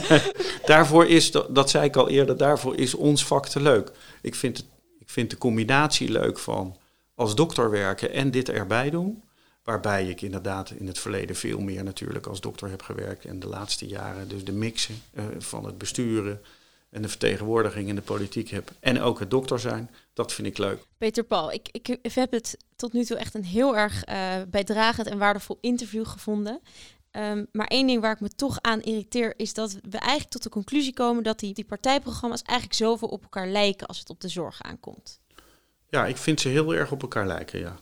daarvoor 0.72 1.06
is, 1.06 1.30
dat, 1.30 1.54
dat 1.54 1.70
zei 1.70 1.84
ik 1.84 1.96
al 1.96 2.08
eerder, 2.08 2.36
daarvoor 2.36 2.76
is 2.76 2.94
ons 2.94 3.26
vak 3.26 3.48
te 3.48 3.60
leuk. 3.60 3.92
Ik 4.22 4.34
vind, 4.34 4.56
het, 4.56 4.66
ik 4.98 5.10
vind 5.10 5.30
de 5.30 5.38
combinatie 5.38 6.10
leuk 6.10 6.38
van 6.38 6.76
als 7.14 7.34
dokter 7.34 7.70
werken 7.70 8.12
en 8.12 8.30
dit 8.30 8.48
erbij 8.48 8.90
doen. 8.90 9.22
Waarbij 9.66 10.08
ik 10.08 10.20
inderdaad 10.20 10.70
in 10.70 10.86
het 10.86 10.98
verleden 10.98 11.36
veel 11.36 11.60
meer 11.60 11.84
natuurlijk 11.84 12.26
als 12.26 12.40
dokter 12.40 12.70
heb 12.70 12.82
gewerkt. 12.82 13.24
En 13.24 13.40
de 13.40 13.48
laatste 13.48 13.86
jaren 13.86 14.28
dus 14.28 14.44
de 14.44 14.52
mixen 14.52 15.02
uh, 15.14 15.24
van 15.38 15.64
het 15.64 15.78
besturen 15.78 16.42
en 16.90 17.02
de 17.02 17.08
vertegenwoordiging 17.08 17.88
in 17.88 17.94
de 17.94 18.02
politiek 18.02 18.48
heb. 18.48 18.70
En 18.80 19.00
ook 19.00 19.18
het 19.18 19.30
dokter 19.30 19.60
zijn. 19.60 19.90
Dat 20.12 20.32
vind 20.32 20.46
ik 20.46 20.58
leuk. 20.58 20.82
Peter 20.98 21.24
Paul, 21.24 21.52
ik, 21.52 21.68
ik 21.72 21.98
heb 22.14 22.32
het 22.32 22.56
tot 22.76 22.92
nu 22.92 23.04
toe 23.04 23.16
echt 23.16 23.34
een 23.34 23.44
heel 23.44 23.76
erg 23.76 24.08
uh, 24.08 24.34
bijdragend 24.48 25.06
en 25.06 25.18
waardevol 25.18 25.58
interview 25.60 26.06
gevonden. 26.06 26.60
Um, 27.12 27.46
maar 27.52 27.66
één 27.66 27.86
ding 27.86 28.00
waar 28.00 28.12
ik 28.12 28.20
me 28.20 28.28
toch 28.28 28.58
aan 28.60 28.82
irriteer 28.82 29.34
is 29.36 29.54
dat 29.54 29.72
we 29.72 29.98
eigenlijk 29.98 30.30
tot 30.30 30.42
de 30.42 30.48
conclusie 30.48 30.92
komen 30.92 31.22
dat 31.22 31.38
die, 31.38 31.54
die 31.54 31.64
partijprogramma's 31.64 32.42
eigenlijk 32.42 32.78
zoveel 32.78 33.08
op 33.08 33.22
elkaar 33.22 33.48
lijken 33.48 33.86
als 33.86 33.98
het 33.98 34.10
op 34.10 34.20
de 34.20 34.28
zorg 34.28 34.62
aankomt. 34.62 35.20
Ja, 35.88 36.06
ik 36.06 36.16
vind 36.16 36.40
ze 36.40 36.48
heel 36.48 36.74
erg 36.74 36.92
op 36.92 37.02
elkaar 37.02 37.26
lijken, 37.26 37.58
ja 37.58 37.76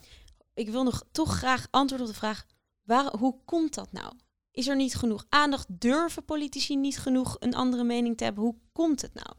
ik 0.55 0.69
wil 0.69 0.83
nog 0.83 1.05
toch 1.13 1.37
graag 1.37 1.67
antwoord 1.71 2.03
op 2.03 2.09
de 2.09 2.15
vraag: 2.15 2.47
waar, 2.83 3.17
hoe 3.17 3.37
komt 3.45 3.75
dat 3.75 3.93
nou? 3.93 4.13
Is 4.51 4.69
er 4.69 4.77
niet 4.77 4.95
genoeg 4.95 5.27
aandacht? 5.29 5.67
Durven 5.69 6.25
politici 6.25 6.77
niet 6.77 6.99
genoeg 6.99 7.37
een 7.41 7.55
andere 7.55 7.85
mening 7.85 8.17
te 8.17 8.25
hebben? 8.25 8.43
Hoe 8.43 8.57
komt 8.73 9.03
het 9.03 9.15
nou? 9.15 9.37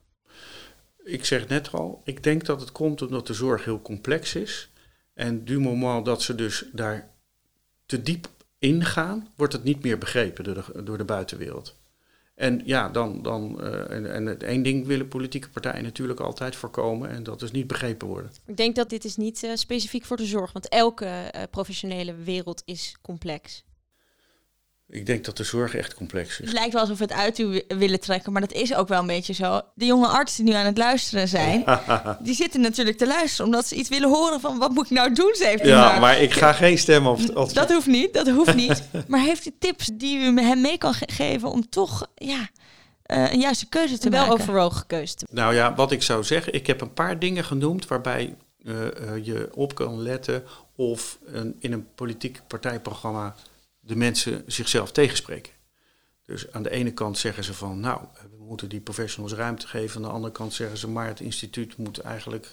Ik 1.03 1.25
zeg 1.25 1.47
net 1.47 1.71
al, 1.71 2.01
ik 2.03 2.23
denk 2.23 2.45
dat 2.45 2.59
het 2.59 2.71
komt 2.71 3.01
omdat 3.01 3.27
de 3.27 3.33
zorg 3.33 3.65
heel 3.65 3.81
complex 3.81 4.35
is. 4.35 4.69
En 5.13 5.45
du 5.45 5.59
moment 5.59 6.05
dat 6.05 6.21
ze 6.21 6.35
dus 6.35 6.65
daar 6.71 7.11
te 7.85 8.01
diep 8.01 8.27
ingaan, 8.59 9.27
wordt 9.35 9.53
het 9.53 9.63
niet 9.63 9.83
meer 9.83 9.97
begrepen 9.97 10.43
door 10.43 10.53
de, 10.53 10.83
door 10.83 10.97
de 10.97 11.03
buitenwereld. 11.03 11.75
En 12.35 12.61
ja, 12.65 12.89
dan, 12.89 13.21
dan 13.21 13.57
uh, 13.61 13.91
en, 13.91 14.13
en 14.13 14.25
het 14.25 14.43
één 14.43 14.63
ding 14.63 14.85
willen 14.85 15.07
politieke 15.07 15.49
partijen 15.49 15.83
natuurlijk 15.83 16.19
altijd 16.19 16.55
voorkomen 16.55 17.09
en 17.09 17.23
dat 17.23 17.41
is 17.41 17.51
niet 17.51 17.67
begrepen 17.67 18.07
worden. 18.07 18.31
Ik 18.45 18.57
denk 18.57 18.75
dat 18.75 18.89
dit 18.89 19.05
is 19.05 19.15
niet 19.15 19.43
uh, 19.43 19.51
specifiek 19.53 20.05
voor 20.05 20.17
de 20.17 20.25
zorg, 20.25 20.51
want 20.51 20.69
elke 20.69 21.05
uh, 21.05 21.41
professionele 21.49 22.15
wereld 22.15 22.61
is 22.65 22.95
complex. 23.01 23.64
Ik 24.89 25.05
denk 25.05 25.25
dat 25.25 25.37
de 25.37 25.43
zorg 25.43 25.75
echt 25.75 25.93
complex 25.93 26.29
is. 26.39 26.45
Het 26.45 26.53
lijkt 26.53 26.73
wel 26.73 26.81
alsof 26.81 26.97
we 26.97 27.03
het 27.03 27.13
uit 27.13 27.39
u 27.39 27.63
willen 27.67 27.99
trekken, 27.99 28.31
maar 28.31 28.41
dat 28.41 28.51
is 28.53 28.75
ook 28.75 28.87
wel 28.87 28.99
een 28.99 29.07
beetje 29.07 29.33
zo. 29.33 29.61
De 29.73 29.85
jonge 29.85 30.07
artsen 30.07 30.45
die 30.45 30.53
nu 30.53 30.59
aan 30.59 30.65
het 30.65 30.77
luisteren 30.77 31.27
zijn, 31.27 31.63
die 32.19 32.35
zitten 32.35 32.61
natuurlijk 32.61 32.97
te 32.97 33.07
luisteren 33.07 33.45
omdat 33.45 33.67
ze 33.67 33.75
iets 33.75 33.89
willen 33.89 34.09
horen 34.09 34.39
van 34.39 34.57
wat 34.57 34.71
moet 34.71 34.85
ik 34.85 34.91
nou 34.91 35.13
doen, 35.13 35.33
17 35.33 35.69
Ja, 35.69 35.89
jaar. 35.89 35.99
maar 35.99 36.21
ik 36.21 36.31
ga 36.31 36.53
geen 36.53 36.77
stem 36.77 37.07
op. 37.07 37.19
op 37.33 37.53
dat 37.63 37.71
hoeft 37.71 37.87
niet, 37.87 38.13
dat 38.13 38.27
hoeft 38.27 38.55
niet. 38.55 38.83
maar 39.07 39.19
heeft 39.19 39.45
u 39.45 39.51
tips 39.59 39.89
die 39.93 40.17
u 40.17 40.41
hem 40.41 40.61
mee 40.61 40.77
kan 40.77 40.93
ge 40.93 41.07
geven 41.11 41.49
om 41.49 41.69
toch 41.69 42.07
ja, 42.15 42.49
uh, 43.07 43.31
een 43.33 43.39
juiste 43.39 43.69
keuze 43.69 43.97
te 43.97 44.09
wel 44.09 44.19
maken? 44.19 44.37
Wel 44.37 44.43
overwogen 44.43 44.87
keuze 44.87 45.15
te 45.15 45.25
Nou 45.31 45.53
ja, 45.55 45.75
wat 45.75 45.91
ik 45.91 46.03
zou 46.03 46.23
zeggen, 46.23 46.53
ik 46.53 46.67
heb 46.67 46.81
een 46.81 46.93
paar 46.93 47.19
dingen 47.19 47.43
genoemd 47.43 47.87
waarbij 47.87 48.35
uh, 48.63 48.75
uh, 48.75 49.25
je 49.25 49.49
op 49.53 49.75
kan 49.75 50.01
letten 50.01 50.43
of 50.75 51.19
een, 51.25 51.55
in 51.59 51.73
een 51.73 51.87
politiek 51.95 52.41
partijprogramma 52.47 53.35
de 53.85 53.95
mensen 53.95 54.43
zichzelf 54.47 54.91
tegenspreken. 54.91 55.53
Dus 56.25 56.51
aan 56.51 56.63
de 56.63 56.69
ene 56.69 56.91
kant 56.91 57.17
zeggen 57.17 57.43
ze 57.43 57.53
van, 57.53 57.79
nou, 57.79 58.01
we 58.37 58.43
moeten 58.43 58.69
die 58.69 58.79
professionals 58.79 59.33
ruimte 59.33 59.67
geven. 59.67 59.95
Aan 59.95 60.07
de 60.07 60.13
andere 60.13 60.33
kant 60.33 60.53
zeggen 60.53 60.77
ze, 60.77 60.87
maar 60.87 61.07
het 61.07 61.19
instituut 61.19 61.77
moet 61.77 61.99
eigenlijk 61.99 62.47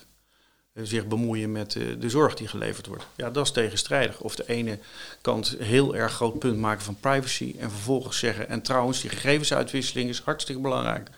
zich 0.74 1.06
bemoeien 1.06 1.52
met 1.52 1.72
de 1.72 2.10
zorg 2.10 2.34
die 2.34 2.48
geleverd 2.48 2.86
wordt. 2.86 3.06
Ja, 3.16 3.30
dat 3.30 3.46
is 3.46 3.52
tegenstrijdig. 3.52 4.20
Of 4.20 4.34
de 4.34 4.48
ene 4.48 4.78
kant 5.20 5.56
heel 5.58 5.96
erg 5.96 6.12
groot 6.12 6.38
punt 6.38 6.58
maken 6.58 6.84
van 6.84 7.00
privacy 7.00 7.54
en 7.58 7.70
vervolgens 7.70 8.18
zeggen, 8.18 8.48
en 8.48 8.62
trouwens, 8.62 9.00
die 9.00 9.10
gegevensuitwisseling 9.10 10.08
is 10.08 10.20
hartstikke 10.20 10.60
belangrijk. 10.60 11.08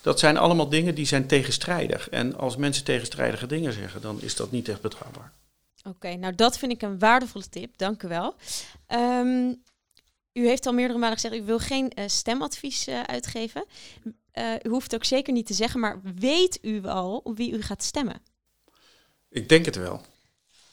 Dat 0.00 0.18
zijn 0.18 0.36
allemaal 0.36 0.68
dingen 0.68 0.94
die 0.94 1.06
zijn 1.06 1.26
tegenstrijdig. 1.26 2.08
En 2.08 2.36
als 2.36 2.56
mensen 2.56 2.84
tegenstrijdige 2.84 3.46
dingen 3.46 3.72
zeggen, 3.72 4.00
dan 4.00 4.22
is 4.22 4.36
dat 4.36 4.50
niet 4.50 4.68
echt 4.68 4.80
betrouwbaar. 4.80 5.32
Oké, 5.86 5.96
okay, 5.96 6.14
nou 6.14 6.34
dat 6.34 6.58
vind 6.58 6.72
ik 6.72 6.82
een 6.82 6.98
waardevolle 6.98 7.48
tip. 7.48 7.78
Dank 7.78 8.02
u 8.02 8.08
wel. 8.08 8.34
Um, 8.88 9.62
u 10.32 10.46
heeft 10.46 10.66
al 10.66 10.72
meerdere 10.72 10.98
malen 10.98 11.14
gezegd, 11.14 11.34
u 11.34 11.42
wil 11.44 11.58
geen 11.58 11.92
uh, 11.98 12.04
stemadvies 12.06 12.88
uh, 12.88 13.02
uitgeven. 13.02 13.64
Uh, 14.04 14.52
u 14.62 14.68
hoeft 14.68 14.90
het 14.90 14.94
ook 14.94 15.04
zeker 15.04 15.32
niet 15.32 15.46
te 15.46 15.54
zeggen, 15.54 15.80
maar 15.80 16.00
weet 16.14 16.58
u 16.62 16.86
al 16.86 17.20
op 17.24 17.36
wie 17.36 17.52
u 17.52 17.62
gaat 17.62 17.82
stemmen? 17.82 18.20
Ik 19.28 19.48
denk 19.48 19.64
het 19.64 19.76
wel. 19.76 20.00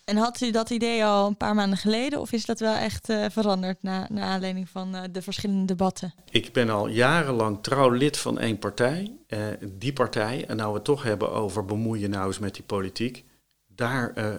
En 0.06 0.18
had 0.18 0.42
u 0.42 0.52
dat 0.52 0.70
idee 0.70 1.06
al 1.06 1.28
een 1.28 1.38
paar 1.38 1.56
maanden 1.56 1.78
geleden 1.78 2.20
of 2.20 2.32
is 2.32 2.46
dat 2.46 2.60
wel 2.60 2.76
echt 2.76 3.06
veranderd 3.30 3.84
na, 3.84 4.08
na 4.10 4.22
aanleiding 4.22 4.70
van 4.70 5.10
de 5.12 5.22
verschillende 5.22 5.66
debatten? 5.66 6.14
Ik 6.30 6.54
ben 6.54 6.70
al 6.70 6.88
jarenlang 6.88 7.64
trouw 7.64 7.90
lid 7.90 8.18
van 8.18 8.40
één 8.40 8.60
partij. 8.60 9.18
die 9.62 9.94
partij, 9.94 10.46
en 10.48 10.58
nou 10.58 10.70
we 10.70 10.76
het 10.76 10.84
toch 10.84 11.04
hebben 11.04 11.32
over 11.32 11.66
bemoeien 11.66 12.10
nou 12.10 12.28
eens 12.28 12.40
met 12.40 12.56
die 12.56 12.64
politiek 12.64 13.26
daar 13.76 14.14
uh, 14.18 14.34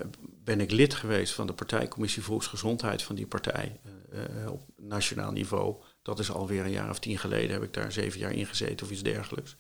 ben 0.45 0.61
ik 0.61 0.71
lid 0.71 0.95
geweest 0.95 1.33
van 1.35 1.47
de 1.47 1.53
partijcommissie 1.53 2.23
Volksgezondheid 2.23 3.03
van 3.03 3.15
die 3.15 3.27
partij 3.27 3.81
uh, 4.13 4.51
op 4.51 4.61
nationaal 4.77 5.33
niveau. 5.33 5.77
Dat 6.03 6.19
is 6.19 6.31
alweer 6.31 6.65
een 6.65 6.71
jaar 6.71 6.91
of 6.91 6.99
tien 6.99 7.19
geleden, 7.19 7.51
heb 7.51 7.63
ik 7.63 7.73
daar 7.73 7.93
zeven 7.93 8.21
jaar 8.21 8.33
in 8.33 8.47
gezeten 8.47 8.87
of 8.87 8.93
iets 8.93 9.03
dergelijks. 9.03 9.57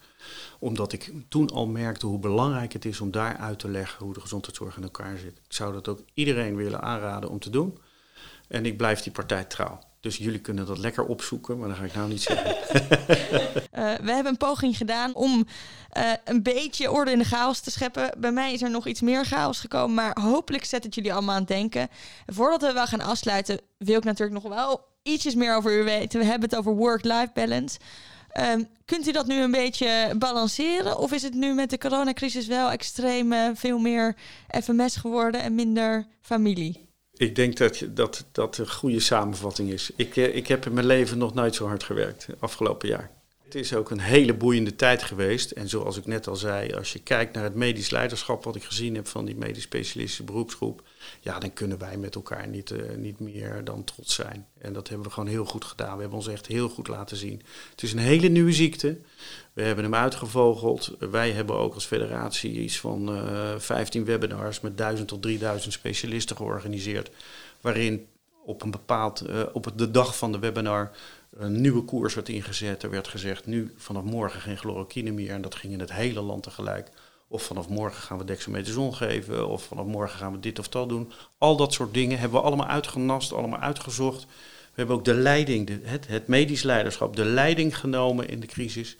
Omdat 0.58 0.92
ik 0.92 1.12
toen 1.28 1.50
al 1.50 1.66
merkte 1.66 2.06
hoe 2.06 2.18
belangrijk 2.18 2.72
het 2.72 2.84
is 2.84 3.00
om 3.00 3.10
daar 3.10 3.36
uit 3.36 3.58
te 3.58 3.68
leggen 3.68 4.04
hoe 4.04 4.14
de 4.14 4.20
gezondheidszorg 4.20 4.76
in 4.76 4.82
elkaar 4.82 5.18
zit. 5.18 5.38
Ik 5.38 5.52
zou 5.52 5.72
dat 5.72 5.88
ook 5.88 6.00
iedereen 6.14 6.56
willen 6.56 6.82
aanraden 6.82 7.30
om 7.30 7.38
te 7.38 7.50
doen. 7.50 7.78
En 8.48 8.66
ik 8.66 8.76
blijf 8.76 9.00
die 9.00 9.12
partij 9.12 9.44
trouw. 9.44 9.78
Dus 10.04 10.16
jullie 10.16 10.40
kunnen 10.40 10.66
dat 10.66 10.78
lekker 10.78 11.04
opzoeken, 11.04 11.58
maar 11.58 11.68
dat 11.68 11.76
ga 11.76 11.84
ik 11.84 11.94
nou 11.94 12.08
niet 12.08 12.22
zeggen. 12.28 12.56
uh, 12.56 13.94
we 13.94 14.12
hebben 14.12 14.26
een 14.26 14.36
poging 14.36 14.76
gedaan 14.76 15.14
om 15.14 15.46
uh, 15.96 16.12
een 16.24 16.42
beetje 16.42 16.90
orde 16.90 17.10
in 17.10 17.18
de 17.18 17.24
chaos 17.24 17.60
te 17.60 17.70
scheppen. 17.70 18.10
Bij 18.18 18.32
mij 18.32 18.52
is 18.52 18.62
er 18.62 18.70
nog 18.70 18.86
iets 18.86 19.00
meer 19.00 19.24
chaos 19.24 19.60
gekomen, 19.60 19.94
maar 19.94 20.20
hopelijk 20.20 20.64
zet 20.64 20.84
het 20.84 20.94
jullie 20.94 21.12
allemaal 21.12 21.34
aan 21.34 21.40
het 21.40 21.48
denken. 21.48 21.88
Voordat 22.26 22.62
we 22.62 22.72
wel 22.72 22.86
gaan 22.86 23.00
afsluiten, 23.00 23.60
wil 23.78 23.96
ik 23.96 24.04
natuurlijk 24.04 24.42
nog 24.42 24.54
wel 24.54 24.84
ietsjes 25.02 25.34
meer 25.34 25.56
over 25.56 25.80
u 25.80 25.84
weten. 25.84 26.20
We 26.20 26.26
hebben 26.26 26.48
het 26.48 26.58
over 26.58 26.74
work-life 26.74 27.30
balance. 27.34 27.78
Um, 28.40 28.68
kunt 28.84 29.08
u 29.08 29.12
dat 29.12 29.26
nu 29.26 29.40
een 29.40 29.50
beetje 29.50 30.14
balanceren? 30.18 30.98
Of 30.98 31.12
is 31.12 31.22
het 31.22 31.34
nu 31.34 31.54
met 31.54 31.70
de 31.70 31.78
coronacrisis 31.78 32.46
wel 32.46 32.70
extreem 32.70 33.32
uh, 33.32 33.48
veel 33.54 33.78
meer 33.78 34.16
FMS 34.62 34.96
geworden 34.96 35.42
en 35.42 35.54
minder 35.54 36.06
familie? 36.20 36.83
Ik 37.16 37.34
denk 37.34 37.56
dat 37.56 37.84
dat, 37.88 38.24
dat 38.32 38.58
een 38.58 38.70
goede 38.70 39.00
samenvatting 39.00 39.70
is. 39.70 39.90
Ik, 39.96 40.16
ik 40.16 40.46
heb 40.46 40.66
in 40.66 40.72
mijn 40.72 40.86
leven 40.86 41.18
nog 41.18 41.34
nooit 41.34 41.54
zo 41.54 41.66
hard 41.66 41.82
gewerkt, 41.82 42.26
afgelopen 42.38 42.88
jaar. 42.88 43.10
Het 43.54 43.54
is 43.62 43.74
ook 43.74 43.90
een 43.90 44.00
hele 44.00 44.34
boeiende 44.34 44.76
tijd 44.76 45.02
geweest. 45.02 45.50
En 45.50 45.68
zoals 45.68 45.96
ik 45.96 46.06
net 46.06 46.26
al 46.26 46.36
zei, 46.36 46.72
als 46.72 46.92
je 46.92 46.98
kijkt 46.98 47.34
naar 47.34 47.44
het 47.44 47.54
medisch 47.54 47.90
leiderschap, 47.90 48.44
wat 48.44 48.56
ik 48.56 48.64
gezien 48.64 48.94
heb 48.94 49.06
van 49.06 49.24
die 49.24 49.36
medisch 49.36 49.62
specialistische 49.62 50.22
beroepsgroep, 50.22 50.82
ja, 51.20 51.38
dan 51.38 51.52
kunnen 51.52 51.78
wij 51.78 51.96
met 51.96 52.14
elkaar 52.14 52.48
niet, 52.48 52.70
uh, 52.70 52.96
niet 52.96 53.20
meer 53.20 53.64
dan 53.64 53.84
trots 53.84 54.14
zijn. 54.14 54.46
En 54.58 54.72
dat 54.72 54.88
hebben 54.88 55.06
we 55.06 55.12
gewoon 55.12 55.28
heel 55.28 55.44
goed 55.44 55.64
gedaan. 55.64 55.94
We 55.94 56.00
hebben 56.00 56.18
ons 56.18 56.28
echt 56.28 56.46
heel 56.46 56.68
goed 56.68 56.88
laten 56.88 57.16
zien. 57.16 57.42
Het 57.70 57.82
is 57.82 57.92
een 57.92 57.98
hele 57.98 58.28
nieuwe 58.28 58.52
ziekte. 58.52 58.98
We 59.54 59.62
hebben 59.62 59.84
hem 59.84 59.94
uitgevogeld. 59.94 60.90
Wij 60.98 61.30
hebben 61.30 61.56
ook 61.56 61.74
als 61.74 61.84
federatie 61.84 62.52
iets 62.52 62.80
van 62.80 63.16
uh, 63.16 63.54
15 63.58 64.04
webinars 64.04 64.60
met 64.60 64.78
1000 64.78 65.08
tot 65.08 65.22
3000 65.22 65.72
specialisten 65.72 66.36
georganiseerd. 66.36 67.10
Waarin 67.60 68.06
op 68.44 68.62
een 68.62 68.70
bepaald, 68.70 69.28
uh, 69.28 69.42
op 69.52 69.72
de 69.76 69.90
dag 69.90 70.16
van 70.16 70.32
de 70.32 70.38
webinar 70.38 70.90
een 71.30 71.60
nieuwe 71.60 71.82
koers 71.82 72.14
werd 72.14 72.28
ingezet. 72.28 72.82
Er 72.82 72.90
werd 72.90 73.08
gezegd, 73.08 73.46
nu 73.46 73.74
vanaf 73.76 74.02
morgen 74.02 74.40
geen 74.40 74.56
chloroquine 74.56 75.10
meer. 75.10 75.30
En 75.30 75.42
dat 75.42 75.54
ging 75.54 75.72
in 75.72 75.80
het 75.80 75.92
hele 75.92 76.20
land 76.20 76.42
tegelijk. 76.42 76.90
Of 77.28 77.42
vanaf 77.42 77.68
morgen 77.68 78.02
gaan 78.02 78.18
we 78.18 78.24
dexamethason 78.24 78.94
geven. 78.94 79.48
Of 79.48 79.62
vanaf 79.62 79.86
morgen 79.86 80.18
gaan 80.18 80.32
we 80.32 80.40
dit 80.40 80.58
of 80.58 80.68
dat 80.68 80.88
doen. 80.88 81.12
Al 81.38 81.56
dat 81.56 81.72
soort 81.72 81.94
dingen 81.94 82.18
hebben 82.18 82.40
we 82.40 82.46
allemaal 82.46 82.66
uitgenast, 82.66 83.32
allemaal 83.32 83.60
uitgezocht. 83.60 84.22
We 84.74 84.80
hebben 84.80 84.96
ook 84.96 85.04
de 85.04 85.14
leiding, 85.14 85.80
het 86.06 86.26
medisch 86.26 86.62
leiderschap, 86.62 87.16
de 87.16 87.24
leiding 87.24 87.78
genomen 87.78 88.28
in 88.28 88.40
de 88.40 88.46
crisis. 88.46 88.96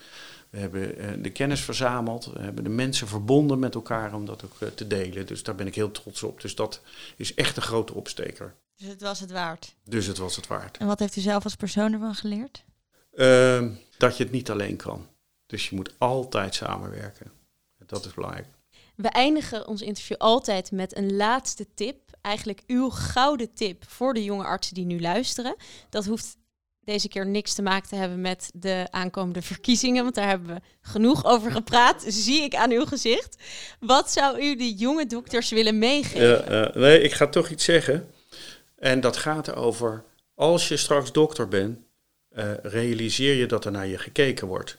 We 0.55 0.61
hebben 0.61 1.01
uh, 1.01 1.23
de 1.23 1.31
kennis 1.31 1.61
verzameld. 1.61 2.25
We 2.25 2.41
hebben 2.41 2.65
de 2.65 2.71
mensen 2.71 3.09
verbonden 3.09 3.59
met 3.59 3.75
elkaar 3.75 4.15
om 4.15 4.27
dat 4.27 4.45
ook 4.45 4.61
uh, 4.61 4.69
te 4.69 4.87
delen. 4.87 5.27
Dus 5.27 5.43
daar 5.43 5.55
ben 5.55 5.67
ik 5.67 5.75
heel 5.75 5.91
trots 5.91 6.23
op. 6.23 6.41
Dus 6.41 6.55
dat 6.55 6.81
is 7.17 7.35
echt 7.35 7.57
een 7.57 7.63
grote 7.63 7.95
opsteker. 7.95 8.55
Dus 8.77 8.89
het 8.89 9.01
was 9.01 9.21
het 9.21 9.31
waard. 9.31 9.75
Dus 9.85 10.07
het 10.07 10.19
was 10.19 10.37
het 10.37 10.47
waard. 10.47 10.77
En 10.77 10.87
wat 10.87 10.99
heeft 10.99 11.17
u 11.17 11.21
zelf 11.21 11.45
als 11.45 11.55
persoon 11.55 11.93
ervan 11.93 12.15
geleerd? 12.15 12.65
Uh, 13.15 13.71
dat 13.99 14.17
je 14.17 14.23
het 14.23 14.33
niet 14.33 14.51
alleen 14.51 14.77
kan. 14.77 15.07
Dus 15.47 15.69
je 15.69 15.77
moet 15.77 15.95
altijd 15.99 16.55
samenwerken. 16.55 17.33
Dat 17.87 18.05
is 18.05 18.15
belangrijk. 18.15 18.47
We 18.97 19.09
eindigen 19.09 19.67
ons 19.67 19.83
interview 19.83 20.17
altijd 20.17 20.73
met 20.73 20.97
een 20.97 21.17
laatste 21.17 21.67
tip. 21.75 21.97
Eigenlijk 22.21 22.63
uw 22.67 22.91
gouden 22.91 23.55
tip 23.55 23.85
voor 23.89 24.15
de 24.15 24.25
jonge 24.25 24.45
artsen 24.45 24.75
die 24.75 24.85
nu 24.85 25.01
luisteren. 25.01 25.57
Dat 25.91 26.05
hoeft 26.05 26.37
deze 26.85 27.09
keer 27.09 27.27
niks 27.27 27.55
te 27.55 27.63
maken 27.63 27.89
te 27.89 27.97
hebben 27.97 28.21
met 28.21 28.51
de 28.55 28.87
aankomende 28.91 29.43
verkiezingen, 29.43 30.03
want 30.03 30.15
daar 30.15 30.29
hebben 30.29 30.55
we 30.55 30.61
genoeg 30.81 31.25
over 31.25 31.51
gepraat, 31.53 32.05
zie 32.25 32.43
ik 32.43 32.55
aan 32.55 32.71
uw 32.71 32.85
gezicht. 32.85 33.37
Wat 33.81 34.11
zou 34.11 34.43
u 34.43 34.57
de 34.57 34.75
jonge 34.75 35.07
dokters 35.07 35.51
willen 35.51 35.79
meegeven? 35.79 36.53
Uh, 36.53 36.75
nee, 36.83 37.01
ik 37.01 37.13
ga 37.13 37.27
toch 37.27 37.49
iets 37.49 37.65
zeggen. 37.65 38.11
En 38.77 39.01
dat 39.01 39.17
gaat 39.17 39.55
over, 39.55 40.05
als 40.35 40.69
je 40.69 40.77
straks 40.77 41.13
dokter 41.13 41.49
bent, 41.49 41.79
uh, 42.37 42.53
realiseer 42.63 43.35
je 43.35 43.47
dat 43.47 43.65
er 43.65 43.71
naar 43.71 43.87
je 43.87 43.99
gekeken 43.99 44.47
wordt. 44.47 44.79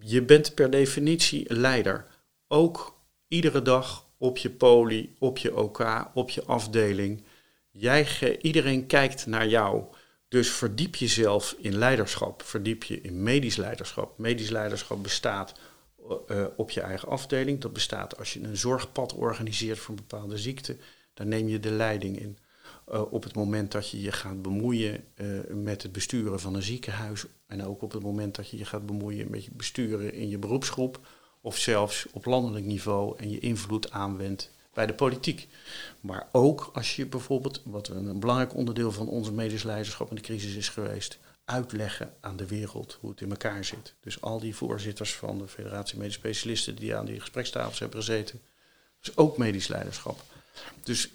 Je 0.00 0.22
bent 0.22 0.54
per 0.54 0.70
definitie 0.70 1.54
leider. 1.54 2.06
Ook 2.48 2.98
iedere 3.28 3.62
dag 3.62 4.06
op 4.18 4.38
je 4.38 4.50
poli, 4.50 5.14
op 5.18 5.38
je 5.38 5.56
OK, 5.56 6.10
op 6.14 6.30
je 6.30 6.44
afdeling. 6.44 7.24
Jij, 7.70 8.38
iedereen 8.40 8.86
kijkt 8.86 9.26
naar 9.26 9.48
jou. 9.48 9.84
Dus 10.28 10.50
verdiep 10.50 10.94
jezelf 10.94 11.54
in 11.58 11.76
leiderschap. 11.76 12.42
Verdiep 12.42 12.82
je 12.84 13.00
in 13.00 13.22
medisch 13.22 13.56
leiderschap. 13.56 14.18
Medisch 14.18 14.50
leiderschap 14.50 15.02
bestaat 15.02 15.54
uh, 16.28 16.46
op 16.56 16.70
je 16.70 16.80
eigen 16.80 17.08
afdeling. 17.08 17.60
Dat 17.60 17.72
bestaat 17.72 18.18
als 18.18 18.32
je 18.32 18.42
een 18.42 18.56
zorgpad 18.56 19.14
organiseert 19.14 19.78
voor 19.78 19.94
een 19.94 20.04
bepaalde 20.08 20.38
ziekte. 20.38 20.76
Dan 21.14 21.28
neem 21.28 21.48
je 21.48 21.60
de 21.60 21.70
leiding 21.70 22.20
in. 22.20 22.38
Uh, 22.88 23.12
op 23.12 23.22
het 23.22 23.34
moment 23.34 23.72
dat 23.72 23.90
je 23.90 24.00
je 24.00 24.12
gaat 24.12 24.42
bemoeien 24.42 25.04
met 25.48 25.82
het 25.82 25.92
besturen 25.92 26.40
van 26.40 26.54
een 26.54 26.62
ziekenhuis. 26.62 27.24
En 27.46 27.64
ook 27.64 27.82
op 27.82 27.92
het 27.92 28.02
moment 28.02 28.34
dat 28.34 28.50
je 28.50 28.58
je 28.58 28.64
gaat 28.64 28.86
bemoeien 28.86 29.30
met 29.30 29.44
het 29.44 29.56
besturen 29.56 30.12
in 30.12 30.28
je 30.28 30.38
beroepsgroep. 30.38 31.06
Of 31.40 31.56
zelfs 31.56 32.06
op 32.12 32.24
landelijk 32.24 32.64
niveau 32.64 33.18
en 33.18 33.30
je 33.30 33.38
invloed 33.38 33.90
aanwendt 33.90 34.52
bij 34.78 34.86
de 34.86 34.94
politiek. 34.94 35.48
Maar 36.00 36.28
ook 36.32 36.70
als 36.72 36.96
je 36.96 37.06
bijvoorbeeld, 37.06 37.62
wat 37.64 37.88
een 37.88 38.20
belangrijk 38.20 38.54
onderdeel 38.54 38.92
van 38.92 39.08
onze 39.08 39.32
medisch 39.32 39.62
leiderschap 39.62 40.08
in 40.08 40.16
de 40.16 40.22
crisis 40.22 40.54
is 40.54 40.68
geweest, 40.68 41.18
uitleggen 41.44 42.14
aan 42.20 42.36
de 42.36 42.46
wereld 42.46 42.98
hoe 43.00 43.10
het 43.10 43.20
in 43.20 43.30
elkaar 43.30 43.64
zit. 43.64 43.94
Dus 44.00 44.20
al 44.20 44.40
die 44.40 44.54
voorzitters 44.54 45.14
van 45.14 45.38
de 45.38 45.48
Federatie 45.48 45.98
Medisch 45.98 46.14
Specialisten 46.14 46.76
die 46.76 46.96
aan 46.96 47.06
die 47.06 47.20
gesprekstafels 47.20 47.78
hebben 47.78 47.98
gezeten, 47.98 48.40
is 49.02 49.16
ook 49.16 49.36
medisch 49.36 49.68
leiderschap. 49.68 50.20
Dus 50.82 51.10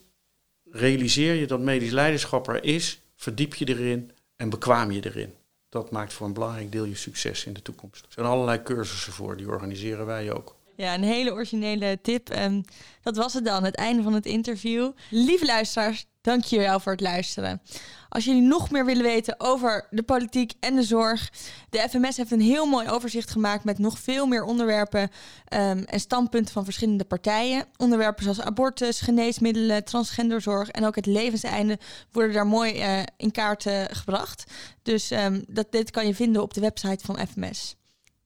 realiseer 0.71 1.33
je 1.33 1.47
dat 1.47 1.59
medisch 1.59 1.91
leiderschap 1.91 2.47
er 2.47 2.63
is, 2.63 2.99
verdiep 3.15 3.53
je 3.55 3.67
erin 3.67 4.11
en 4.35 4.49
bekwaam 4.49 4.91
je 4.91 5.05
erin. 5.05 5.33
Dat 5.69 5.91
maakt 5.91 6.13
voor 6.13 6.27
een 6.27 6.33
belangrijk 6.33 6.71
deel 6.71 6.85
je 6.85 6.95
succes 6.95 7.45
in 7.45 7.53
de 7.53 7.61
toekomst. 7.61 8.05
Er 8.05 8.11
zijn 8.11 8.25
allerlei 8.25 8.63
cursussen 8.63 9.13
voor, 9.13 9.37
die 9.37 9.47
organiseren 9.47 10.05
wij 10.05 10.31
ook. 10.31 10.55
Ja, 10.75 10.93
een 10.93 11.03
hele 11.03 11.31
originele 11.31 11.99
tip. 12.01 12.29
En 12.29 12.65
dat 13.01 13.15
was 13.15 13.33
het 13.33 13.45
dan, 13.45 13.63
het 13.63 13.75
einde 13.75 14.03
van 14.03 14.13
het 14.13 14.25
interview. 14.25 14.91
Lieve 15.09 15.45
luisteraars, 15.45 16.05
dank 16.21 16.43
je 16.43 16.57
wel 16.57 16.79
voor 16.79 16.91
het 16.91 17.01
luisteren. 17.01 17.61
Als 18.09 18.25
jullie 18.25 18.41
nog 18.41 18.71
meer 18.71 18.85
willen 18.85 19.03
weten 19.03 19.39
over 19.39 19.87
de 19.89 20.03
politiek 20.03 20.53
en 20.59 20.75
de 20.75 20.83
zorg, 20.83 21.31
de 21.69 21.85
FMS 21.89 22.17
heeft 22.17 22.31
een 22.31 22.41
heel 22.41 22.65
mooi 22.65 22.89
overzicht 22.89 23.31
gemaakt 23.31 23.63
met 23.63 23.79
nog 23.79 23.99
veel 23.99 24.25
meer 24.25 24.43
onderwerpen 24.43 25.01
um, 25.01 25.83
en 25.83 25.99
standpunten 25.99 26.53
van 26.53 26.63
verschillende 26.63 27.03
partijen. 27.03 27.65
Onderwerpen 27.77 28.23
zoals 28.23 28.41
abortus, 28.41 29.01
geneesmiddelen, 29.01 29.83
transgenderzorg 29.83 30.69
en 30.69 30.85
ook 30.85 30.95
het 30.95 31.05
levenseinde 31.05 31.79
worden 32.11 32.33
daar 32.33 32.47
mooi 32.47 32.73
uh, 32.73 33.03
in 33.17 33.31
kaart 33.31 33.65
uh, 33.65 33.83
gebracht. 33.89 34.51
Dus 34.81 35.11
um, 35.11 35.43
dat, 35.47 35.71
dit 35.71 35.91
kan 35.91 36.07
je 36.07 36.15
vinden 36.15 36.41
op 36.41 36.53
de 36.53 36.61
website 36.61 37.05
van 37.05 37.27
FMS. 37.27 37.75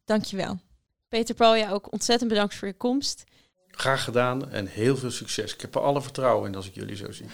Dankjewel. 0.05 0.66
Peter 1.09 1.35
Paul, 1.35 1.55
ja, 1.55 1.71
ook 1.71 1.91
ontzettend 1.91 2.29
bedankt 2.29 2.55
voor 2.55 2.67
je 2.67 2.73
komst. 2.73 3.23
Graag 3.67 4.03
gedaan 4.03 4.51
en 4.51 4.65
heel 4.65 4.97
veel 4.97 5.11
succes. 5.11 5.53
Ik 5.53 5.61
heb 5.61 5.75
er 5.75 5.81
alle 5.81 6.01
vertrouwen 6.01 6.49
in 6.49 6.55
als 6.55 6.67
ik 6.67 6.75
jullie 6.75 6.95
zo 6.95 7.11
zie. 7.11 7.25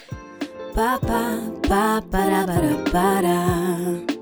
Pa, 0.73 0.97
pa, 0.97 1.39
pa, 1.61 2.01
para, 2.09 2.45
para, 2.45 2.75
para. 2.91 4.12